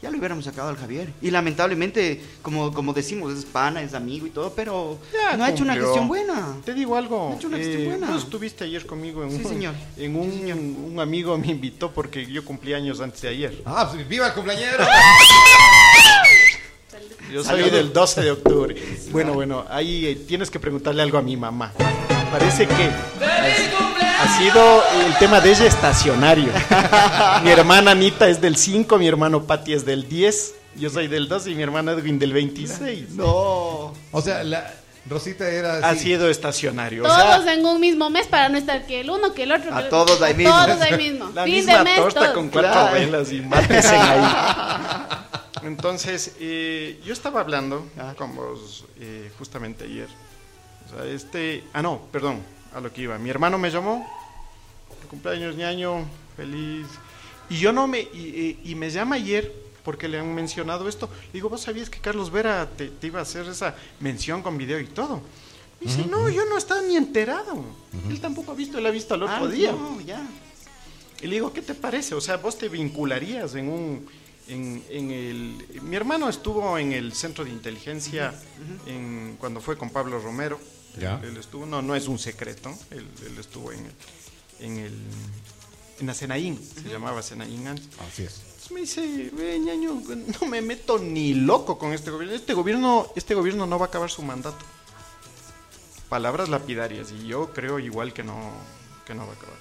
ya 0.02 0.10
lo 0.10 0.18
hubiéramos 0.18 0.46
sacado 0.46 0.70
al 0.70 0.78
Javier. 0.78 1.12
Y 1.22 1.32
lamentablemente, 1.32 2.22
como, 2.42 2.74
como 2.74 2.94
decimos, 2.94 3.34
es 3.38 3.46
pana, 3.46 3.82
es 3.82 3.94
amigo 3.94 4.26
y 4.28 4.30
todo, 4.30 4.52
pero 4.54 4.98
Ya 5.14 5.38
no 5.38 5.44
ha 5.44 5.50
hecho 5.50 5.64
una 5.64 5.76
gestión 5.76 6.08
buena. 6.08 6.56
Te 6.66 6.74
digo 6.74 6.96
algo. 6.96 7.32
Ha 7.32 7.36
hecho 7.36 7.48
una 7.48 7.58
gestión 7.58 7.82
eh, 7.82 7.88
buena. 7.98 8.18
Estuviste 8.18 8.64
ayer 8.64 8.86
conmigo 8.86 9.24
en 9.24 9.32
Sí, 9.32 9.38
un, 9.38 9.44
señor. 9.50 9.74
En 9.98 10.16
un, 10.16 10.92
un 10.94 11.00
amigo 11.00 11.38
me 11.38 11.48
invitó 11.48 11.92
porque 11.92 12.26
yo 12.26 12.44
cumplí 12.44 12.74
años 12.74 13.00
antes 13.00 13.22
de 13.22 13.30
ayer. 13.30 13.62
Ah, 13.66 13.90
pues, 13.92 14.08
viva 14.08 14.28
el 14.28 14.34
cumpleañero. 14.34 14.86
Yo 17.32 17.44
soy 17.44 17.70
del 17.70 17.92
12 17.92 18.22
de 18.22 18.32
octubre. 18.32 18.76
Bueno, 19.12 19.34
bueno, 19.34 19.66
ahí 19.70 20.06
eh, 20.06 20.16
tienes 20.28 20.50
que 20.50 20.60
preguntarle 20.60 21.02
algo 21.02 21.18
a 21.18 21.22
mi 21.22 21.36
mamá. 21.36 21.74
Parece 22.38 22.68
que 22.68 22.74
ha, 23.24 24.24
ha 24.24 24.38
sido 24.38 24.84
el 25.06 25.18
tema 25.20 25.40
de 25.40 25.52
ella 25.52 25.66
estacionario. 25.68 26.52
mi 27.44 27.50
hermana 27.50 27.92
Anita 27.92 28.28
es 28.28 28.42
del 28.42 28.58
5, 28.58 28.98
mi 28.98 29.08
hermano 29.08 29.44
Pati 29.44 29.72
es 29.72 29.86
del 29.86 30.10
10, 30.10 30.54
yo 30.76 30.90
soy 30.90 31.08
del 31.08 31.30
12 31.30 31.52
y 31.52 31.56
mi 31.56 31.64
hermana 31.64 31.94
Edwin 31.94 32.20
del 32.20 32.34
26. 32.34 33.12
No. 33.12 33.94
O 34.12 34.22
sea, 34.22 34.44
la 34.44 34.70
Rosita 35.10 35.48
era 35.50 35.78
Ha 35.88 35.96
sido 35.96 36.30
estacionario. 36.30 37.04
O 37.04 37.08
Todos 37.08 37.44
sea, 37.46 37.54
en 37.54 37.66
un 37.66 37.80
mismo 37.80 38.10
mes 38.10 38.28
para 38.28 38.50
no 38.50 38.58
estar 38.58 38.86
que 38.86 39.00
el 39.00 39.10
uno, 39.12 39.34
que 39.34 39.44
el 39.44 39.54
otro. 39.54 39.74
A 39.74 39.84
el- 39.84 39.90
todos 39.90 40.22
ahí 40.22 40.34
mismo. 40.34 40.52
Todos 40.66 40.82
ahí 40.82 40.98
mismo. 41.12 41.32
la 41.34 41.46
fin 41.46 41.54
misma 41.56 41.78
de 41.78 41.84
mes, 41.86 41.96
torta 41.96 42.20
todos. 42.20 42.32
con 42.34 42.50
cuatro 42.50 42.72
Claro. 42.72 42.94
velas 42.94 43.32
y 43.32 43.40
mátense 43.40 43.96
ahí. 43.96 44.36
Entonces, 45.64 46.34
eh, 46.42 47.00
yo 47.06 47.14
estaba 47.14 47.40
hablando 47.40 47.86
con 48.18 48.36
vos 48.36 48.84
eh, 49.00 49.32
justamente 49.40 49.86
ayer. 49.86 50.08
O 50.86 50.90
sea, 50.90 51.06
este. 51.06 51.64
Ah, 51.74 51.82
no, 51.82 52.02
perdón, 52.12 52.42
a 52.74 52.80
lo 52.80 52.92
que 52.94 53.02
iba. 53.04 53.18
Mi 53.18 53.30
hermano 53.30 53.58
me 53.58 53.70
llamó. 53.72 54.06
Cumpleaños, 55.10 55.56
ñaño, 55.56 56.06
feliz. 56.36 56.88
Y 57.50 57.58
yo 57.60 57.72
no 57.72 57.88
me. 57.88 58.00
Y, 58.02 58.60
y- 58.64 58.72
y 58.72 58.76
me 58.76 58.90
llama 58.90 59.16
ayer 59.16 59.54
porque 59.84 60.08
le 60.08 60.20
han 60.20 60.34
mencionado 60.34 60.90
esto. 60.90 61.10
Le 61.28 61.34
digo, 61.34 61.50
¿vos 61.50 61.62
sabías 61.62 61.90
que 61.90 62.00
Carlos 62.00 62.32
Vera 62.32 62.68
te, 62.76 62.90
te 62.90 63.08
iba 63.08 63.20
a 63.20 63.24
hacer 63.24 63.46
esa 63.48 63.76
mención 64.00 64.42
con 64.42 64.58
video 64.58 64.80
y 64.80 64.88
todo? 64.88 65.22
Y 65.80 65.86
dice, 65.88 66.06
no, 66.10 66.30
yo 66.30 66.46
no 66.46 66.58
estaba 66.58 66.82
ni 66.82 66.96
enterado. 66.96 67.64
Él 68.10 68.20
tampoco 68.20 68.54
ha 68.54 68.56
visto, 68.56 68.78
él 68.80 68.86
ha 68.88 68.92
visto 68.92 69.14
el 69.16 69.24
otro 69.24 69.46
Ah, 69.46 69.48
día. 69.48 69.72
no, 69.74 70.00
ya. 70.02 70.26
Y 71.22 71.28
le 71.28 71.34
digo, 71.36 71.54
¿qué 71.54 71.62
te 71.62 71.76
parece? 71.76 72.16
O 72.16 72.22
sea, 72.22 72.38
vos 72.38 72.58
te 72.58 72.70
vincularías 72.70 73.56
en 73.56 73.70
un... 73.70 74.08
En, 74.48 74.84
en 74.90 75.10
el, 75.12 75.82
mi 75.82 75.96
hermano 75.96 76.30
estuvo 76.30 76.78
en 76.78 76.94
el 76.94 77.14
centro 77.14 77.44
de 77.44 77.50
inteligencia 77.50 78.32
en, 78.86 79.36
cuando 79.40 79.60
fue 79.60 79.76
con 79.78 79.90
Pablo 79.90 80.20
Romero. 80.20 80.60
Ya. 81.00 81.20
Él, 81.24 81.30
él 81.30 81.38
estuvo, 81.38 81.66
no, 81.66 81.82
no 81.82 81.96
es 81.96 82.08
un 82.08 82.20
secreto, 82.20 82.74
él, 82.92 83.08
él 83.26 83.38
estuvo 83.40 83.72
en 83.72 83.80
el, 83.86 83.92
en 84.60 84.78
el, 84.78 84.94
en 86.00 86.08
la 86.08 86.14
Senaín, 86.14 86.60
se 86.82 86.90
llamaba 86.90 87.22
Senaín 87.22 87.68
antes. 87.68 87.88
Así 88.12 88.24
es. 88.24 88.42
Entonces 88.46 88.72
me 88.72 88.80
dice, 88.82 89.32
ve, 89.36 89.60
ñaño, 89.60 90.02
no 90.42 90.48
me 90.48 90.62
meto 90.62 90.98
ni 90.98 91.34
loco 91.34 91.78
con 91.78 91.94
este 91.94 92.10
gobierno. 92.12 92.36
Este 92.36 92.54
gobierno, 92.54 93.08
este 93.16 93.36
gobierno 93.36 93.66
no 93.68 93.78
va 93.78 93.86
a 93.86 93.90
acabar 93.90 94.10
su 94.10 94.22
mandato. 94.24 94.58
Palabras 96.10 96.50
lapidarias, 96.50 97.12
y 97.12 97.28
yo 97.28 97.52
creo 97.54 97.80
igual 97.80 98.14
que 98.14 98.24
no, 98.24 98.52
que 99.06 99.14
no 99.16 99.26
va 99.26 99.34
a 99.34 99.36
acabar. 99.36 99.56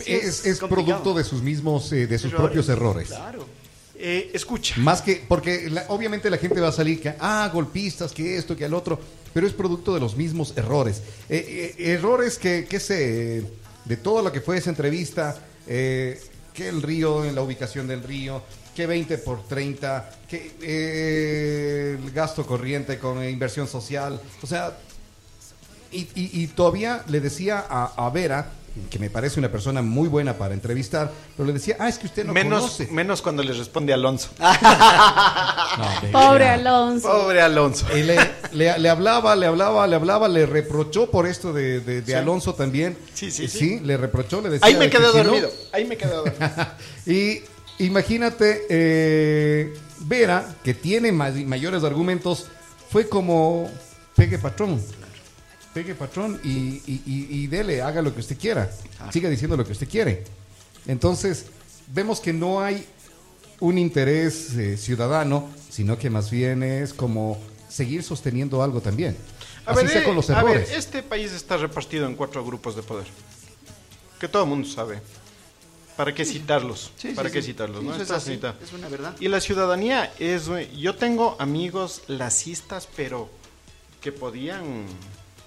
Sí, 0.00 0.12
es, 0.12 0.46
es 0.46 0.58
producto 0.58 1.12
de 1.14 1.22
sus 1.22 1.42
mismos, 1.42 1.92
eh, 1.92 2.06
de 2.06 2.18
sus 2.18 2.32
Errores. 2.32 2.44
propios 2.46 2.68
errores. 2.70 3.08
Claro. 3.08 3.46
Eh, 3.94 4.30
escucha. 4.34 4.74
Más 4.78 5.02
que, 5.02 5.22
porque 5.28 5.68
la- 5.70 5.84
obviamente 5.88 6.28
la 6.30 6.38
gente 6.38 6.60
va 6.60 6.68
a 6.68 6.72
salir 6.72 7.00
que, 7.00 7.14
ah, 7.20 7.50
golpistas, 7.52 8.12
que 8.12 8.36
esto, 8.36 8.56
que 8.56 8.64
al 8.64 8.74
otro, 8.74 8.98
pero 9.32 9.46
es 9.46 9.52
producto 9.52 9.94
de 9.94 10.00
los 10.00 10.16
mismos 10.16 10.54
errores. 10.56 11.02
Eh, 11.28 11.74
eh, 11.78 11.92
errores 11.92 12.38
que, 12.38 12.66
que 12.68 12.80
se, 12.80 13.44
de 13.84 13.96
todo 13.96 14.22
lo 14.22 14.32
que 14.32 14.40
fue 14.40 14.56
esa 14.58 14.70
entrevista, 14.70 15.36
eh, 15.66 16.20
que 16.54 16.68
el 16.68 16.82
río, 16.82 17.24
en 17.24 17.34
la 17.34 17.42
ubicación 17.42 17.86
del 17.86 18.02
río, 18.02 18.42
que 18.74 18.86
20 18.86 19.18
por 19.18 19.46
30, 19.46 20.10
que 20.28 20.52
el 22.02 22.10
gasto 22.12 22.46
corriente 22.46 22.98
con 22.98 23.22
inversión 23.28 23.68
social, 23.68 24.20
o 24.42 24.46
sea, 24.46 24.76
y, 25.90 26.00
y- 26.14 26.30
y 26.42 26.46
todavía 26.48 27.04
le 27.08 27.20
decía 27.20 27.64
a, 27.68 27.92
a 28.06 28.08
Vera, 28.10 28.50
que 28.90 28.98
me 28.98 29.10
parece 29.10 29.38
una 29.38 29.50
persona 29.50 29.82
muy 29.82 30.08
buena 30.08 30.34
para 30.38 30.54
entrevistar, 30.54 31.10
pero 31.36 31.46
le 31.46 31.52
decía, 31.52 31.76
ah, 31.78 31.88
es 31.88 31.98
que 31.98 32.06
usted 32.06 32.24
no 32.24 32.32
menos, 32.32 32.60
conoce. 32.62 32.86
menos 32.90 33.20
cuando 33.22 33.42
le 33.42 33.52
responde 33.52 33.92
Alonso. 33.92 34.30
No, 35.78 36.12
Pobre. 36.12 36.48
Alonso. 36.48 37.08
Pobre 37.08 37.40
Alonso. 37.40 37.86
Y 37.96 38.02
le, 38.02 38.16
le- 38.52 38.78
le 38.78 38.88
hablaba, 38.90 39.34
le 39.36 39.46
hablaba, 39.46 39.86
le 39.86 39.96
hablaba, 39.96 40.28
le 40.28 40.44
reprochó 40.46 41.10
por 41.10 41.26
esto 41.26 41.52
de, 41.52 41.80
de- 41.80 42.00
de 42.02 42.06
Sí. 42.06 42.12
Alonso 42.12 42.54
también. 42.54 42.96
Sí, 43.14 43.30
sí, 43.30 43.44
Eh, 43.44 43.48
sí. 43.48 43.80
le 43.80 43.96
reprochó, 43.96 44.40
le 44.42 44.50
decía. 44.50 44.66
Ahí 44.66 44.76
me 44.76 44.90
quedé 44.90 45.02
no- 45.06 45.12
dormido. 45.12 45.50
Ahí 45.72 45.84
me 45.86 45.96
quedé 45.96 46.10
dormido. 46.14 46.50
y 47.06 47.40
imagínate, 47.78 48.66
eh, 48.68 49.74
Vera, 50.00 50.54
que 50.62 50.74
tiene 50.74 51.10
ma- 51.12 51.30
mayores 51.46 51.84
argumentos, 51.84 52.46
fue 52.90 53.08
como 53.08 53.70
pegue 54.14 54.38
patrón. 54.38 54.80
Pegue 55.74 55.94
patrón 55.94 56.38
y, 56.44 56.48
y- 56.86 57.02
y- 57.06 57.26
y 57.30 57.46
dele, 57.46 57.80
haga 57.80 58.02
lo 58.02 58.12
que 58.14 58.20
usted 58.20 58.36
quiera. 58.38 58.70
Siga 59.10 59.30
diciendo 59.30 59.56
lo 59.56 59.64
que 59.64 59.72
usted 59.72 59.88
quiere. 59.88 60.24
Entonces, 60.86 61.46
vemos 61.88 62.20
que 62.20 62.32
no 62.32 62.60
hay 62.60 62.86
un 63.60 63.78
interés 63.78 64.52
eh, 64.54 64.76
ciudadano, 64.76 65.48
sino 65.70 65.96
que 65.98 66.10
más 66.10 66.30
bien 66.30 66.62
es 66.62 66.92
como 66.92 67.38
seguir 67.68 68.02
sosteniendo 68.02 68.62
algo 68.62 68.80
también. 68.80 69.16
A 69.64 69.70
Así 69.70 69.82
ver, 69.84 69.92
sea 69.92 70.00
eh, 70.02 70.04
con 70.04 70.16
los 70.16 70.28
a 70.28 70.42
ver, 70.42 70.56
errores. 70.58 70.76
este 70.76 71.02
país 71.02 71.32
está 71.32 71.56
repartido 71.56 72.06
en 72.06 72.16
cuatro 72.16 72.44
grupos 72.44 72.76
de 72.76 72.82
poder. 72.82 73.06
Que 74.20 74.28
todo 74.28 74.42
el 74.42 74.48
mundo 74.50 74.68
sabe. 74.68 75.00
¿Para 75.96 76.12
qué 76.14 76.24
citarlos? 76.24 76.90
Sí, 76.96 77.10
sí, 77.10 77.14
¿Para 77.14 77.30
qué 77.30 77.40
sí. 77.40 77.48
citarlos? 77.48 77.80
Sí, 77.80 77.86
¿no? 77.86 77.94
eso 77.94 78.02
es 78.02 78.10
así, 78.10 78.40
una 78.74 78.88
verdad. 78.88 79.14
Y 79.20 79.28
la 79.28 79.40
ciudadanía 79.40 80.12
es... 80.18 80.48
eh, 80.48 80.68
Yo 80.76 80.96
tengo 80.96 81.36
amigos 81.38 82.02
lacistas, 82.08 82.88
pero 82.96 83.30
que 84.00 84.10
podían, 84.10 84.86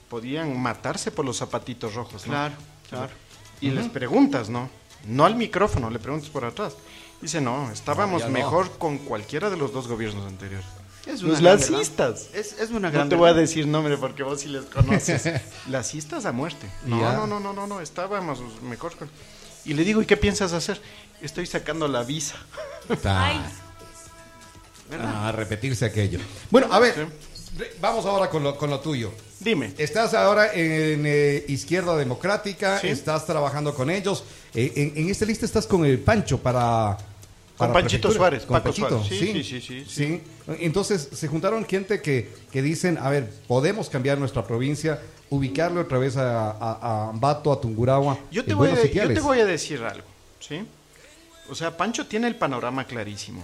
podían 0.09 0.59
matarse 0.61 1.11
por 1.11 1.25
los 1.25 1.37
zapatitos 1.37 1.93
rojos, 1.95 2.25
¿no? 2.25 2.33
Claro, 2.33 2.55
claro. 2.89 3.13
Y 3.61 3.71
les 3.71 3.87
preguntas, 3.87 4.49
¿no? 4.49 4.69
No 5.07 5.25
al 5.25 5.35
micrófono, 5.35 5.89
le 5.89 5.99
preguntas 5.99 6.29
por 6.29 6.45
atrás. 6.45 6.75
Dice, 7.21 7.41
no, 7.41 7.71
estábamos 7.71 8.21
No, 8.21 8.27
ya 8.27 8.31
no. 8.31 8.33
mejor 8.33 8.77
con 8.77 8.97
cualquiera 8.99 9.49
de 9.49 9.57
los 9.57 9.71
dos 9.71 9.87
gobiernos 9.87 10.25
anteriores. 10.27 10.65
Es 11.05 11.21
una 11.21 11.33
Los 11.33 11.41
gran 11.41 11.59
lacistas. 11.59 12.29
Es, 12.33 12.53
es 12.59 12.71
una 12.71 12.89
gran 12.89 13.05
No 13.05 13.09
te 13.09 13.15
voy 13.15 13.29
a 13.29 13.33
decir 13.33 13.67
nombre 13.67 13.97
porque 13.97 14.23
vos 14.23 14.41
sí 14.41 14.49
les 14.49 14.65
conoces. 14.65 15.29
Lacistas 15.69 16.25
a 16.25 16.31
muerte. 16.31 16.67
No, 16.85 16.97
no, 17.13 17.27
no, 17.27 17.39
no, 17.39 17.53
no, 17.53 17.67
no, 17.67 17.79
estábamos 17.81 18.41
mejor 18.63 18.95
con... 18.97 19.09
Y 19.65 19.73
le 19.73 19.83
digo, 19.83 20.01
¿y 20.01 20.05
qué 20.05 20.17
piensas 20.17 20.53
hacer? 20.53 20.81
Estoy 21.21 21.45
sacando 21.45 21.87
la 21.87 22.03
visa. 22.03 22.35
Ay. 23.03 23.39
Ah, 24.99 25.31
repetirse 25.31 25.85
aquello. 25.85 26.19
Bueno, 26.51 26.71
a 26.71 26.79
ver, 26.79 27.07
vamos 27.81 28.05
ahora 28.05 28.29
con 28.29 28.43
lo, 28.43 28.57
con 28.57 28.69
lo 28.69 28.79
tuyo. 28.79 29.11
Dime. 29.39 29.73
Estás 29.77 30.13
ahora 30.13 30.53
en 30.53 31.03
eh, 31.05 31.43
Izquierda 31.47 31.95
Democrática, 31.97 32.79
Sí. 32.79 32.87
estás 32.87 33.25
trabajando 33.25 33.73
con 33.73 33.89
ellos. 33.89 34.23
Eh, 34.53 34.71
en, 34.75 35.03
en 35.03 35.09
esta 35.09 35.25
lista 35.25 35.45
estás 35.45 35.67
con 35.67 35.85
el 35.85 35.99
Pancho 35.99 36.39
para... 36.39 36.97
Con 37.57 37.67
para 37.69 37.73
Panchito 37.79 38.09
prefectura. 38.09 38.17
Suárez, 38.17 38.41
Con 38.45 38.53
Paco 38.55 38.63
Panchito, 38.65 38.89
Suárez. 39.03 39.07
Sí, 39.07 39.43
sí, 39.43 39.61
sí, 39.61 39.85
sí, 39.87 40.21
Entonces 40.59 41.07
se 41.13 41.27
juntaron 41.29 41.65
gente 41.65 42.01
que, 42.01 42.29
que 42.51 42.61
dicen, 42.61 42.97
a 42.97 43.09
ver, 43.09 43.31
podemos 43.47 43.89
cambiar 43.89 44.17
nuestra 44.17 44.45
provincia, 44.45 45.01
ubicarle 45.29 45.79
otra 45.79 45.97
vez 45.97 46.17
a, 46.17 46.51
a, 46.51 46.73
a 46.81 47.09
Ambato, 47.11 47.53
a 47.53 47.61
Tungurahua. 47.61 48.17
Yo 48.29 48.43
te, 48.43 48.51
en 48.51 48.57
voy 48.57 48.69
a, 48.71 48.83
yo 48.85 49.13
te 49.13 49.19
voy 49.21 49.39
a 49.39 49.45
decir 49.45 49.81
algo, 49.83 50.05
¿sí? 50.39 50.67
O 51.49 51.55
sea, 51.55 51.77
Pancho 51.77 52.07
tiene 52.07 52.27
el 52.27 52.35
panorama 52.35 52.85
clarísimo, 52.87 53.41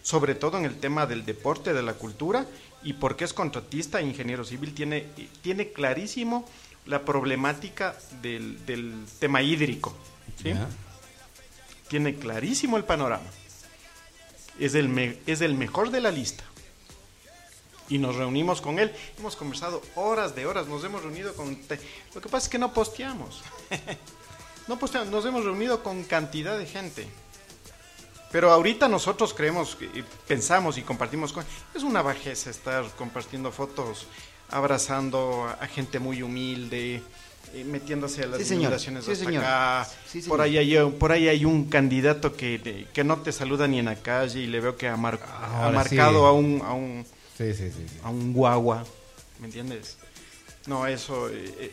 sobre 0.00 0.34
todo 0.34 0.56
en 0.56 0.64
el 0.64 0.76
tema 0.76 1.04
del 1.04 1.26
deporte, 1.26 1.74
de 1.74 1.82
la 1.82 1.92
cultura, 1.94 2.46
y 2.84 2.92
porque 2.94 3.24
es 3.24 3.32
contratista 3.32 4.00
e 4.00 4.04
ingeniero 4.04 4.44
civil, 4.44 4.74
tiene, 4.74 5.06
tiene 5.42 5.72
clarísimo 5.72 6.46
la 6.86 7.04
problemática 7.04 7.96
del, 8.22 8.64
del 8.66 9.04
tema 9.18 9.40
hídrico. 9.42 9.96
Tiene 11.88 12.14
clarísimo 12.16 12.76
el 12.76 12.84
panorama. 12.84 13.24
Es 14.58 14.74
el, 14.74 14.88
me- 14.88 15.18
es 15.26 15.40
el 15.40 15.54
mejor 15.54 15.90
de 15.90 16.00
la 16.00 16.10
lista. 16.10 16.44
Y 17.88 17.98
nos 17.98 18.16
reunimos 18.16 18.60
con 18.60 18.78
él. 18.78 18.92
Hemos 19.18 19.36
conversado 19.36 19.82
horas 19.94 20.34
de 20.34 20.46
horas. 20.46 20.66
Nos 20.66 20.82
hemos 20.84 21.02
reunido 21.02 21.34
con... 21.34 21.56
te- 21.56 21.78
Lo 22.14 22.20
que 22.20 22.28
pasa 22.28 22.46
es 22.46 22.50
que 22.50 22.58
no 22.58 22.72
posteamos. 22.72 23.42
no 24.68 24.78
posteamos. 24.78 25.10
Nos 25.10 25.24
hemos 25.26 25.44
reunido 25.44 25.82
con 25.82 26.02
cantidad 26.04 26.58
de 26.58 26.66
gente. 26.66 27.06
Pero 28.34 28.50
ahorita 28.50 28.88
nosotros 28.88 29.32
creemos, 29.32 29.78
pensamos 30.26 30.76
y 30.76 30.82
compartimos 30.82 31.32
con... 31.32 31.44
Es 31.72 31.84
una 31.84 32.02
bajeza 32.02 32.50
estar 32.50 32.84
compartiendo 32.98 33.52
fotos, 33.52 34.08
abrazando 34.50 35.44
a, 35.60 35.64
gente 35.68 36.00
muy 36.00 36.20
humilde, 36.20 37.00
eh, 37.54 37.62
metiéndose 37.64 38.24
a 38.24 38.26
las 38.26 38.38
Sí, 38.40 38.44
señor. 38.44 38.62
inundaciones 38.62 39.04
Sí, 39.04 39.12
hasta 39.12 39.24
señor. 39.26 39.44
acá. 39.44 39.88
Sí, 40.10 40.18
por, 40.22 40.22
señor. 40.22 40.40
ahí 40.40 40.58
hay, 40.58 40.76
un- 40.78 40.94
por 40.94 41.12
ahí 41.12 41.28
hay 41.28 41.44
un 41.44 41.66
candidato 41.66 42.34
que, 42.36 42.88
que 42.92 43.04
no 43.04 43.18
te 43.20 43.30
saluda 43.30 43.68
ni 43.68 43.78
en 43.78 43.84
la 43.84 43.94
calle 44.02 44.40
y 44.40 44.48
le 44.48 44.58
veo 44.58 44.76
que 44.76 44.88
ha, 44.88 44.96
mar- 44.96 45.20
ha 45.24 45.66
Ahora 45.66 45.76
marcado 45.76 46.18
sí. 46.22 46.26
a 46.26 46.32
un... 46.32 46.62
A 46.64 46.72
un 46.72 47.06
Sí, 47.38 47.54
sí, 47.54 47.70
sí. 47.70 47.86
sí. 47.88 47.98
a 48.02 48.10
un 48.10 48.32
guagua, 48.32 48.84
¿me 49.38 49.46
entiendes? 49.46 49.96
No, 50.66 50.88
eso... 50.88 51.28
eh, 51.28 51.54
eh, 51.60 51.72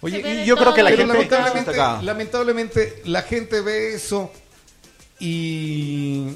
Oye, 0.00 0.46
yo 0.46 0.56
creo 0.56 0.72
que 0.72 0.82
la 0.82 0.88
Pero 0.90 1.12
gente... 1.12 1.76
lamentablemente 2.02 3.02
la 3.04 3.20
gente 3.20 3.60
ve 3.60 3.94
eso 3.96 4.30
y 5.18 6.28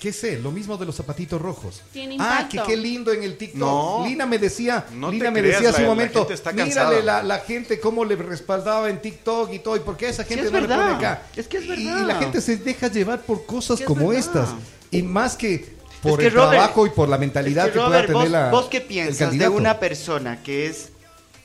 qué 0.00 0.12
sé, 0.12 0.38
lo 0.40 0.50
mismo 0.50 0.76
de 0.78 0.86
los 0.86 0.96
zapatitos 0.96 1.40
rojos. 1.40 1.82
Tiene 1.92 2.16
ah, 2.18 2.48
que 2.50 2.60
qué 2.66 2.76
lindo 2.76 3.12
en 3.12 3.22
el 3.22 3.36
TikTok. 3.36 3.60
No. 3.60 4.04
Lina 4.06 4.24
me 4.24 4.38
decía, 4.38 4.86
No 4.94 5.10
Lina 5.10 5.30
me 5.30 5.40
creas, 5.40 5.56
decía 5.60 5.70
hace 5.70 5.82
la- 5.82 5.88
un 5.90 5.90
la 5.90 5.94
momento, 6.02 6.18
gente 6.20 6.34
está 6.34 6.52
mírale 6.52 6.74
cansada". 6.74 7.02
la, 7.02 7.22
la 7.22 7.38
gente 7.40 7.78
cómo 7.80 8.04
le 8.04 8.16
respaldaba 8.16 8.88
en 8.88 9.00
TikTok 9.02 9.52
y 9.52 9.58
todo, 9.58 9.76
y 9.76 9.80
por 9.80 9.96
qué 9.96 10.08
esa 10.08 10.24
gente 10.24 10.46
es 10.46 10.52
no 10.52 10.60
le 10.60 10.66
verdad. 10.66 10.84
pone 10.84 10.96
acá. 10.96 11.22
Es 11.36 11.46
que 11.46 11.58
es 11.58 11.68
verdad. 11.68 12.02
Y, 12.02 12.06
la 12.06 12.14
gente 12.16 12.40
se 12.40 12.56
deja 12.56 12.88
llevar 12.88 13.20
por 13.22 13.44
cosas 13.44 13.78
que 13.78 13.84
como 13.84 14.12
estas. 14.12 14.48
Y 14.90 15.02
más 15.02 15.36
que 15.36 15.76
por 16.02 16.18
que, 16.18 16.26
el 16.26 16.32
Robert, 16.32 16.52
trabajo 16.52 16.86
y 16.86 16.90
por 16.90 17.08
la 17.08 17.18
mentalidad 17.18 17.66
Es 17.66 17.72
que, 17.72 17.78
que, 17.78 17.84
pueda 17.84 18.02
Robert, 18.02 18.06
tener 18.06 18.22
vos, 18.22 18.30
la 18.30 18.50
vos 18.50 18.68
qué 18.70 18.80
piensas 18.80 19.38
de 19.38 19.48
una 19.48 19.78
persona 19.78 20.42
que 20.42 20.66
es 20.66 20.90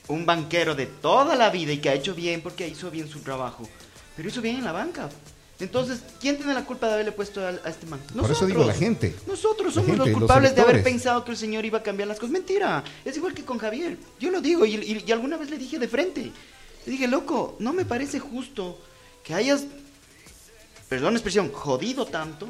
un 0.08 0.26
banquero 0.26 0.76
de 0.76 0.86
toda 0.86 1.36
la 1.36 1.50
vida 1.50 1.74
y 1.74 1.80
que 1.80 1.90
ha 1.90 1.94
hecho 1.94 2.16
bien 2.16 2.42
porque 2.42 2.68
hizo 2.68 2.90
bien 2.90 3.10
su 3.10 3.20
trabajo, 3.20 3.68
pero 4.16 4.30
hizo 4.30 4.42
bien 4.42 4.58
en 4.58 4.64
la 4.64 4.72
banca? 4.72 5.10
Entonces, 5.60 6.00
¿quién 6.20 6.36
tiene 6.38 6.54
la 6.54 6.66
culpa 6.66 6.88
de 6.88 6.94
haberle 6.96 7.12
puesto 7.14 7.42
a, 7.42 7.50
a 7.50 7.70
este 7.70 7.86
man? 7.86 8.00
Por 8.18 8.30
eso 8.30 8.46
digo 8.46 8.64
la 8.66 8.74
gente. 8.74 9.16
Nosotros 9.26 9.74
somos 9.74 9.88
gente, 9.88 9.98
los 10.00 10.08
los 10.10 10.18
culpables 10.20 10.54
de 10.56 10.62
haber 10.62 10.84
pensado 10.84 11.24
que 11.24 11.32
el 11.32 11.38
señor 11.38 11.64
iba 11.64 11.80
a 11.80 11.84
cambiar 11.84 12.08
las 12.10 12.18
cosas. 12.20 12.32
Mentira, 12.32 12.84
es 13.06 13.16
igual 13.16 13.34
que 13.34 13.46
con 13.46 13.58
Javier. 13.58 13.98
Yo 14.20 14.32
lo 14.32 14.42
digo 14.42 14.66
y, 14.66 14.76
y- 14.76 15.04
y 15.08 15.12
alguna 15.14 15.38
vez 15.38 15.50
le 15.50 15.58
dije 15.58 15.80
de 15.80 15.88
frente. 15.88 16.32
Le 16.86 16.92
dije, 16.92 17.08
loco, 17.08 17.56
no 17.60 17.72
me 17.72 17.86
parece 17.86 18.20
justo 18.20 18.78
que 19.24 19.34
hayas, 19.34 19.64
perdón 20.90 21.14
la 21.14 21.20
expresión, 21.20 21.52
jodido 21.52 22.06
tanto 22.06 22.48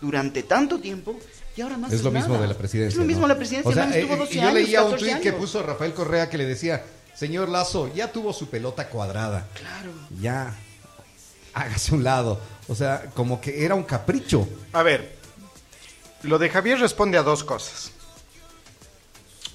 durante 0.00 0.42
tanto 0.42 0.78
tiempo 0.80 1.16
y 1.56 1.60
ahora 1.60 1.76
no 1.76 1.86
Es 1.88 2.02
lo 2.02 2.10
mismo 2.10 2.38
de 2.38 2.46
la 2.48 2.54
presidencia. 2.54 2.88
Es 2.94 2.96
lo 2.96 3.04
mismo 3.04 3.22
¿no? 3.22 3.28
la 3.28 3.36
presidencia. 3.36 3.70
O 3.70 3.72
sea, 3.72 3.84
el 3.84 3.90
man 3.90 3.98
estuvo 3.98 4.14
eh, 4.14 4.18
12 4.18 4.32
y 4.32 4.36
yo 4.36 4.42
años, 4.42 4.54
leía 4.54 4.82
un 4.82 4.90
14 4.92 5.10
tweet 5.12 5.20
que 5.22 5.32
puso 5.32 5.62
Rafael 5.62 5.94
Correa 5.94 6.28
que 6.28 6.38
le 6.38 6.44
decía, 6.44 6.84
señor 7.14 7.48
Lazo, 7.48 7.88
ya 7.94 8.10
tuvo 8.12 8.32
su 8.32 8.48
pelota 8.48 8.88
cuadrada. 8.88 9.48
Claro. 9.54 9.90
Ya, 10.20 10.54
hágase 11.54 11.94
un 11.94 12.04
lado. 12.04 12.40
O 12.68 12.74
sea, 12.74 13.10
como 13.14 13.40
que 13.40 13.64
era 13.64 13.74
un 13.74 13.82
capricho. 13.84 14.46
A 14.72 14.82
ver, 14.82 15.16
lo 16.22 16.38
de 16.38 16.50
Javier 16.50 16.78
responde 16.78 17.16
a 17.18 17.22
dos 17.22 17.44
cosas. 17.44 17.92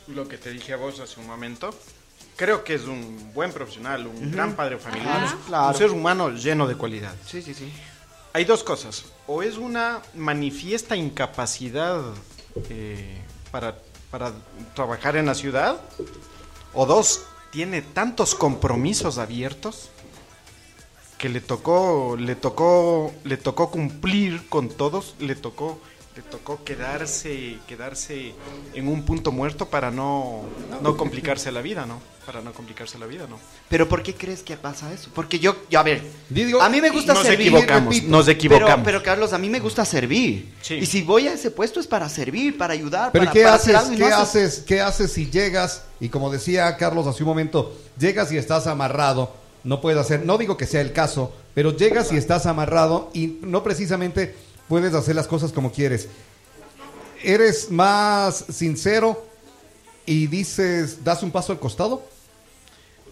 Lo 0.08 0.28
que 0.28 0.38
te 0.38 0.50
dije 0.52 0.74
a 0.74 0.78
vos 0.78 1.00
hace 1.00 1.20
un 1.20 1.28
momento. 1.28 1.74
Creo 2.36 2.64
que 2.64 2.74
es 2.74 2.84
un 2.84 3.32
buen 3.34 3.52
profesional, 3.52 4.08
un 4.08 4.32
gran 4.32 4.56
padre 4.56 4.78
familiar, 4.80 5.24
Ajá. 5.24 5.38
Claro. 5.48 5.68
un 5.68 5.76
ser 5.76 5.92
humano 5.92 6.30
lleno 6.32 6.68
de 6.68 6.76
cualidades. 6.76 7.20
Sí, 7.28 7.42
sí, 7.42 7.54
sí. 7.54 7.72
Hay 8.34 8.46
dos 8.46 8.64
cosas. 8.64 9.06
O 9.28 9.44
es 9.44 9.58
una 9.58 10.02
manifiesta 10.16 10.96
incapacidad 10.96 12.02
eh, 12.70 13.22
para, 13.52 13.78
para 14.10 14.34
trabajar 14.74 15.16
en 15.16 15.28
la 15.28 15.36
ciudad. 15.36 15.80
O 16.74 16.88
dos, 16.88 17.22
tiene 17.52 17.84
tantos 17.84 18.34
compromisos 18.34 19.20
abiertos 19.20 19.90
que 21.24 21.30
le 21.30 21.40
tocó, 21.40 22.18
le 22.20 22.36
tocó, 22.36 23.14
le 23.24 23.38
tocó 23.38 23.72
cumplir 23.72 24.50
con 24.50 24.68
todos, 24.68 25.16
le 25.22 25.36
tocó, 25.36 25.80
le 26.18 26.22
tocó 26.22 26.62
quedarse, 26.66 27.60
quedarse 27.66 28.34
en 28.74 28.90
un 28.90 29.04
punto 29.06 29.32
muerto 29.32 29.70
para 29.70 29.90
no, 29.90 30.42
no 30.82 30.98
complicarse 30.98 31.50
la 31.54 31.62
vida, 31.62 31.86
¿no? 31.86 32.02
Para 32.26 32.42
no 32.42 32.52
complicarse 32.52 33.00
la 33.00 33.06
vida, 33.06 33.26
¿no? 33.30 33.40
Pero 33.70 33.88
¿por 33.88 34.04
qué 34.04 34.14
crees 34.14 34.44
que 34.44 34.58
pasa 34.58 34.92
eso? 34.92 35.12
Porque 35.16 35.40
yo, 35.40 35.56
yo, 35.70 35.80
a 35.80 35.84
ver, 35.84 36.02
Digo, 36.28 36.62
a 36.62 36.68
mí 36.68 36.82
me 36.82 36.90
gusta 36.90 37.14
nos 37.14 37.24
servir. 37.24 37.48
equivocamos, 37.48 37.96
repito, 37.96 38.12
nos 38.12 38.28
equivocamos. 38.28 38.74
Pero, 38.74 38.84
pero, 38.84 39.04
Carlos, 39.04 39.32
a 39.32 39.38
mí 39.38 39.48
me 39.50 39.62
gusta 39.62 39.86
servir. 39.86 40.54
Sí. 40.62 40.74
Y 40.74 40.86
si 40.86 41.04
voy 41.04 41.30
a 41.30 41.34
ese 41.36 41.52
puesto 41.52 41.80
es 41.80 41.88
para 41.88 42.10
servir, 42.10 42.58
para 42.58 42.74
ayudar, 42.74 43.14
Pero 43.14 43.24
para, 43.24 43.32
¿qué 43.32 43.44
para 43.44 43.56
haces? 43.56 43.68
hacer 43.74 43.76
algo 43.78 43.94
y 43.94 43.98
¿Qué 43.98 44.10
no 44.10 44.16
haces- 44.18 44.46
haces? 44.50 44.60
¿Qué 44.66 44.82
haces 44.82 45.14
si 45.14 45.32
llegas 45.32 45.84
y 46.02 46.10
como 46.10 46.30
decía 46.30 46.76
Carlos 46.76 47.08
hace 47.08 47.24
un 47.24 47.30
momento, 47.30 47.74
llegas 47.98 48.30
y 48.34 48.38
estás 48.38 48.68
amarrado? 48.68 49.42
No 49.64 49.80
puedes 49.82 50.00
hacer, 50.00 50.26
no 50.26 50.38
digo 50.38 50.58
que 50.58 50.66
sea 50.66 50.82
el 50.82 50.92
caso, 50.92 51.34
pero 51.54 51.76
llegas 51.76 52.12
y 52.12 52.18
estás 52.18 52.46
amarrado 52.46 53.10
y 53.14 53.40
no 53.42 53.64
precisamente 53.64 54.36
puedes 54.68 54.94
hacer 54.94 55.16
las 55.16 55.28
cosas 55.28 55.52
como 55.52 55.72
quieres. 55.72 56.10
¿Eres 57.22 57.72
más 57.72 58.46
sincero 58.50 59.26
y 60.06 60.28
dices, 60.28 61.04
das 61.04 61.24
un 61.24 61.32
paso 61.32 61.54
al 61.54 61.60
costado? 61.60 62.04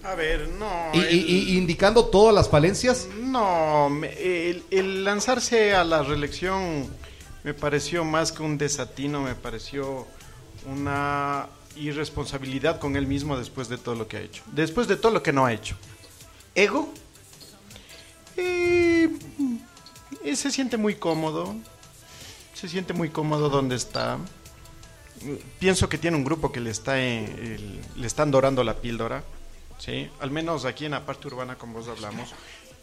A 0.04 0.16
ver, 0.16 0.50
no. 0.50 0.92
Y, 0.94 1.58
indicando 1.58 2.06
todas 2.06 2.34
las 2.34 2.50
falencias. 2.50 3.08
No, 3.18 3.90
el 4.04 5.04
lanzarse 5.06 5.74
a 5.74 5.84
la 5.84 6.04
reelección 6.04 6.90
me 7.44 7.54
pareció 7.54 8.04
más 8.04 8.32
que 8.32 8.44
un 8.44 8.58
desatino, 8.58 9.22
me 9.22 9.36
pareció 9.36 10.06
una 10.66 11.48
irresponsabilidad 11.76 12.80
con 12.80 12.96
él 12.96 13.08
mismo 13.08 13.38
después 13.38 13.70
de 13.70 13.78
todo 13.78 13.96
lo 13.96 14.08
que 14.08 14.18
ha 14.18 14.22
hecho. 14.22 14.44
Después 14.52 14.88
de 14.88 14.96
todo 14.96 15.12
lo 15.12 15.24
que 15.24 15.34
no 15.34 15.46
ha 15.46 15.54
hecho. 15.54 15.76
¿Ego? 16.56 16.94
Eh, 18.38 19.10
se 20.36 20.52
siente 20.52 20.78
muy 20.78 20.96
cómodo. 20.96 21.56
se 22.54 22.68
siente 22.70 22.94
muy 22.94 23.10
cómodo 23.10 23.50
donde 23.50 23.76
está. 23.76 24.20
Pienso 25.60 25.90
que 25.90 25.98
tiene 25.98 26.16
un 26.18 26.24
grupo 26.24 26.52
que 26.52 26.60
le 26.60 26.70
está 26.70 27.00
eh, 27.00 27.26
el- 27.26 27.80
le 27.96 28.06
están 28.08 28.30
dorando 28.30 28.64
la 28.64 28.76
píldora, 28.76 29.24
sí, 29.80 30.08
al 30.20 30.30
menos 30.30 30.66
aquí 30.66 30.86
en 30.86 30.92
la 30.92 31.04
parte 31.06 31.28
urbana 31.28 31.56
como 31.56 31.80
vos 31.80 31.88
hablamos, 31.88 32.30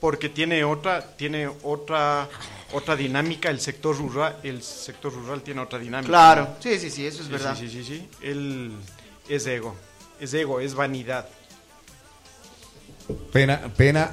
porque 0.00 0.28
tiene 0.28 0.64
otra 0.64 1.16
tiene 1.16 1.48
otra 1.62 2.28
otra 2.72 2.96
dinámica 2.96 3.50
el 3.50 3.60
sector 3.60 3.96
rural, 3.96 4.38
el 4.42 4.62
sector 4.62 5.12
rural 5.12 5.42
tiene 5.42 5.60
otra 5.60 5.78
dinámica. 5.78 6.08
Claro, 6.10 6.56
sí, 6.60 6.76
sí, 6.80 6.90
sí, 6.90 7.06
eso 7.06 7.20
es 7.20 7.26
Sí, 7.26 7.32
verdad. 7.32 7.56
Sí, 7.56 7.68
sí, 7.68 7.84
sí, 7.84 7.98
sí. 7.98 8.08
Él 8.20 8.72
es 9.28 9.46
ego, 9.46 9.76
es 10.18 10.34
ego, 10.34 10.58
es 10.58 10.74
vanidad. 10.74 11.28
Pena, 13.32 13.72
pena. 13.76 14.10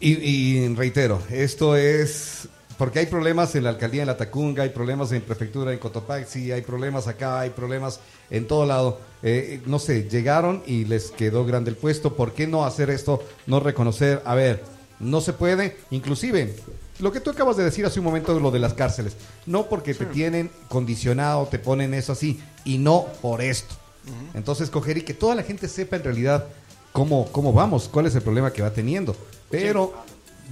Y, 0.00 0.12
y 0.12 0.74
reitero, 0.74 1.20
esto 1.30 1.76
es 1.76 2.48
porque 2.78 3.00
hay 3.00 3.06
problemas 3.06 3.56
en 3.56 3.64
la 3.64 3.70
alcaldía 3.70 4.02
de 4.02 4.06
La 4.06 4.16
Tacunga, 4.16 4.62
hay 4.62 4.68
problemas 4.68 5.10
en 5.10 5.20
prefectura 5.22 5.72
en 5.72 5.80
Cotopaxi, 5.80 6.52
hay 6.52 6.62
problemas 6.62 7.08
acá, 7.08 7.40
hay 7.40 7.50
problemas 7.50 7.98
en 8.30 8.46
todo 8.46 8.64
lado. 8.66 9.00
Eh, 9.24 9.60
no 9.66 9.80
sé, 9.80 10.08
llegaron 10.08 10.62
y 10.64 10.84
les 10.84 11.10
quedó 11.10 11.44
grande 11.44 11.70
el 11.70 11.76
puesto. 11.76 12.14
¿Por 12.14 12.34
qué 12.34 12.46
no 12.46 12.64
hacer 12.64 12.88
esto? 12.90 13.24
No 13.46 13.58
reconocer. 13.58 14.22
A 14.24 14.36
ver, 14.36 14.62
no 15.00 15.20
se 15.20 15.32
puede. 15.32 15.76
Inclusive, 15.90 16.54
lo 17.00 17.10
que 17.10 17.18
tú 17.18 17.30
acabas 17.30 17.56
de 17.56 17.64
decir 17.64 17.84
hace 17.84 17.98
un 17.98 18.04
momento, 18.04 18.38
lo 18.38 18.52
de 18.52 18.60
las 18.60 18.74
cárceles. 18.74 19.16
No 19.44 19.68
porque 19.68 19.92
te 19.92 20.06
tienen 20.06 20.48
condicionado, 20.68 21.46
te 21.46 21.58
ponen 21.58 21.94
eso 21.94 22.12
así, 22.12 22.40
y 22.64 22.78
no 22.78 23.06
por 23.20 23.42
esto. 23.42 23.74
Entonces, 24.34 24.70
coger 24.70 24.98
y 24.98 25.02
que 25.02 25.14
toda 25.14 25.34
la 25.34 25.42
gente 25.42 25.66
sepa 25.66 25.96
en 25.96 26.04
realidad 26.04 26.46
cómo, 26.92 27.30
cómo 27.32 27.52
vamos, 27.52 27.88
cuál 27.88 28.06
es 28.06 28.14
el 28.14 28.22
problema 28.22 28.52
que 28.52 28.62
va 28.62 28.72
teniendo. 28.72 29.16
Pero 29.50 29.94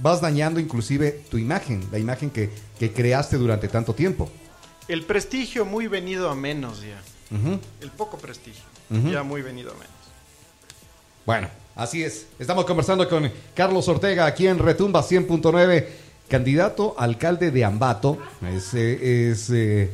vas 0.01 0.21
dañando 0.21 0.59
inclusive 0.59 1.23
tu 1.29 1.37
imagen, 1.37 1.87
la 1.91 1.99
imagen 1.99 2.29
que, 2.29 2.49
que 2.79 2.91
creaste 2.91 3.37
durante 3.37 3.67
tanto 3.67 3.93
tiempo. 3.93 4.29
El 4.87 5.03
prestigio 5.03 5.65
muy 5.65 5.87
venido 5.87 6.29
a 6.29 6.35
menos 6.35 6.81
ya. 6.81 7.01
El 7.81 7.91
poco 7.91 8.17
prestigio, 8.17 8.63
ya 8.89 9.21
muy 9.21 9.41
venido 9.41 9.71
a 9.71 9.73
menos. 9.73 9.91
Bueno, 11.25 11.49
así 11.75 12.03
es. 12.03 12.27
Estamos 12.39 12.63
conversando 12.63 13.09
con 13.09 13.29
Carlos 13.53 13.85
Ortega 13.89 14.25
aquí 14.25 14.47
en 14.47 14.59
Retumba 14.59 15.03
100.9, 15.03 15.87
candidato 16.29 16.95
a 16.97 17.03
alcalde 17.03 17.51
de 17.51 17.65
Ambato. 17.65 18.17
Es, 18.49 18.73
eh, 18.73 19.31
es, 19.31 19.49
eh, 19.49 19.91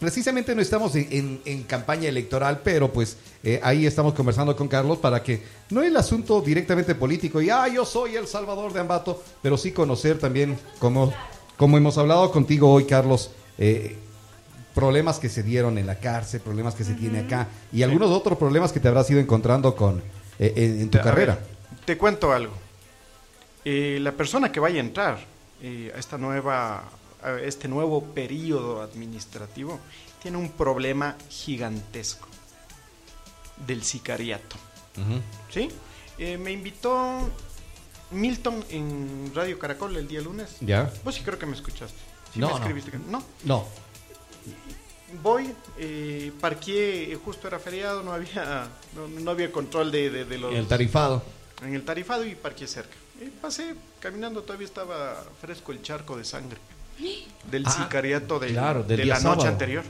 precisamente 0.00 0.54
no 0.56 0.62
estamos 0.62 0.96
en, 0.96 1.06
en- 1.12 1.40
en 1.44 1.62
campaña 1.62 2.08
electoral, 2.08 2.60
pero 2.64 2.92
pues 2.92 3.16
eh, 3.44 3.60
ahí 3.62 3.86
estamos 3.86 4.14
conversando 4.14 4.56
con 4.56 4.66
Carlos 4.66 4.98
para 4.98 5.22
que 5.22 5.42
no 5.70 5.82
el 5.82 5.96
asunto 5.96 6.40
directamente 6.40 6.94
político 6.96 7.40
y, 7.40 7.50
ah, 7.50 7.68
yo 7.68 7.84
soy 7.84 8.16
el 8.16 8.26
salvador 8.26 8.72
de 8.72 8.80
Ambato, 8.80 9.22
pero 9.42 9.56
sí 9.56 9.70
conocer 9.70 10.18
también, 10.18 10.58
como, 10.80 11.12
como 11.56 11.76
hemos 11.78 11.96
hablado 11.98 12.32
contigo 12.32 12.72
hoy, 12.72 12.84
Carlos, 12.86 13.30
eh, 13.58 13.96
problemas 14.74 15.18
que 15.18 15.28
se 15.28 15.42
dieron 15.42 15.78
en 15.78 15.86
la 15.86 15.96
cárcel, 16.00 16.40
problemas 16.40 16.74
que 16.74 16.84
se 16.84 16.94
tiene 16.94 17.20
acá 17.20 17.48
y 17.72 17.82
algunos 17.82 18.10
otros 18.10 18.38
problemas 18.38 18.72
que 18.72 18.80
te 18.80 18.88
habrás 18.88 19.10
ido 19.10 19.20
encontrando 19.20 19.76
con 19.76 20.02
eh, 20.38 20.52
en, 20.56 20.80
en 20.80 20.90
tu 20.90 20.98
A 20.98 21.02
carrera. 21.02 21.34
ver, 21.34 21.44
te 21.84 21.98
cuento 21.98 22.32
algo. 22.32 22.54
La 23.64 24.12
persona 24.12 24.50
que 24.50 24.58
vaya 24.60 24.78
a 24.78 24.80
entrar 24.84 25.18
a 25.62 25.98
esta 25.98 26.16
nueva, 26.16 26.84
este 27.42 27.68
nuevo 27.68 28.02
periodo 28.04 28.82
administrativo 28.82 29.78
tiene 30.22 30.36
un 30.36 30.50
problema 30.50 31.16
gigantesco 31.28 32.28
del 33.66 33.82
sicariato. 33.84 34.56
¿Sí? 35.50 35.68
Eh, 36.18 36.36
me 36.36 36.52
invitó 36.52 37.28
Milton 38.10 38.64
en 38.70 39.32
Radio 39.34 39.58
Caracol 39.58 39.96
el 39.96 40.06
día 40.08 40.20
lunes. 40.20 40.56
¿Ya? 40.60 40.92
Vos 41.04 41.14
sí 41.14 41.22
creo 41.22 41.38
que 41.38 41.46
me 41.46 41.54
escuchaste. 41.54 41.98
Sí 42.32 42.38
No, 42.40 42.46
me 42.48 42.52
no. 42.52 42.58
escribiste 42.58 42.90
que- 42.90 42.98
no. 42.98 43.22
No. 43.44 43.66
Voy, 45.22 45.52
eh, 45.76 46.30
parqué, 46.40 47.18
justo 47.24 47.48
era 47.48 47.58
feriado, 47.58 48.02
no 48.02 48.12
había, 48.12 48.68
no, 48.94 49.08
no 49.08 49.30
había 49.32 49.50
control 49.50 49.90
de, 49.90 50.08
de- 50.10 50.24
de 50.24 50.38
los... 50.38 50.54
El 50.54 50.68
tarifado. 50.68 51.22
En 51.62 51.74
el 51.74 51.84
tarifado 51.84 52.24
y 52.24 52.34
parqué 52.36 52.66
cerca. 52.68 52.94
Y 53.20 53.28
pasé 53.28 53.74
caminando, 53.98 54.42
todavía 54.42 54.66
estaba 54.66 55.24
fresco 55.40 55.72
el 55.72 55.82
charco 55.82 56.16
de 56.16 56.24
sangre. 56.24 56.58
Del 57.50 57.64
Ah, 57.66 57.70
sicariato 57.70 58.38
de, 58.38 58.48
claro, 58.48 58.84
la 58.88 59.20
noche 59.20 59.48
anterior. 59.48 59.84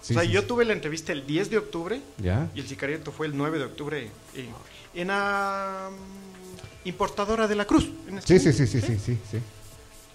Sí, 0.00 0.14
o 0.14 0.18
sea, 0.18 0.24
sí, 0.26 0.30
yo 0.32 0.44
tuve 0.46 0.64
la 0.64 0.72
entrevista 0.72 1.12
el 1.12 1.26
10 1.26 1.50
de 1.50 1.58
octubre 1.58 2.00
¿Ya? 2.18 2.48
y 2.54 2.60
el 2.60 2.66
sicariato 2.68 3.12
fue 3.12 3.26
el 3.26 3.36
9 3.36 3.58
de 3.58 3.64
octubre 3.64 4.10
en, 4.34 4.48
en 4.94 5.08
la 5.08 5.90
mm, 5.90 6.88
importadora 6.88 7.46
de 7.48 7.54
la 7.54 7.64
Cruz. 7.66 7.84
en 8.08 8.20
Sí, 8.22 8.34
este- 8.34 8.52
sí, 8.52 8.66
sí, 8.66 8.80
sí, 8.80 8.86
sí, 8.86 8.98
sí, 8.98 9.18
sí. 9.30 9.38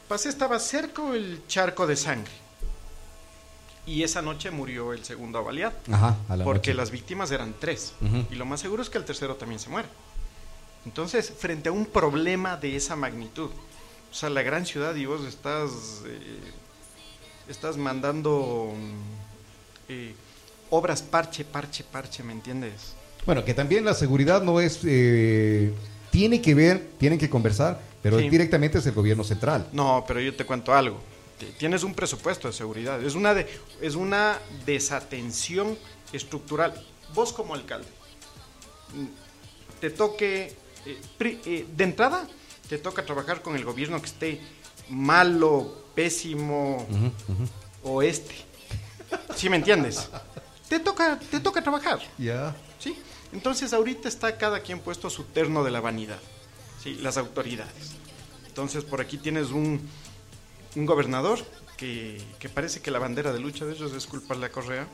Pasé, 0.07 0.29
estaba 0.29 0.59
cerca 0.59 1.01
el 1.13 1.41
charco 1.47 1.87
de 1.87 1.95
sangre. 1.95 2.31
Y 3.85 4.03
esa 4.03 4.21
noche 4.21 4.51
murió 4.51 4.91
el 4.91 5.05
segundo 5.05 5.39
avaliado. 5.39 5.73
Ajá, 5.91 6.17
a 6.27 6.35
la 6.35 6.43
Porque 6.43 6.71
noche. 6.71 6.73
las 6.73 6.91
víctimas 6.91 7.31
eran 7.31 7.53
tres. 7.57 7.93
Y 8.29 8.35
lo 8.35 8.45
más 8.45 8.59
seguro 8.59 8.83
es 8.83 8.89
que 8.89 8.97
el 8.97 9.05
tercero 9.05 9.35
también 9.35 9.59
se 9.59 9.69
muera. 9.69 9.87
Entonces, 10.85 11.31
frente 11.37 11.69
a 11.69 11.71
un 11.71 11.85
problema 11.85 12.57
de 12.57 12.75
esa 12.75 12.95
magnitud, 12.97 13.49
o 14.11 14.13
sea, 14.13 14.29
la 14.29 14.41
gran 14.41 14.65
ciudad 14.65 14.95
y 14.95 15.05
vos 15.05 15.25
estás, 15.25 16.01
eh, 16.05 16.39
estás 17.49 17.77
mandando 17.77 18.73
mm, 18.75 19.91
eh, 19.91 20.13
obras 20.69 21.01
parche, 21.01 21.43
parche, 21.45 21.83
parche, 21.83 22.23
¿me 22.23 22.33
entiendes? 22.33 22.93
Bueno, 23.25 23.43
que 23.43 23.53
también 23.53 23.85
la 23.85 23.93
seguridad 23.93 24.41
no 24.41 24.59
es... 24.61 24.79
eh, 24.85 25.73
tiene 26.11 26.41
que 26.41 26.55
ver, 26.55 26.89
tienen 26.97 27.19
que 27.19 27.29
conversar, 27.29 27.79
pero 28.01 28.17
Sí. 28.19 28.29
directamente 28.29 28.77
es 28.79 28.85
el 28.85 28.93
gobierno 28.93 29.23
central. 29.23 29.67
No, 29.73 30.03
pero 30.07 30.19
yo 30.19 30.35
te 30.35 30.45
cuento 30.45 30.73
algo. 30.73 30.99
Tienes 31.59 31.83
un 31.83 31.93
presupuesto 31.93 32.47
de 32.47 32.53
seguridad. 32.53 33.03
Es 33.03 33.13
una, 33.13 33.33
de, 33.35 33.45
es 33.81 33.93
una 33.95 34.39
desatención 34.65 35.77
estructural. 36.11 36.73
Vos 37.13 37.31
como 37.33 37.53
alcalde, 37.53 37.87
mm, 38.95 39.05
te 39.81 39.89
toque, 39.91 40.55
de 41.19 41.83
entrada, 41.83 42.27
te 42.69 42.77
toca 42.77 43.05
trabajar 43.05 43.41
con 43.41 43.55
el 43.55 43.63
gobierno 43.63 43.99
que 43.99 44.07
esté 44.07 44.41
malo, 44.89 45.85
pésimo, 45.95 46.85
o 47.83 48.01
este. 48.01 48.35
¿Sí 49.35 49.49
me 49.49 49.57
entiendes? 49.57 50.09
Te 50.67 50.79
toca, 50.79 51.19
te 51.19 51.39
toca 51.39 51.61
trabajar. 51.61 51.99
Ya. 52.17 52.55
¿sí? 52.79 52.97
Entonces 53.31 53.73
ahorita 53.73 54.07
está 54.07 54.37
cada 54.37 54.59
quien 54.61 54.79
puesto 54.79 55.09
su 55.09 55.23
terno 55.23 55.63
de 55.63 55.71
la 55.71 55.81
vanidad, 55.81 56.19
¿sí? 56.81 56.95
las 56.95 57.17
autoridades. 57.17 57.95
Entonces 58.47 58.83
por 58.83 59.01
aquí 59.01 59.17
tienes 59.17 59.51
un, 59.51 59.87
un 60.75 60.85
gobernador 60.85 61.39
que, 61.77 62.21
que 62.39 62.49
parece 62.49 62.81
que 62.81 62.91
la 62.91 62.99
bandera 62.99 63.31
de 63.31 63.39
lucha 63.39 63.65
de 63.65 63.73
ellos 63.73 63.93
es 63.93 64.07
culparle 64.07 64.47
a 64.47 64.51
Correa. 64.51 64.87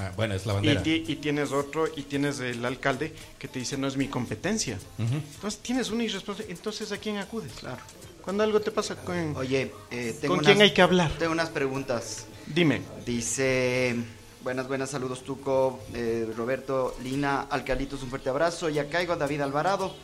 Ah, 0.00 0.12
bueno, 0.16 0.34
es 0.34 0.46
la 0.46 0.52
Y, 0.52 0.56
bandera. 0.56 0.82
ti- 0.82 1.04
y 1.06 1.16
tienes 1.16 1.50
otro, 1.52 1.86
y 1.96 2.02
tienes 2.02 2.40
el 2.40 2.64
alcalde 2.64 3.12
que 3.38 3.48
te 3.48 3.58
dice 3.58 3.76
no 3.76 3.86
es 3.88 3.96
mi 3.96 4.08
competencia. 4.08 4.78
Entonces 4.98 5.60
tienes 5.60 5.90
una 5.90 6.04
irresponsabilidad. 6.04 6.56
Entonces 6.58 6.92
¿a 6.92 6.98
quién 6.98 7.16
acudes? 7.18 7.52
Claro. 7.60 7.78
Cuando 8.22 8.42
algo 8.44 8.60
te 8.60 8.70
pasa 8.70 8.94
con... 8.96 9.34
Oye, 9.36 9.72
eh, 9.90 10.16
tengo 10.20 10.34
¿Con 10.36 10.44
quién 10.44 10.56
unas- 10.58 10.68
hay 10.68 10.74
que 10.74 10.82
hablar? 10.82 11.10
Tengo 11.18 11.32
unas 11.32 11.48
preguntas. 11.50 12.26
Dime. 12.46 12.82
Dice, 13.06 13.96
buenas, 14.44 14.68
buenas, 14.68 14.90
saludos 14.90 15.24
Tuco, 15.24 15.80
eh, 15.94 16.30
Roberto, 16.36 16.94
Lina, 17.02 17.42
Alcalitos, 17.50 18.02
un 18.02 18.10
fuerte 18.10 18.28
abrazo. 18.28 18.68
Ya 18.68 18.88
caigo, 18.88 19.16
David 19.16 19.40
Alvarado. 19.40 19.94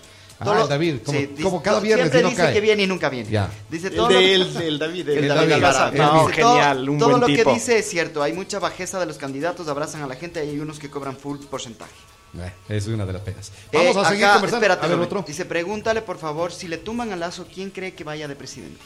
Ah, 0.40 0.44
Todo 0.44 0.54
lo- 0.54 0.66
David, 0.66 0.96
como- 1.04 1.18
dice- 1.18 1.42
como 1.42 1.62
cada 1.62 1.78
viernes 1.80 2.10
Siempre 2.10 2.30
dice 2.30 2.42
cae. 2.42 2.52
que 2.54 2.60
viene 2.60 2.82
y 2.82 2.86
nunca 2.88 3.08
viene. 3.08 3.30
Ya. 3.30 3.50
Dice 3.70 3.86
El 3.88 3.94
todo 3.94 4.08
de- 4.08 4.14
lo- 4.14 4.20
el- 4.20 4.56
el 4.62 4.78
David, 4.78 5.08
el 5.08 5.18
el 5.18 5.28
David 5.28 5.50
David. 5.62 5.98
No, 5.98 6.26
Dice, 6.26 6.40
todo- 6.40 6.54
genial, 6.54 6.88
un 6.88 6.98
todo 6.98 7.08
buen 7.10 7.20
lo 7.20 7.26
tipo. 7.28 7.50
que 7.50 7.54
dice 7.54 7.78
es 7.78 7.88
cierto. 7.88 8.20
Hay 8.22 8.32
mucha 8.32 8.58
bajeza 8.58 8.98
de 8.98 9.06
los 9.06 9.16
candidatos, 9.16 9.68
abrazan 9.68 10.02
a 10.02 10.06
la 10.08 10.16
gente 10.16 10.44
y 10.44 10.48
hay 10.50 10.58
unos 10.58 10.78
que 10.80 10.90
cobran 10.90 11.16
full 11.16 11.38
porcentaje. 11.48 11.92
Eh, 12.36 12.50
es 12.68 12.88
una 12.88 13.06
de 13.06 13.12
las 13.12 13.22
penas. 13.22 13.52
Vamos 13.72 13.96
Eh, 13.96 14.00
a 14.00 14.08
seguir 14.08 14.24
acá, 14.24 14.34
conversando. 14.34 14.66
espérate, 14.66 14.86
a 14.86 14.88
ver, 14.88 14.98
otro. 14.98 15.24
Dice, 15.26 15.44
pregúntale 15.44 16.02
por 16.02 16.18
favor, 16.18 16.50
si 16.52 16.66
le 16.66 16.78
tumban 16.78 17.12
a 17.12 17.16
Lazo, 17.16 17.46
¿quién 17.54 17.70
cree 17.70 17.94
que 17.94 18.02
vaya 18.02 18.26
de 18.26 18.34
presidente? 18.34 18.80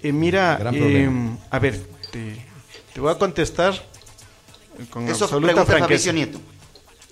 Eh, 0.00 0.12
mira, 0.12 0.56
Gran 0.58 0.74
eh, 0.76 0.78
problema. 0.78 1.38
a 1.50 1.58
ver, 1.58 1.80
te, 2.12 2.36
te 2.92 3.00
voy 3.00 3.10
a 3.10 3.18
contestar 3.18 3.74
con 4.90 5.08
Eso 5.08 5.24
absoluta 5.24 5.46
pregunta 5.54 5.64
franqueza. 5.66 5.80
Fabricio 5.80 6.12
Nieto. 6.12 6.40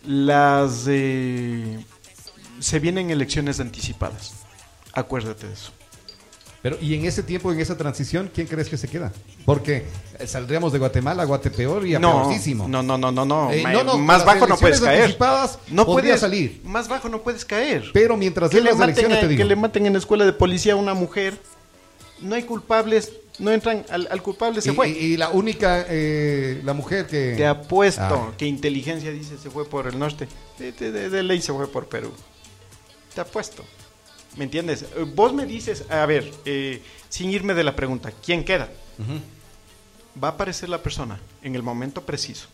Las 0.07 0.85
eh, 0.89 1.85
se 2.63 2.79
vienen 2.79 3.11
elecciones 3.11 3.61
anticipadas. 3.61 4.33
Acuérdate 4.93 5.47
de 5.47 5.53
eso. 5.55 5.73
Pero, 6.63 6.79
y 6.81 6.95
en 6.95 7.05
ese 7.07 7.25
tiempo, 7.25 7.53
en 7.53 7.59
esa 7.59 7.77
transición, 7.77 8.31
¿quién 8.33 8.47
crees 8.47 8.69
que 8.69 8.77
se 8.77 8.87
queda? 8.87 9.13
Porque 9.45 9.85
eh, 10.21 10.27
saldríamos 10.29 10.73
de 10.73 10.79
Guatemala 10.79 11.25
a 11.25 11.27
Guatepeor 11.27 11.85
y 11.89 11.97
a 11.97 11.99
No, 11.99 12.31
no, 12.69 12.83
no, 12.85 12.97
no, 12.97 13.11
no, 13.11 13.25
no. 13.25 13.51
Eh, 13.51 13.65
no, 13.65 13.83
no, 13.83 13.99
más 13.99 14.25
bajo 14.25 14.47
no 14.47 14.57
puedes 14.57 14.81
caer. 14.81 15.17
No 15.71 15.85
puedes 15.85 16.21
salir. 16.21 16.61
Más 16.65 16.87
bajo 16.89 17.09
no 17.09 17.21
puedes 17.23 17.45
caer. 17.45 17.87
Pero 17.93 18.17
mientras 18.17 18.49
que 18.51 18.59
le, 18.61 18.71
las 18.71 18.79
maten 18.79 19.09
te 19.09 19.27
digo. 19.27 19.39
que 19.39 19.45
le 19.45 19.57
maten 19.57 19.87
en 19.87 19.95
la 19.95 19.99
escuela 19.99 20.25
de 20.25 20.33
policía 20.33 20.75
a 20.75 20.77
una 20.77 20.95
mujer. 20.95 21.37
No 22.21 22.37
hay 22.37 22.45
culpables. 22.45 23.11
No 23.41 23.51
entran 23.51 23.85
al, 23.91 24.07
al 24.11 24.23
culpable 24.23 24.61
se 24.61 24.71
y, 24.71 24.75
fue. 24.75 24.91
y- 24.91 24.93
y 24.99 25.17
la 25.17 25.31
única, 25.31 25.85
eh, 25.89 26.61
la 26.63 26.75
mujer 26.75 27.07
que... 27.07 27.35
Te 27.35 27.47
apuesto 27.47 28.03
Ah. 28.31 28.33
que 28.37 28.47
inteligencia 28.47 29.11
dice 29.11 29.37
se 29.43 29.51
fue 29.51 29.65
por 29.69 29.89
el 29.89 29.99
norte. 29.99 30.29
De, 30.59 30.71
de- 30.71 30.93
de- 30.93 31.09
de 31.11 31.23
ley 31.25 31.41
se 31.43 31.53
fue 31.53 31.67
por 31.67 31.89
Perú. 31.89 32.13
Te 33.15 33.21
apuesto. 33.21 33.65
¿Me 34.37 34.45
entiendes? 34.45 34.87
Vos 35.15 35.33
me 35.35 35.45
dices, 35.45 35.85
a 35.91 36.07
ver, 36.07 36.33
eh, 36.45 36.83
sin 37.09 37.31
irme 37.31 37.55
de 37.55 37.65
la 37.65 37.77
pregunta, 37.77 38.13
¿quién 38.25 38.45
queda? 38.45 38.69
va 40.23 40.29
a 40.29 40.31
aparecer 40.33 40.69
la 40.69 40.83
persona 40.83 41.19
en 41.43 41.55
el 41.55 41.63
momento 41.63 42.03
preciso. 42.03 42.47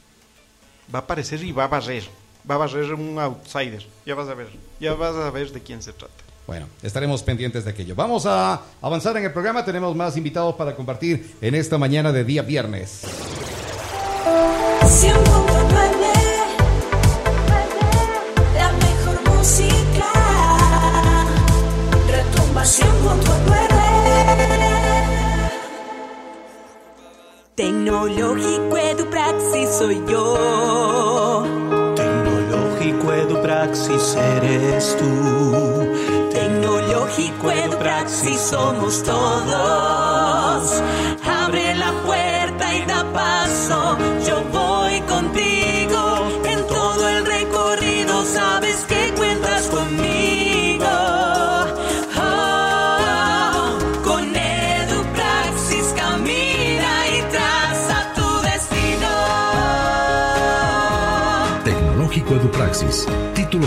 Va 0.94 1.00
a 1.00 1.02
aparecer 1.02 1.42
y 1.42 1.52
va 1.52 1.64
a 1.64 1.68
barrer. 1.68 2.04
Va 2.48 2.54
a 2.54 2.58
barrer 2.58 2.94
un 2.94 3.18
outsider. 3.18 3.84
Ya 4.06 4.14
vas 4.14 4.28
a 4.28 4.34
ver. 4.34 4.48
Ya 4.80 4.94
vas 4.94 5.14
a 5.16 5.30
ver 5.30 5.50
de 5.50 5.60
quién 5.60 5.82
se 5.82 5.92
trata. 5.92 6.14
Bueno, 6.46 6.66
estaremos 6.82 7.22
pendientes 7.22 7.64
de 7.64 7.70
aquello. 7.70 7.94
Vamos 7.94 8.24
a 8.24 8.62
avanzar 8.80 9.16
en 9.18 9.24
el 9.24 9.32
programa. 9.32 9.64
Tenemos 9.64 9.94
más 9.94 10.16
invitados 10.16 10.54
para 10.54 10.74
compartir 10.74 11.36
en 11.42 11.54
esta 11.54 11.76
mañana 11.76 12.10
de 12.10 12.24
día 12.24 12.42
viernes. 12.42 13.02
Retumba 22.58 22.64
100.9 22.64 23.68
Tecnológico 27.54 28.76
Edupraxis 28.76 29.68
soy 29.70 30.02
yo. 30.08 31.44
Tecnológico 31.94 33.12
Edupraxis 33.12 34.16
eres 34.16 34.96
tú. 34.96 35.06
Tecnológico 36.30 37.50
Edupraxis 37.50 38.40
somos 38.40 39.02
todos 39.02 40.82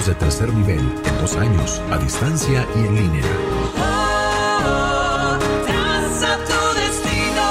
De 0.06 0.16
tercer 0.16 0.52
nivel 0.52 0.80
en 0.80 1.22
dos 1.22 1.36
años, 1.36 1.80
a 1.92 1.98
distancia 2.00 2.66
y 2.76 2.80
en 2.80 2.96
línea. 2.96 3.24
Oh, 3.78 5.38
traza 5.64 6.38
tu 6.38 6.80
destino. 6.80 7.44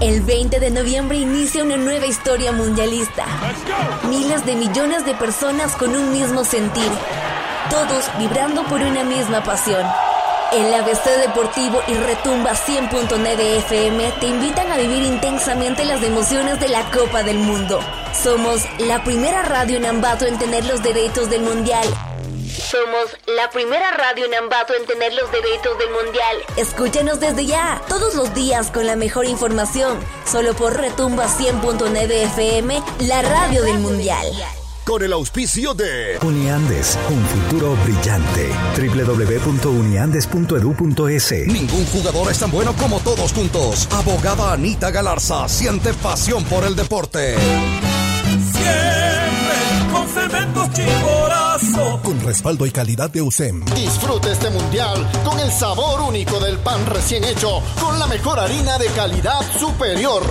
El 0.00 0.22
20 0.22 0.58
de 0.58 0.70
noviembre 0.72 1.18
inicia 1.18 1.62
una 1.62 1.76
nueva 1.76 2.06
historia 2.06 2.50
mundialista. 2.50 3.26
Miles 4.08 4.44
de 4.44 4.56
millones 4.56 5.06
de 5.06 5.14
personas 5.14 5.76
con 5.76 5.94
un 5.94 6.10
mismo 6.12 6.42
sentir. 6.42 6.90
Todos 7.70 8.10
vibrando 8.18 8.64
por 8.64 8.80
una 8.80 9.04
misma 9.04 9.44
pasión. 9.44 9.86
El 10.52 10.72
ABC 10.72 11.04
Deportivo 11.26 11.82
y 11.88 11.94
Retumba 11.94 12.52
100.9 12.52 13.40
FM 13.58 14.12
te 14.20 14.26
invitan 14.26 14.70
a 14.70 14.76
vivir 14.76 15.02
intensamente 15.02 15.84
las 15.84 16.02
emociones 16.02 16.60
de 16.60 16.68
la 16.68 16.88
Copa 16.92 17.24
del 17.24 17.38
Mundo. 17.38 17.80
Somos 18.14 18.62
la 18.78 19.02
primera 19.02 19.42
radio 19.42 19.76
en 19.76 19.86
Ambato 19.86 20.24
en 20.24 20.38
tener 20.38 20.64
los 20.64 20.82
derechos 20.82 21.28
del 21.30 21.42
Mundial. 21.42 21.86
Somos 22.46 23.16
la 23.26 23.50
primera 23.50 23.90
radio 23.92 24.26
en 24.26 24.34
Ambato 24.34 24.72
en 24.74 24.86
tener 24.86 25.14
los 25.14 25.30
derechos 25.32 25.78
del 25.78 25.90
Mundial. 25.90 26.36
Escúchanos 26.56 27.18
desde 27.18 27.44
ya, 27.44 27.82
todos 27.88 28.14
los 28.14 28.32
días 28.32 28.70
con 28.70 28.86
la 28.86 28.96
mejor 28.96 29.26
información. 29.26 29.98
Solo 30.30 30.54
por 30.54 30.76
Retumba 30.76 31.26
100.9 31.26 32.10
FM, 32.10 32.82
la 33.00 33.22
radio 33.22 33.62
del 33.64 33.78
Mundial. 33.78 34.26
Con 34.86 35.02
el 35.02 35.12
auspicio 35.12 35.74
de 35.74 36.16
Uniandes, 36.22 36.96
un 37.10 37.20
futuro 37.26 37.76
brillante. 37.84 38.48
www.uniandes.edu.es 38.76 41.32
Ningún 41.48 41.84
jugador 41.86 42.30
es 42.30 42.38
tan 42.38 42.52
bueno 42.52 42.72
como 42.76 43.00
todos 43.00 43.32
juntos. 43.32 43.88
Abogada 43.90 44.52
Anita 44.52 44.92
Galarza 44.92 45.48
siente 45.48 45.92
pasión 45.94 46.44
por 46.44 46.62
el 46.62 46.76
deporte. 46.76 47.34
Siempre 48.52 49.56
con 49.92 50.06
cemento 50.06 50.70
Con 51.76 52.18
respaldo 52.20 52.64
y 52.64 52.70
calidad 52.70 53.10
de 53.10 53.20
USEM. 53.20 53.62
Disfrute 53.74 54.32
este 54.32 54.48
mundial 54.48 55.06
con 55.26 55.38
el 55.38 55.50
sabor 55.50 56.00
único 56.00 56.40
del 56.40 56.56
pan 56.58 56.86
recién 56.86 57.22
hecho, 57.22 57.60
con 57.78 57.98
la 57.98 58.06
mejor 58.06 58.38
harina 58.38 58.78
de 58.78 58.86
calidad 58.86 59.42
superior. 59.58 60.22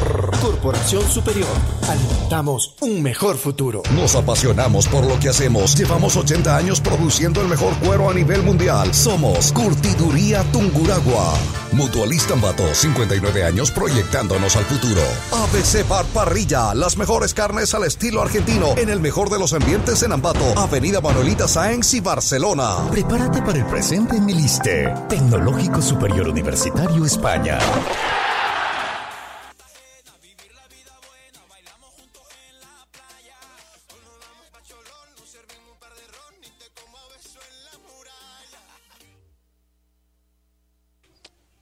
Corporación 0.42 1.08
Superior. 1.08 1.48
Alimentamos 1.88 2.74
un 2.82 3.04
mejor 3.04 3.38
futuro. 3.38 3.84
Nos 3.92 4.16
apasionamos 4.16 4.88
por 4.88 5.06
lo 5.06 5.20
que 5.20 5.30
hacemos. 5.30 5.76
Llevamos 5.76 6.18
80 6.18 6.58
años 6.58 6.82
produciendo 6.82 7.42
el 7.42 7.48
mejor 7.48 7.76
cuero 7.78 8.10
a 8.10 8.14
nivel 8.16 8.42
mundial. 8.42 8.92
Somos 8.92 9.52
Curtiduría 9.52 10.44
Tunguragua. 10.52 11.36
Mutualista 11.76 12.34
Ambato, 12.34 12.74
59 12.74 13.44
años 13.44 13.70
proyectándonos 13.70 14.56
al 14.56 14.64
futuro. 14.64 15.02
ABC 15.32 15.88
Bar 15.88 16.06
Parrilla, 16.06 16.74
las 16.74 16.96
mejores 16.96 17.34
carnes 17.34 17.74
al 17.74 17.84
estilo 17.84 18.22
argentino, 18.22 18.76
en 18.78 18.90
el 18.90 19.02
mejor 19.02 19.30
de 19.30 19.38
los 19.38 19.52
ambientes 19.52 20.02
en 20.04 20.14
Ambato, 20.14 20.58
Avenida 20.58 21.02
Manuelita 21.02 21.50
Sáenz 21.50 21.94
y 21.94 22.00
Barcelona. 22.00 22.78
Prepárate 22.92 23.42
para 23.42 23.60
el 23.60 23.66
presente 23.66 24.16
en 24.16 24.26
Miliste. 24.26 24.94
Tecnológico 25.10 25.82
Superior 25.82 26.30
Universitario 26.30 27.06
España. 27.06 27.60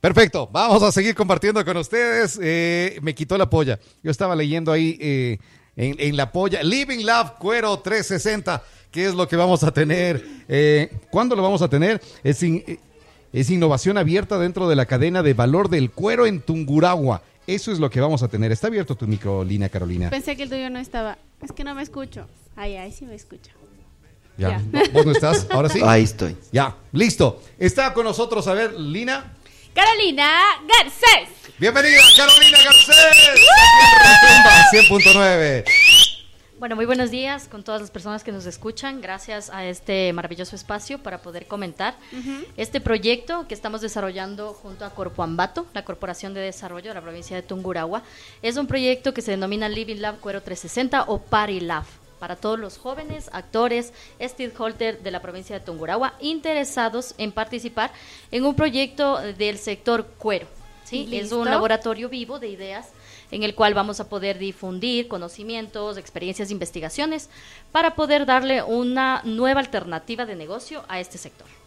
Perfecto, 0.08 0.50
vamos 0.52 0.84
a 0.84 0.92
seguir 0.92 1.16
compartiendo 1.16 1.64
con 1.64 1.78
ustedes. 1.78 2.38
Eh, 2.44 3.00
me 3.02 3.16
quitó 3.16 3.38
la 3.38 3.50
polla. 3.50 3.80
Yo 4.04 4.12
estaba 4.12 4.36
leyendo 4.36 4.70
ahí 4.74 4.98
eh, 5.00 5.38
en, 5.78 5.96
en 5.98 6.18
la 6.18 6.30
polla. 6.30 6.62
Living 6.62 7.06
Love 7.06 7.32
Cuero 7.40 7.80
360. 7.80 8.62
¿Qué 8.92 9.06
es 9.06 9.14
lo 9.16 9.30
que 9.30 9.38
vamos 9.38 9.64
a 9.64 9.72
tener? 9.72 10.22
Eh, 10.50 10.92
¿Cuándo 11.10 11.38
lo 11.38 11.42
vamos 11.42 11.62
a 11.62 11.70
tener? 11.70 12.02
Es, 12.22 12.44
in- 12.44 12.66
es 13.32 13.50
innovación 13.50 13.98
abierta 13.98 14.38
dentro 14.38 14.68
de 14.68 14.76
la 14.76 14.88
cadena 14.88 15.24
de 15.24 15.34
valor 15.34 15.70
del 15.70 15.90
cuero 15.90 16.26
en 16.26 16.42
Tunguragua. 16.42 17.22
Eso 17.48 17.72
es 17.72 17.80
lo 17.80 17.90
que 17.90 18.02
vamos 18.02 18.24
a 18.24 18.28
tener. 18.28 18.52
Está 18.52 18.68
abierto 18.68 18.96
tu 18.96 19.08
micro, 19.08 19.42
Lina 19.46 19.70
Carolina. 19.70 20.10
Pensé 20.10 20.36
que 20.36 20.44
el 20.44 20.50
tuyo 20.50 20.70
no 20.70 20.80
estaba. 20.80 21.18
Es 21.42 21.54
que 21.54 21.64
no 21.64 21.74
me 21.76 21.82
escucho. 21.82 22.28
Ay, 22.58 22.76
ay, 22.76 22.92
sí 22.92 23.06
me 23.06 23.16
escucho. 23.16 23.52
Ya. 24.38 24.50
Ya. 24.50 24.62
¿No- 24.70 24.82
¿Vos 24.92 25.06
no 25.06 25.12
estás? 25.14 25.48
¿Ahora 25.50 25.70
sí? 25.70 25.80
Ahí 25.82 26.04
estoy. 26.04 26.36
Ya, 26.52 26.76
listo. 26.92 27.42
Está 27.58 27.94
con 27.94 28.04
nosotros, 28.04 28.46
a 28.48 28.54
ver, 28.54 28.78
Lina. 28.78 29.38
Carolina 29.74 30.40
Garcés. 30.68 31.30
Bienvenida, 31.58 32.02
Carolina 32.16 32.58
Garcés. 32.64 32.96
Aquí 34.06 34.28
en 34.78 34.90
Retumba 34.92 35.64
100.9. 35.64 35.66
Bueno, 36.60 36.76
muy 36.76 36.86
buenos 36.86 37.10
días 37.10 37.48
con 37.48 37.64
todas 37.64 37.82
las 37.82 37.90
personas 37.90 38.24
que 38.24 38.32
nos 38.32 38.46
escuchan. 38.46 39.02
Gracias 39.02 39.50
a 39.50 39.66
este 39.66 40.14
maravilloso 40.14 40.56
espacio 40.56 41.00
para 41.00 41.24
poder 41.24 41.48
comentar 41.48 41.96
este 42.56 42.82
proyecto 42.82 43.48
que 43.48 43.56
estamos 43.56 43.82
desarrollando 43.82 44.54
junto 44.54 44.86
a 44.86 44.92
Corpoambato, 44.92 45.66
la 45.74 45.84
Corporación 45.84 46.36
de 46.36 46.42
Desarrollo 46.42 46.90
de 46.90 46.94
la 46.94 47.02
provincia 47.02 47.36
de 47.36 47.42
Tungurahua. 47.42 48.04
Es 48.44 48.58
un 48.58 48.68
proyecto 48.68 49.14
que 49.14 49.22
se 49.22 49.32
denomina 49.32 49.68
Living 49.68 49.98
Lab 49.98 50.20
Cuero 50.20 50.42
360 50.42 51.06
o 51.08 51.20
Party 51.20 51.60
Lab 51.62 51.86
para 52.24 52.38
todos 52.38 52.58
los 52.58 52.78
jóvenes, 52.78 53.30
actores, 53.34 53.92
stakeholders 54.18 55.04
de 55.04 55.12
la 55.12 55.22
provincia 55.22 55.60
de 55.60 55.66
Tungurahua 55.66 56.14
interesados 56.22 57.16
en 57.18 57.34
participar 57.34 57.92
en 58.32 58.46
un 58.46 58.56
proyecto 58.56 59.18
del 59.18 59.58
sector 59.58 60.08
cuero. 60.18 60.48
¿sí? 60.86 61.10
Es 61.12 61.34
un 61.34 61.44
laboratorio 61.50 62.08
vivo 62.08 62.40
de 62.40 62.48
ideas 62.48 62.92
en 63.30 63.44
el 63.44 63.56
cual 63.56 63.74
vamos 63.74 64.00
a 64.00 64.08
poder 64.08 64.38
difundir 64.38 65.10
conocimientos, 65.10 65.98
experiencias, 65.98 66.50
investigaciones 66.50 67.30
para 67.74 67.94
poder 67.94 68.26
darle 68.26 68.64
una 68.64 69.20
nueva 69.26 69.60
alternativa 69.60 70.26
de 70.26 70.38
negocio 70.38 70.86
a 70.88 71.02
este 71.02 71.18
sector. 71.18 71.63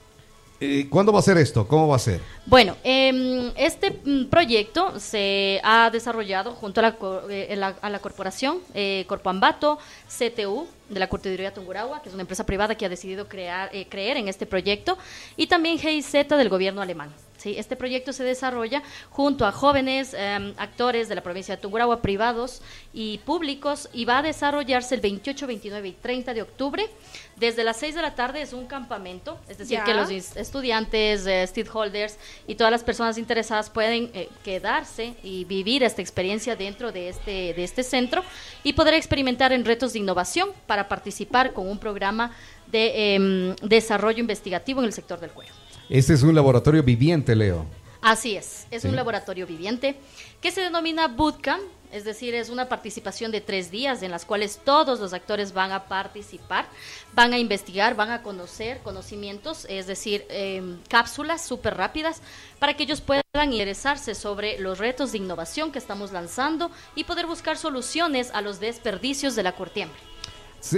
Eh, 0.59 0.87
¿Cuándo 0.89 1.13
va 1.13 1.19
a 1.19 1.23
ser 1.23 1.37
esto? 1.37 1.69
¿Cómo 1.69 1.87
va 1.89 1.97
a 1.97 1.99
ser? 1.99 2.21
Bueno, 2.47 2.77
em, 2.83 3.53
este 3.57 3.91
mm, 4.05 4.27
proyecto 4.31 4.99
se 4.99 5.61
ha 5.63 5.91
desarrollado 5.91 6.53
junto 6.53 6.81
a 6.81 6.83
la, 6.83 6.97
eh, 7.29 7.55
la- 7.57 7.77
a 7.83 7.91
la 7.91 7.99
corporación 7.99 8.59
eh, 8.73 9.05
Corpoambato, 9.07 9.79
CTU, 10.09 10.67
de 10.89 11.01
la 11.01 11.09
Curtiduría 11.09 11.53
Tungurahua, 11.53 12.01
que 12.01 12.09
es 12.09 12.15
una 12.15 12.23
empresa 12.23 12.47
privada 12.47 12.75
que 12.75 12.87
ha 12.87 12.89
decidido 12.89 13.29
crear, 13.29 13.69
eh, 13.75 13.87
creer 13.89 14.17
en 14.17 14.29
este 14.29 14.47
proyecto, 14.47 14.97
y 15.37 15.47
también 15.47 15.79
GIZ 15.79 16.13
del 16.29 16.49
gobierno 16.49 16.81
alemán. 16.81 17.13
Este 17.57 17.77
proyecto 17.77 18.13
se 18.13 18.25
desarrolla 18.25 18.83
junto 19.11 19.47
a 19.47 19.53
jóvenes 19.53 20.15
eh, 20.15 20.55
actores 20.57 21.09
de 21.09 21.15
la 21.15 21.23
provincia 21.23 21.57
de 21.57 21.63
Tungurahua, 21.63 22.03
privados 22.03 22.63
y 22.93 23.19
públicos, 23.19 23.89
y 23.93 24.05
va 24.05 24.19
a 24.19 24.23
desarrollarse 24.23 24.95
el 24.95 25.01
28, 25.01 25.47
29 25.47 25.89
y 25.89 25.93
30 25.93 26.35
de 26.35 26.43
octubre. 26.43 26.89
Desde 27.37 27.65
las 27.65 27.77
6 27.77 27.95
de 27.95 28.03
la 28.03 28.15
tarde 28.15 28.41
es 28.43 28.53
un 28.53 28.67
campamento, 28.67 29.39
es 29.49 29.59
decir, 29.59 29.79
Ya. 29.79 29.85
que 29.85 29.95
los 29.95 30.11
estudiantes, 30.11 31.27
eh, 31.27 31.47
stakeholders 31.47 32.17
y 32.47 32.55
todas 32.55 32.71
las 32.71 32.83
personas 32.83 33.19
interesadas 33.19 33.69
pueden 33.69 34.11
eh, 34.15 34.29
quedarse 34.43 35.15
y 35.23 35.45
vivir 35.45 35.83
esta 35.83 36.01
experiencia 36.01 36.57
dentro 36.57 36.93
de 36.93 37.11
este, 37.11 37.53
de 37.55 37.65
este 37.65 37.83
centro 37.83 38.23
y 38.65 38.73
poder 38.73 38.95
experimentar 38.95 39.53
en 39.53 39.65
retos 39.65 39.93
de 39.93 39.99
innovación 39.99 40.51
para 40.67 40.89
participar 40.89 41.53
con 41.53 41.69
un 41.69 41.79
programa 41.79 42.33
de 42.67 43.15
em, 43.15 43.57
desarrollo 43.63 44.19
investigativo 44.21 44.81
en 44.81 44.87
el 44.87 44.93
sector 44.93 45.21
del 45.21 45.31
cuero. 45.31 45.53
Este 45.89 46.15
es 46.15 46.23
un 46.23 46.35
laboratorio 46.35 46.83
viviente, 46.83 47.35
Leo. 47.37 47.65
Así 48.03 48.37
es, 48.37 48.67
es 48.71 48.83
Sí. 48.83 48.89
un 48.89 48.97
laboratorio 48.97 49.47
viviente 49.47 49.97
que 50.41 50.53
se 50.53 50.61
denomina 50.61 51.09
bootcamp, 51.09 51.63
es 51.93 52.05
decir, 52.05 52.35
es 52.35 52.51
una 52.51 52.69
participación 52.69 53.33
de 53.33 53.41
tres 53.41 53.71
días 53.71 54.03
en 54.03 54.11
las 54.11 54.25
cuales 54.25 54.61
todos 54.65 55.01
los 55.01 55.13
actores 55.13 55.53
van 55.53 55.73
a 55.73 55.85
participar, 55.87 56.67
van 57.15 57.33
a 57.33 57.39
investigar, 57.39 57.95
van 57.97 58.11
a 58.11 58.23
conocer 58.23 58.81
conocimientos, 58.83 59.67
es 59.69 59.87
decir, 59.87 60.25
em, 60.29 60.79
cápsulas 60.89 61.45
súper 61.45 61.77
rápidas 61.77 62.21
para 62.59 62.75
que 62.75 62.83
ellos 62.85 63.01
puedan 63.01 63.23
interesarse 63.53 64.15
sobre 64.15 64.59
los 64.59 64.79
retos 64.79 65.13
de 65.13 65.19
innovación 65.19 65.73
que 65.73 65.79
estamos 65.79 66.13
lanzando 66.13 66.71
y 66.95 67.05
poder 67.05 67.27
buscar 67.27 67.57
soluciones 67.57 68.31
a 68.35 68.41
los 68.41 68.61
desperdicios 68.61 69.35
de 69.37 69.43
la 69.43 69.53
curtiembre. 69.53 69.99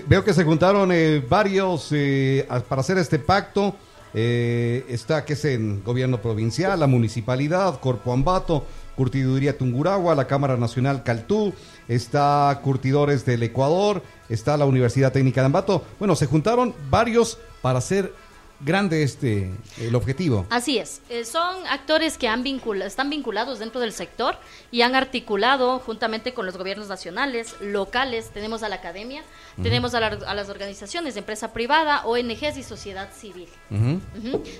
Veo 0.07 0.23
que 0.25 0.35
se 0.35 0.45
juntaron 0.45 0.93
eh, 0.93 1.25
varios 1.27 1.89
eh, 1.93 2.47
para 2.69 2.81
hacer 2.81 2.99
este 2.99 3.19
pacto. 3.19 3.75
Eh, 4.15 4.85
está 4.89 5.25
que 5.25 5.35
es 5.35 5.45
en 5.45 5.83
gobierno 5.85 6.21
provincial, 6.21 6.81
la 6.81 6.87
municipalidad, 6.87 7.81
Corpo 7.81 8.13
Ambato, 8.13 8.65
Curtiduría 8.97 9.57
Tunguragua, 9.57 10.15
la 10.15 10.27
Cámara 10.27 10.57
Nacional 10.57 11.03
Caltú, 11.03 11.53
está 11.87 12.59
Curtidores 12.63 13.25
del 13.25 13.43
Ecuador, 13.43 14.03
está 14.29 14.57
la 14.57 14.65
Universidad 14.65 15.13
Técnica 15.13 15.41
de 15.41 15.47
Ambato. 15.47 15.85
Bueno, 15.99 16.17
se 16.17 16.27
juntaron 16.27 16.75
varios 16.91 17.39
para 17.63 17.79
hacer 17.79 18.13
grande 18.61 19.03
este 19.03 19.51
el 19.81 19.95
objetivo. 19.95 20.47
Así 20.51 20.79
es, 20.79 21.01
eh, 21.09 21.25
son 21.25 21.67
actores 21.69 22.19
que 22.19 22.27
han 22.29 22.43
vincula- 22.43 22.87
están 22.87 23.09
vinculados 23.09 23.59
dentro 23.61 23.81
del 23.81 23.93
sector 23.93 24.37
y 24.73 24.83
han 24.83 24.95
articulado 24.95 25.79
juntamente 25.79 26.35
con 26.35 26.45
los 26.45 26.57
gobiernos 26.57 26.89
nacionales, 26.89 27.55
locales, 27.61 28.31
tenemos 28.31 28.63
a 28.63 28.69
la 28.69 28.77
academia, 28.77 29.23
tenemos 29.63 29.95
a, 29.95 30.01
la- 30.01 30.07
a 30.27 30.35
las 30.35 30.49
organizaciones 30.49 31.15
de 31.15 31.21
empresa 31.21 31.53
privada, 31.53 32.05
ONGs 32.05 32.57
y 32.57 32.63
sociedad 32.63 33.11
civil. 33.13 33.49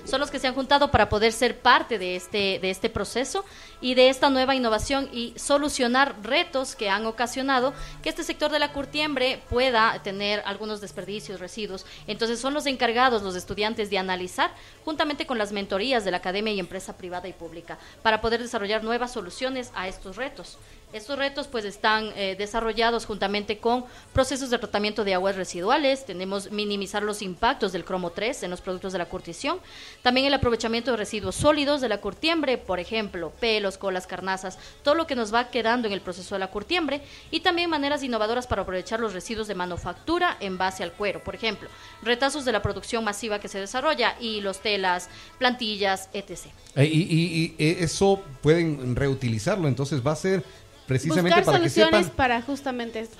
Son 0.05 0.19
los 0.19 0.31
que 0.31 0.39
se 0.39 0.47
han 0.47 0.53
juntado 0.55 0.91
para 0.91 1.09
poder 1.09 1.33
ser 1.33 1.59
parte 1.59 1.97
de 1.99 2.15
este, 2.15 2.59
de 2.61 2.69
este 2.69 2.89
proceso 2.89 3.43
y 3.81 3.95
de 3.95 4.09
esta 4.09 4.29
nueva 4.29 4.55
innovación 4.55 5.09
y 5.11 5.33
solucionar 5.37 6.15
retos 6.23 6.75
que 6.75 6.89
han 6.89 7.05
ocasionado 7.05 7.73
que 8.01 8.09
este 8.09 8.23
sector 8.23 8.51
de 8.51 8.59
la 8.59 8.71
curtiembre 8.73 9.41
pueda 9.49 10.01
tener 10.03 10.41
algunos 10.45 10.81
desperdicios, 10.81 11.39
residuos. 11.39 11.85
Entonces 12.07 12.39
son 12.39 12.53
los 12.53 12.65
encargados, 12.65 13.21
los 13.23 13.35
estudiantes, 13.35 13.88
de 13.89 13.97
analizar 13.97 14.51
juntamente 14.85 15.25
con 15.25 15.37
las 15.37 15.51
mentorías 15.51 16.05
de 16.05 16.11
la 16.11 16.17
academia 16.17 16.53
y 16.53 16.59
empresa 16.59 16.97
privada 16.97 17.27
y 17.27 17.33
pública 17.33 17.77
para 18.01 18.21
poder 18.21 18.41
desarrollar 18.41 18.83
nuevas 18.83 19.13
soluciones 19.13 19.71
a 19.75 19.87
estos 19.87 20.15
retos. 20.15 20.57
Estos 20.91 21.19
retos 21.19 21.45
pues 21.47 21.65
están 21.65 22.09
eh, 22.15 22.35
desarrollados 22.35 23.05
juntamente 23.05 23.59
con 23.59 23.85
procesos 24.11 24.49
de 24.49 24.57
tratamiento 24.57 25.03
de 25.03 25.13
aguas 25.13 25.35
residuales, 25.35 26.03
tenemos 26.03 26.49
minimizar 26.51 27.03
los 27.03 27.21
impactos 27.21 27.71
del 27.71 27.85
cromo 27.85 28.09
3 28.09 28.41
en 28.41 28.49
los 28.49 28.59
productos 28.61 28.93
de 28.93 28.97
la 28.97 29.05
curtición, 29.05 29.59
también 30.01 30.25
el 30.25 30.33
aprovechamiento 30.33 30.89
de 30.89 30.97
residuos 30.97 31.35
sólidos 31.35 31.79
de 31.81 31.89
la 31.89 31.99
curtiembre, 32.01 32.57
por 32.57 32.79
ejemplo, 32.79 33.31
pelos, 33.39 33.77
colas, 33.77 34.07
carnazas, 34.07 34.57
todo 34.81 34.95
lo 34.95 35.05
que 35.05 35.15
nos 35.15 35.31
va 35.31 35.51
quedando 35.51 35.87
en 35.87 35.93
el 35.93 36.01
proceso 36.01 36.33
de 36.33 36.39
la 36.39 36.47
curtiembre. 36.49 37.01
Y 37.29 37.41
también 37.41 37.69
maneras 37.69 38.01
innovadoras 38.01 38.47
para 38.47 38.63
aprovechar 38.63 38.99
los 38.99 39.13
residuos 39.13 39.47
de 39.47 39.53
manufactura 39.53 40.37
en 40.39 40.57
base 40.57 40.81
al 40.81 40.93
cuero, 40.93 41.23
por 41.23 41.35
ejemplo, 41.35 41.69
retazos 42.01 42.45
de 42.45 42.51
la 42.51 42.63
producción 42.63 43.03
masiva 43.03 43.37
que 43.39 43.47
se 43.47 43.59
desarrolla, 43.59 44.15
hilos, 44.19 44.59
telas, 44.59 45.07
plantillas, 45.37 46.09
etc. 46.13 46.47
Eh, 46.75 46.85
y, 46.85 47.01
y- 47.03 47.55
y, 47.59 47.63
eh, 47.63 47.77
eso 47.81 48.23
pueden 48.41 48.95
reutilizarlo, 48.95 49.67
entonces 49.67 50.01
va 50.05 50.13
a 50.13 50.15
ser 50.15 50.43
precisamente 50.89 51.29
Buscar 51.37 51.45
para 51.45 51.63
que 51.63 51.69
soluciones 51.69 52.05
sepan 52.07 52.17
para 52.17 52.41
justamente 52.41 52.99
esto. 52.99 53.15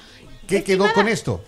qué 0.47 0.63
quedó 0.63 0.85
Estimada- 0.87 0.93
con 0.93 1.07
esto. 1.07 1.41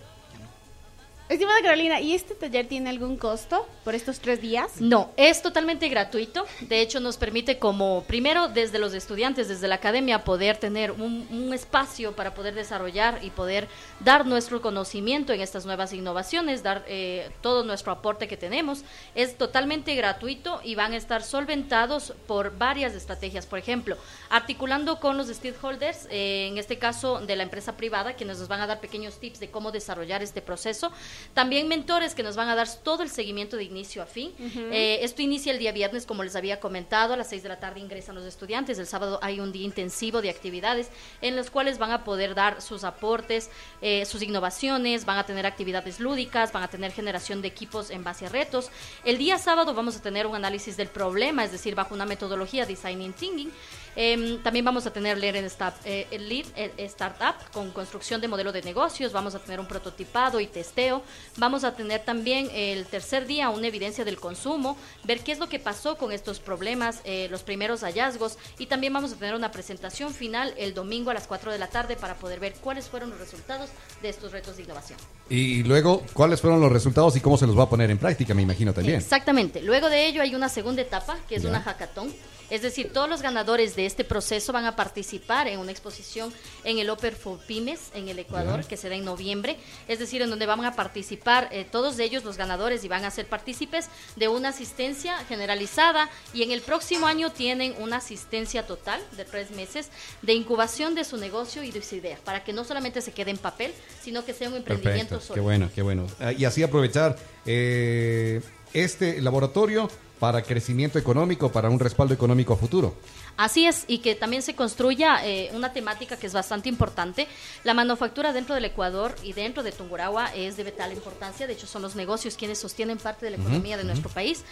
Estimada 1.31 1.61
Carolina, 1.61 2.01
¿y 2.01 2.13
este 2.13 2.35
taller 2.35 2.67
tiene 2.67 2.89
algún 2.89 3.15
costo 3.15 3.65
por 3.85 3.95
estos 3.95 4.19
tres 4.19 4.41
días? 4.41 4.81
No, 4.81 5.11
es 5.15 5.41
totalmente 5.41 5.87
gratuito. 5.87 6.45
De 6.59 6.81
hecho, 6.81 6.99
nos 6.99 7.15
permite 7.15 7.57
como, 7.57 8.03
primero, 8.03 8.49
desde 8.49 8.79
los 8.79 8.93
estudiantes, 8.93 9.47
desde 9.47 9.69
la 9.69 9.75
academia, 9.75 10.25
poder 10.25 10.57
tener 10.57 10.91
un, 10.91 11.21
espacio 11.53 12.17
para 12.17 12.33
poder 12.33 12.53
desarrollar 12.53 13.19
y 13.21 13.29
poder 13.29 13.69
dar 14.01 14.25
nuestro 14.25 14.61
conocimiento 14.61 15.31
en 15.31 15.39
estas 15.39 15.65
nuevas 15.65 15.93
innovaciones, 15.93 16.63
dar 16.63 16.83
eh, 16.87 17.29
todo 17.39 17.63
nuestro 17.63 17.93
aporte 17.93 18.27
que 18.27 18.35
tenemos. 18.35 18.83
Es 19.15 19.37
totalmente 19.37 19.95
gratuito 19.95 20.59
y 20.65 20.75
van 20.75 20.91
a 20.91 20.97
estar 20.97 21.23
solventados 21.23 22.13
por 22.27 22.57
varias 22.57 22.93
estrategias. 22.93 23.45
Por 23.45 23.57
ejemplo, 23.57 23.95
articulando 24.29 24.99
con 24.99 25.15
los 25.17 25.27
stakeholders, 25.27 26.07
eh, 26.09 26.47
en 26.51 26.57
este 26.57 26.77
caso 26.77 27.21
de 27.21 27.37
la 27.37 27.43
empresa 27.43 27.77
privada, 27.77 28.15
quienes 28.15 28.39
nos 28.39 28.49
van 28.49 28.59
a 28.59 28.67
dar 28.67 28.81
pequeños 28.81 29.17
tips 29.19 29.39
de 29.39 29.49
cómo 29.49 29.71
desarrollar 29.71 30.21
este 30.21 30.41
proceso. 30.41 30.91
También 31.33 31.67
mentores 31.67 32.15
que 32.15 32.23
nos 32.23 32.35
van 32.35 32.49
a 32.49 32.55
dar 32.55 32.67
todo 32.83 33.03
el 33.03 33.09
seguimiento 33.09 33.57
de 33.57 33.63
inicio 33.63 34.01
a 34.01 34.05
fin. 34.05 34.31
Ujú. 34.39 34.59
Eh, 34.71 34.99
esto 35.03 35.21
inicia 35.21 35.51
el 35.51 35.59
día 35.59 35.71
viernes, 35.71 36.05
como 36.05 36.23
les 36.23 36.35
había 36.35 36.59
comentado, 36.59 37.13
a 37.13 37.17
las 37.17 37.29
6 37.29 37.43
de 37.43 37.49
la 37.49 37.59
tarde 37.59 37.79
ingresan 37.79 38.15
los 38.15 38.25
estudiantes. 38.25 38.77
El 38.79 38.87
sábado 38.87 39.19
hay 39.21 39.39
un 39.39 39.51
día 39.51 39.63
intensivo 39.65 40.21
de 40.21 40.29
actividades 40.29 40.89
en 41.21 41.35
los 41.35 41.49
cuales 41.49 41.77
van 41.77 41.91
a 41.91 42.03
poder 42.03 42.35
dar 42.35 42.61
sus 42.61 42.83
aportes, 42.83 43.49
eh, 43.81 44.05
sus 44.05 44.21
innovaciones, 44.21 45.05
van 45.05 45.17
a 45.17 45.25
tener 45.25 45.45
actividades 45.45 45.99
lúdicas, 45.99 46.51
van 46.51 46.63
a 46.63 46.67
tener 46.67 46.91
generación 46.91 47.41
de 47.41 47.47
equipos 47.47 47.89
en 47.89 48.03
base 48.03 48.25
a 48.25 48.29
retos. 48.29 48.69
El 49.03 49.17
día 49.17 49.37
sábado 49.37 49.73
vamos 49.73 49.95
a 49.95 50.01
tener 50.01 50.27
un 50.27 50.35
análisis 50.35 50.77
del 50.77 50.87
problema, 50.87 51.43
es 51.43 51.51
decir, 51.51 51.75
bajo 51.75 51.93
una 51.93 52.05
metodología 52.05 52.65
Designing 52.65 53.13
Thinking. 53.13 53.51
Em, 53.95 54.41
también 54.41 54.63
vamos 54.63 54.85
a 54.85 54.93
tener 54.93 55.17
Learn 55.17 55.45
Start- 55.49 55.81
eh, 55.83 56.07
el 56.11 56.29
Lead 56.29 56.45
eh, 56.55 56.71
Startup 56.77 57.35
con 57.51 57.71
construcción 57.71 58.21
de 58.21 58.29
modelo 58.29 58.53
de 58.53 58.61
negocios, 58.61 59.11
vamos 59.11 59.35
a 59.35 59.39
tener 59.39 59.59
un 59.59 59.67
prototipado 59.67 60.39
y 60.39 60.47
testeo, 60.47 61.01
vamos 61.37 61.63
a 61.63 61.75
tener 61.75 62.03
también 62.03 62.49
el 62.53 62.85
tercer 62.85 63.25
día 63.27 63.49
una 63.49 63.67
evidencia 63.67 64.05
del 64.05 64.19
consumo, 64.19 64.77
ver 65.03 65.21
qué 65.21 65.31
es 65.31 65.39
lo 65.39 65.49
que 65.49 65.59
pasó 65.59 65.97
con 65.97 66.11
estos 66.11 66.39
problemas, 66.39 67.01
eh, 67.03 67.27
los 67.31 67.43
primeros 67.43 67.81
hallazgos 67.81 68.37
y 68.57 68.65
también 68.67 68.93
vamos 68.93 69.11
a 69.13 69.15
tener 69.15 69.35
una 69.35 69.51
presentación 69.51 70.13
final 70.13 70.53
el 70.57 70.73
domingo 70.73 71.11
a 71.11 71.13
las 71.13 71.27
4 71.27 71.51
de 71.51 71.59
la 71.59 71.67
tarde 71.67 71.95
para 71.95 72.15
poder 72.15 72.39
ver 72.39 72.53
cuáles 72.61 72.87
fueron 72.89 73.09
los 73.09 73.19
resultados 73.19 73.69
de 74.01 74.09
estos 74.09 74.31
retos 74.31 74.57
de 74.57 74.63
innovación. 74.63 74.99
Y 75.29 75.63
luego, 75.63 76.03
¿cuáles 76.13 76.41
fueron 76.41 76.59
los 76.59 76.71
resultados 76.71 77.15
y 77.15 77.21
cómo 77.21 77.37
se 77.37 77.47
los 77.47 77.57
va 77.57 77.63
a 77.63 77.69
poner 77.69 77.89
en 77.91 77.97
práctica? 77.97 78.33
Me 78.33 78.41
imagino 78.41 78.73
también. 78.73 78.97
Exactamente. 78.97 79.61
Luego 79.61 79.89
de 79.89 80.07
ello 80.07 80.21
hay 80.21 80.35
una 80.35 80.49
segunda 80.49 80.81
etapa, 80.81 81.17
que 81.29 81.35
es 81.35 81.43
Ya. 81.43 81.49
una 81.49 81.61
hackathon. 81.61 82.13
Es 82.51 82.61
decir, 82.61 82.91
todos 82.91 83.09
los 83.09 83.21
ganadores 83.21 83.77
de 83.77 83.85
este 83.85 84.03
proceso 84.03 84.51
van 84.51 84.65
a 84.65 84.75
participar 84.75 85.47
en 85.47 85.57
una 85.57 85.71
exposición 85.71 86.33
en 86.65 86.79
el 86.79 86.89
Open 86.89 87.15
for 87.15 87.39
Pymes 87.39 87.91
en 87.95 88.09
el 88.09 88.19
Ecuador, 88.19 88.65
que 88.65 88.75
será 88.75 88.95
en 88.95 89.05
noviembre. 89.05 89.55
Es 89.87 89.99
decir, 89.99 90.21
en 90.21 90.29
donde 90.29 90.45
van 90.45 90.63
a 90.65 90.75
participar 90.75 91.47
eh, 91.51 91.65
todos 91.71 91.97
ellos, 91.97 92.25
los 92.25 92.35
ganadores, 92.35 92.83
y 92.83 92.89
van 92.89 93.05
a 93.05 93.11
ser 93.11 93.25
partícipes 93.25 93.87
de 94.17 94.27
una 94.27 94.49
asistencia 94.49 95.17
generalizada. 95.29 96.09
Y 96.33 96.43
en 96.43 96.51
el 96.51 96.61
próximo 96.61 97.07
año 97.07 97.31
tienen 97.31 97.73
una 97.79 97.97
asistencia 97.97 98.67
total 98.67 99.01
de 99.15 99.23
tres 99.23 99.51
meses 99.51 99.89
de 100.21 100.33
incubación 100.33 100.93
de 100.93 101.05
su 101.05 101.15
negocio 101.15 101.63
y 101.63 101.71
de 101.71 101.81
su 101.81 101.95
idea, 101.95 102.17
para 102.25 102.43
que 102.43 102.51
no 102.51 102.65
solamente 102.65 103.01
se 103.01 103.13
quede 103.13 103.31
en 103.31 103.37
papel, 103.37 103.71
sino 104.01 104.25
que 104.25 104.33
sea 104.33 104.49
un 104.49 104.57
emprendimiento 104.57 105.15
Perfecto, 105.15 105.33
qué 105.33 105.39
bueno, 105.39 105.69
qué 105.73 105.81
bueno. 105.81 106.07
Ah, 106.19 106.33
Y 106.33 106.43
así 106.43 106.63
aprovechar 106.63 107.17
eh, 107.45 108.41
este 108.73 109.21
laboratorio 109.21 109.89
para 110.21 110.43
crecimiento 110.43 110.99
económico, 110.99 111.51
para 111.51 111.67
un 111.69 111.79
respaldo 111.79 112.13
económico 112.13 112.53
a 112.53 112.55
futuro. 112.55 112.93
Así 113.37 113.65
es, 113.65 113.85
y 113.87 113.99
que 113.99 114.13
también 114.13 114.43
se 114.43 114.53
construya 114.53 115.25
eh, 115.25 115.49
una 115.53 115.73
temática 115.73 116.15
que 116.15 116.27
es 116.27 116.33
bastante 116.33 116.69
importante. 116.69 117.27
La 117.63 117.73
manufactura 117.73 118.31
dentro 118.31 118.53
del 118.53 118.65
Ecuador 118.65 119.15
y 119.23 119.33
dentro 119.33 119.63
de 119.63 119.71
Tungurahua 119.71 120.27
es 120.35 120.57
de 120.57 120.63
vital 120.63 120.93
importancia. 120.93 121.47
De 121.47 121.53
hecho, 121.53 121.65
son 121.65 121.81
los 121.81 121.95
negocios 121.95 122.35
quienes 122.35 122.59
sostienen 122.59 122.99
parte 122.99 123.25
de 123.25 123.31
la 123.31 123.37
economía 123.37 123.77
de 123.77 123.83
nuestro 123.83 124.09
país. 124.09 124.43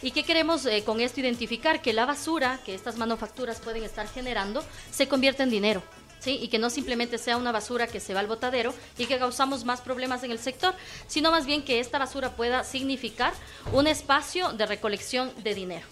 ¿Y 0.00 0.12
qué 0.12 0.24
queremos 0.24 0.64
eh, 0.64 0.82
con 0.82 1.00
esto 1.02 1.20
identificar? 1.20 1.82
Que 1.82 1.92
la 1.92 2.06
basura 2.06 2.60
que 2.64 2.74
estas 2.74 2.96
manufacturas 2.96 3.60
pueden 3.60 3.84
estar 3.84 4.08
generando 4.08 4.64
se 4.90 5.08
convierte 5.08 5.42
en 5.42 5.50
dinero. 5.50 5.82
¿Sí? 6.20 6.38
y 6.42 6.48
que 6.48 6.58
no 6.58 6.68
simplemente 6.68 7.18
sea 7.18 7.36
una 7.36 7.52
basura 7.52 7.86
que 7.86 8.00
se 8.00 8.14
va 8.14 8.20
al 8.20 8.26
botadero 8.26 8.74
y 8.96 9.06
que 9.06 9.18
causamos 9.18 9.64
más 9.64 9.80
problemas 9.80 10.24
en 10.24 10.30
el 10.30 10.38
sector, 10.38 10.74
sino 11.06 11.30
más 11.30 11.46
bien 11.46 11.64
que 11.64 11.80
esta 11.80 11.98
basura 11.98 12.36
pueda 12.36 12.64
significar 12.64 13.32
un 13.72 13.86
espacio 13.86 14.52
de 14.52 14.66
recolección 14.66 15.32
de 15.42 15.54
dinero. 15.54 15.86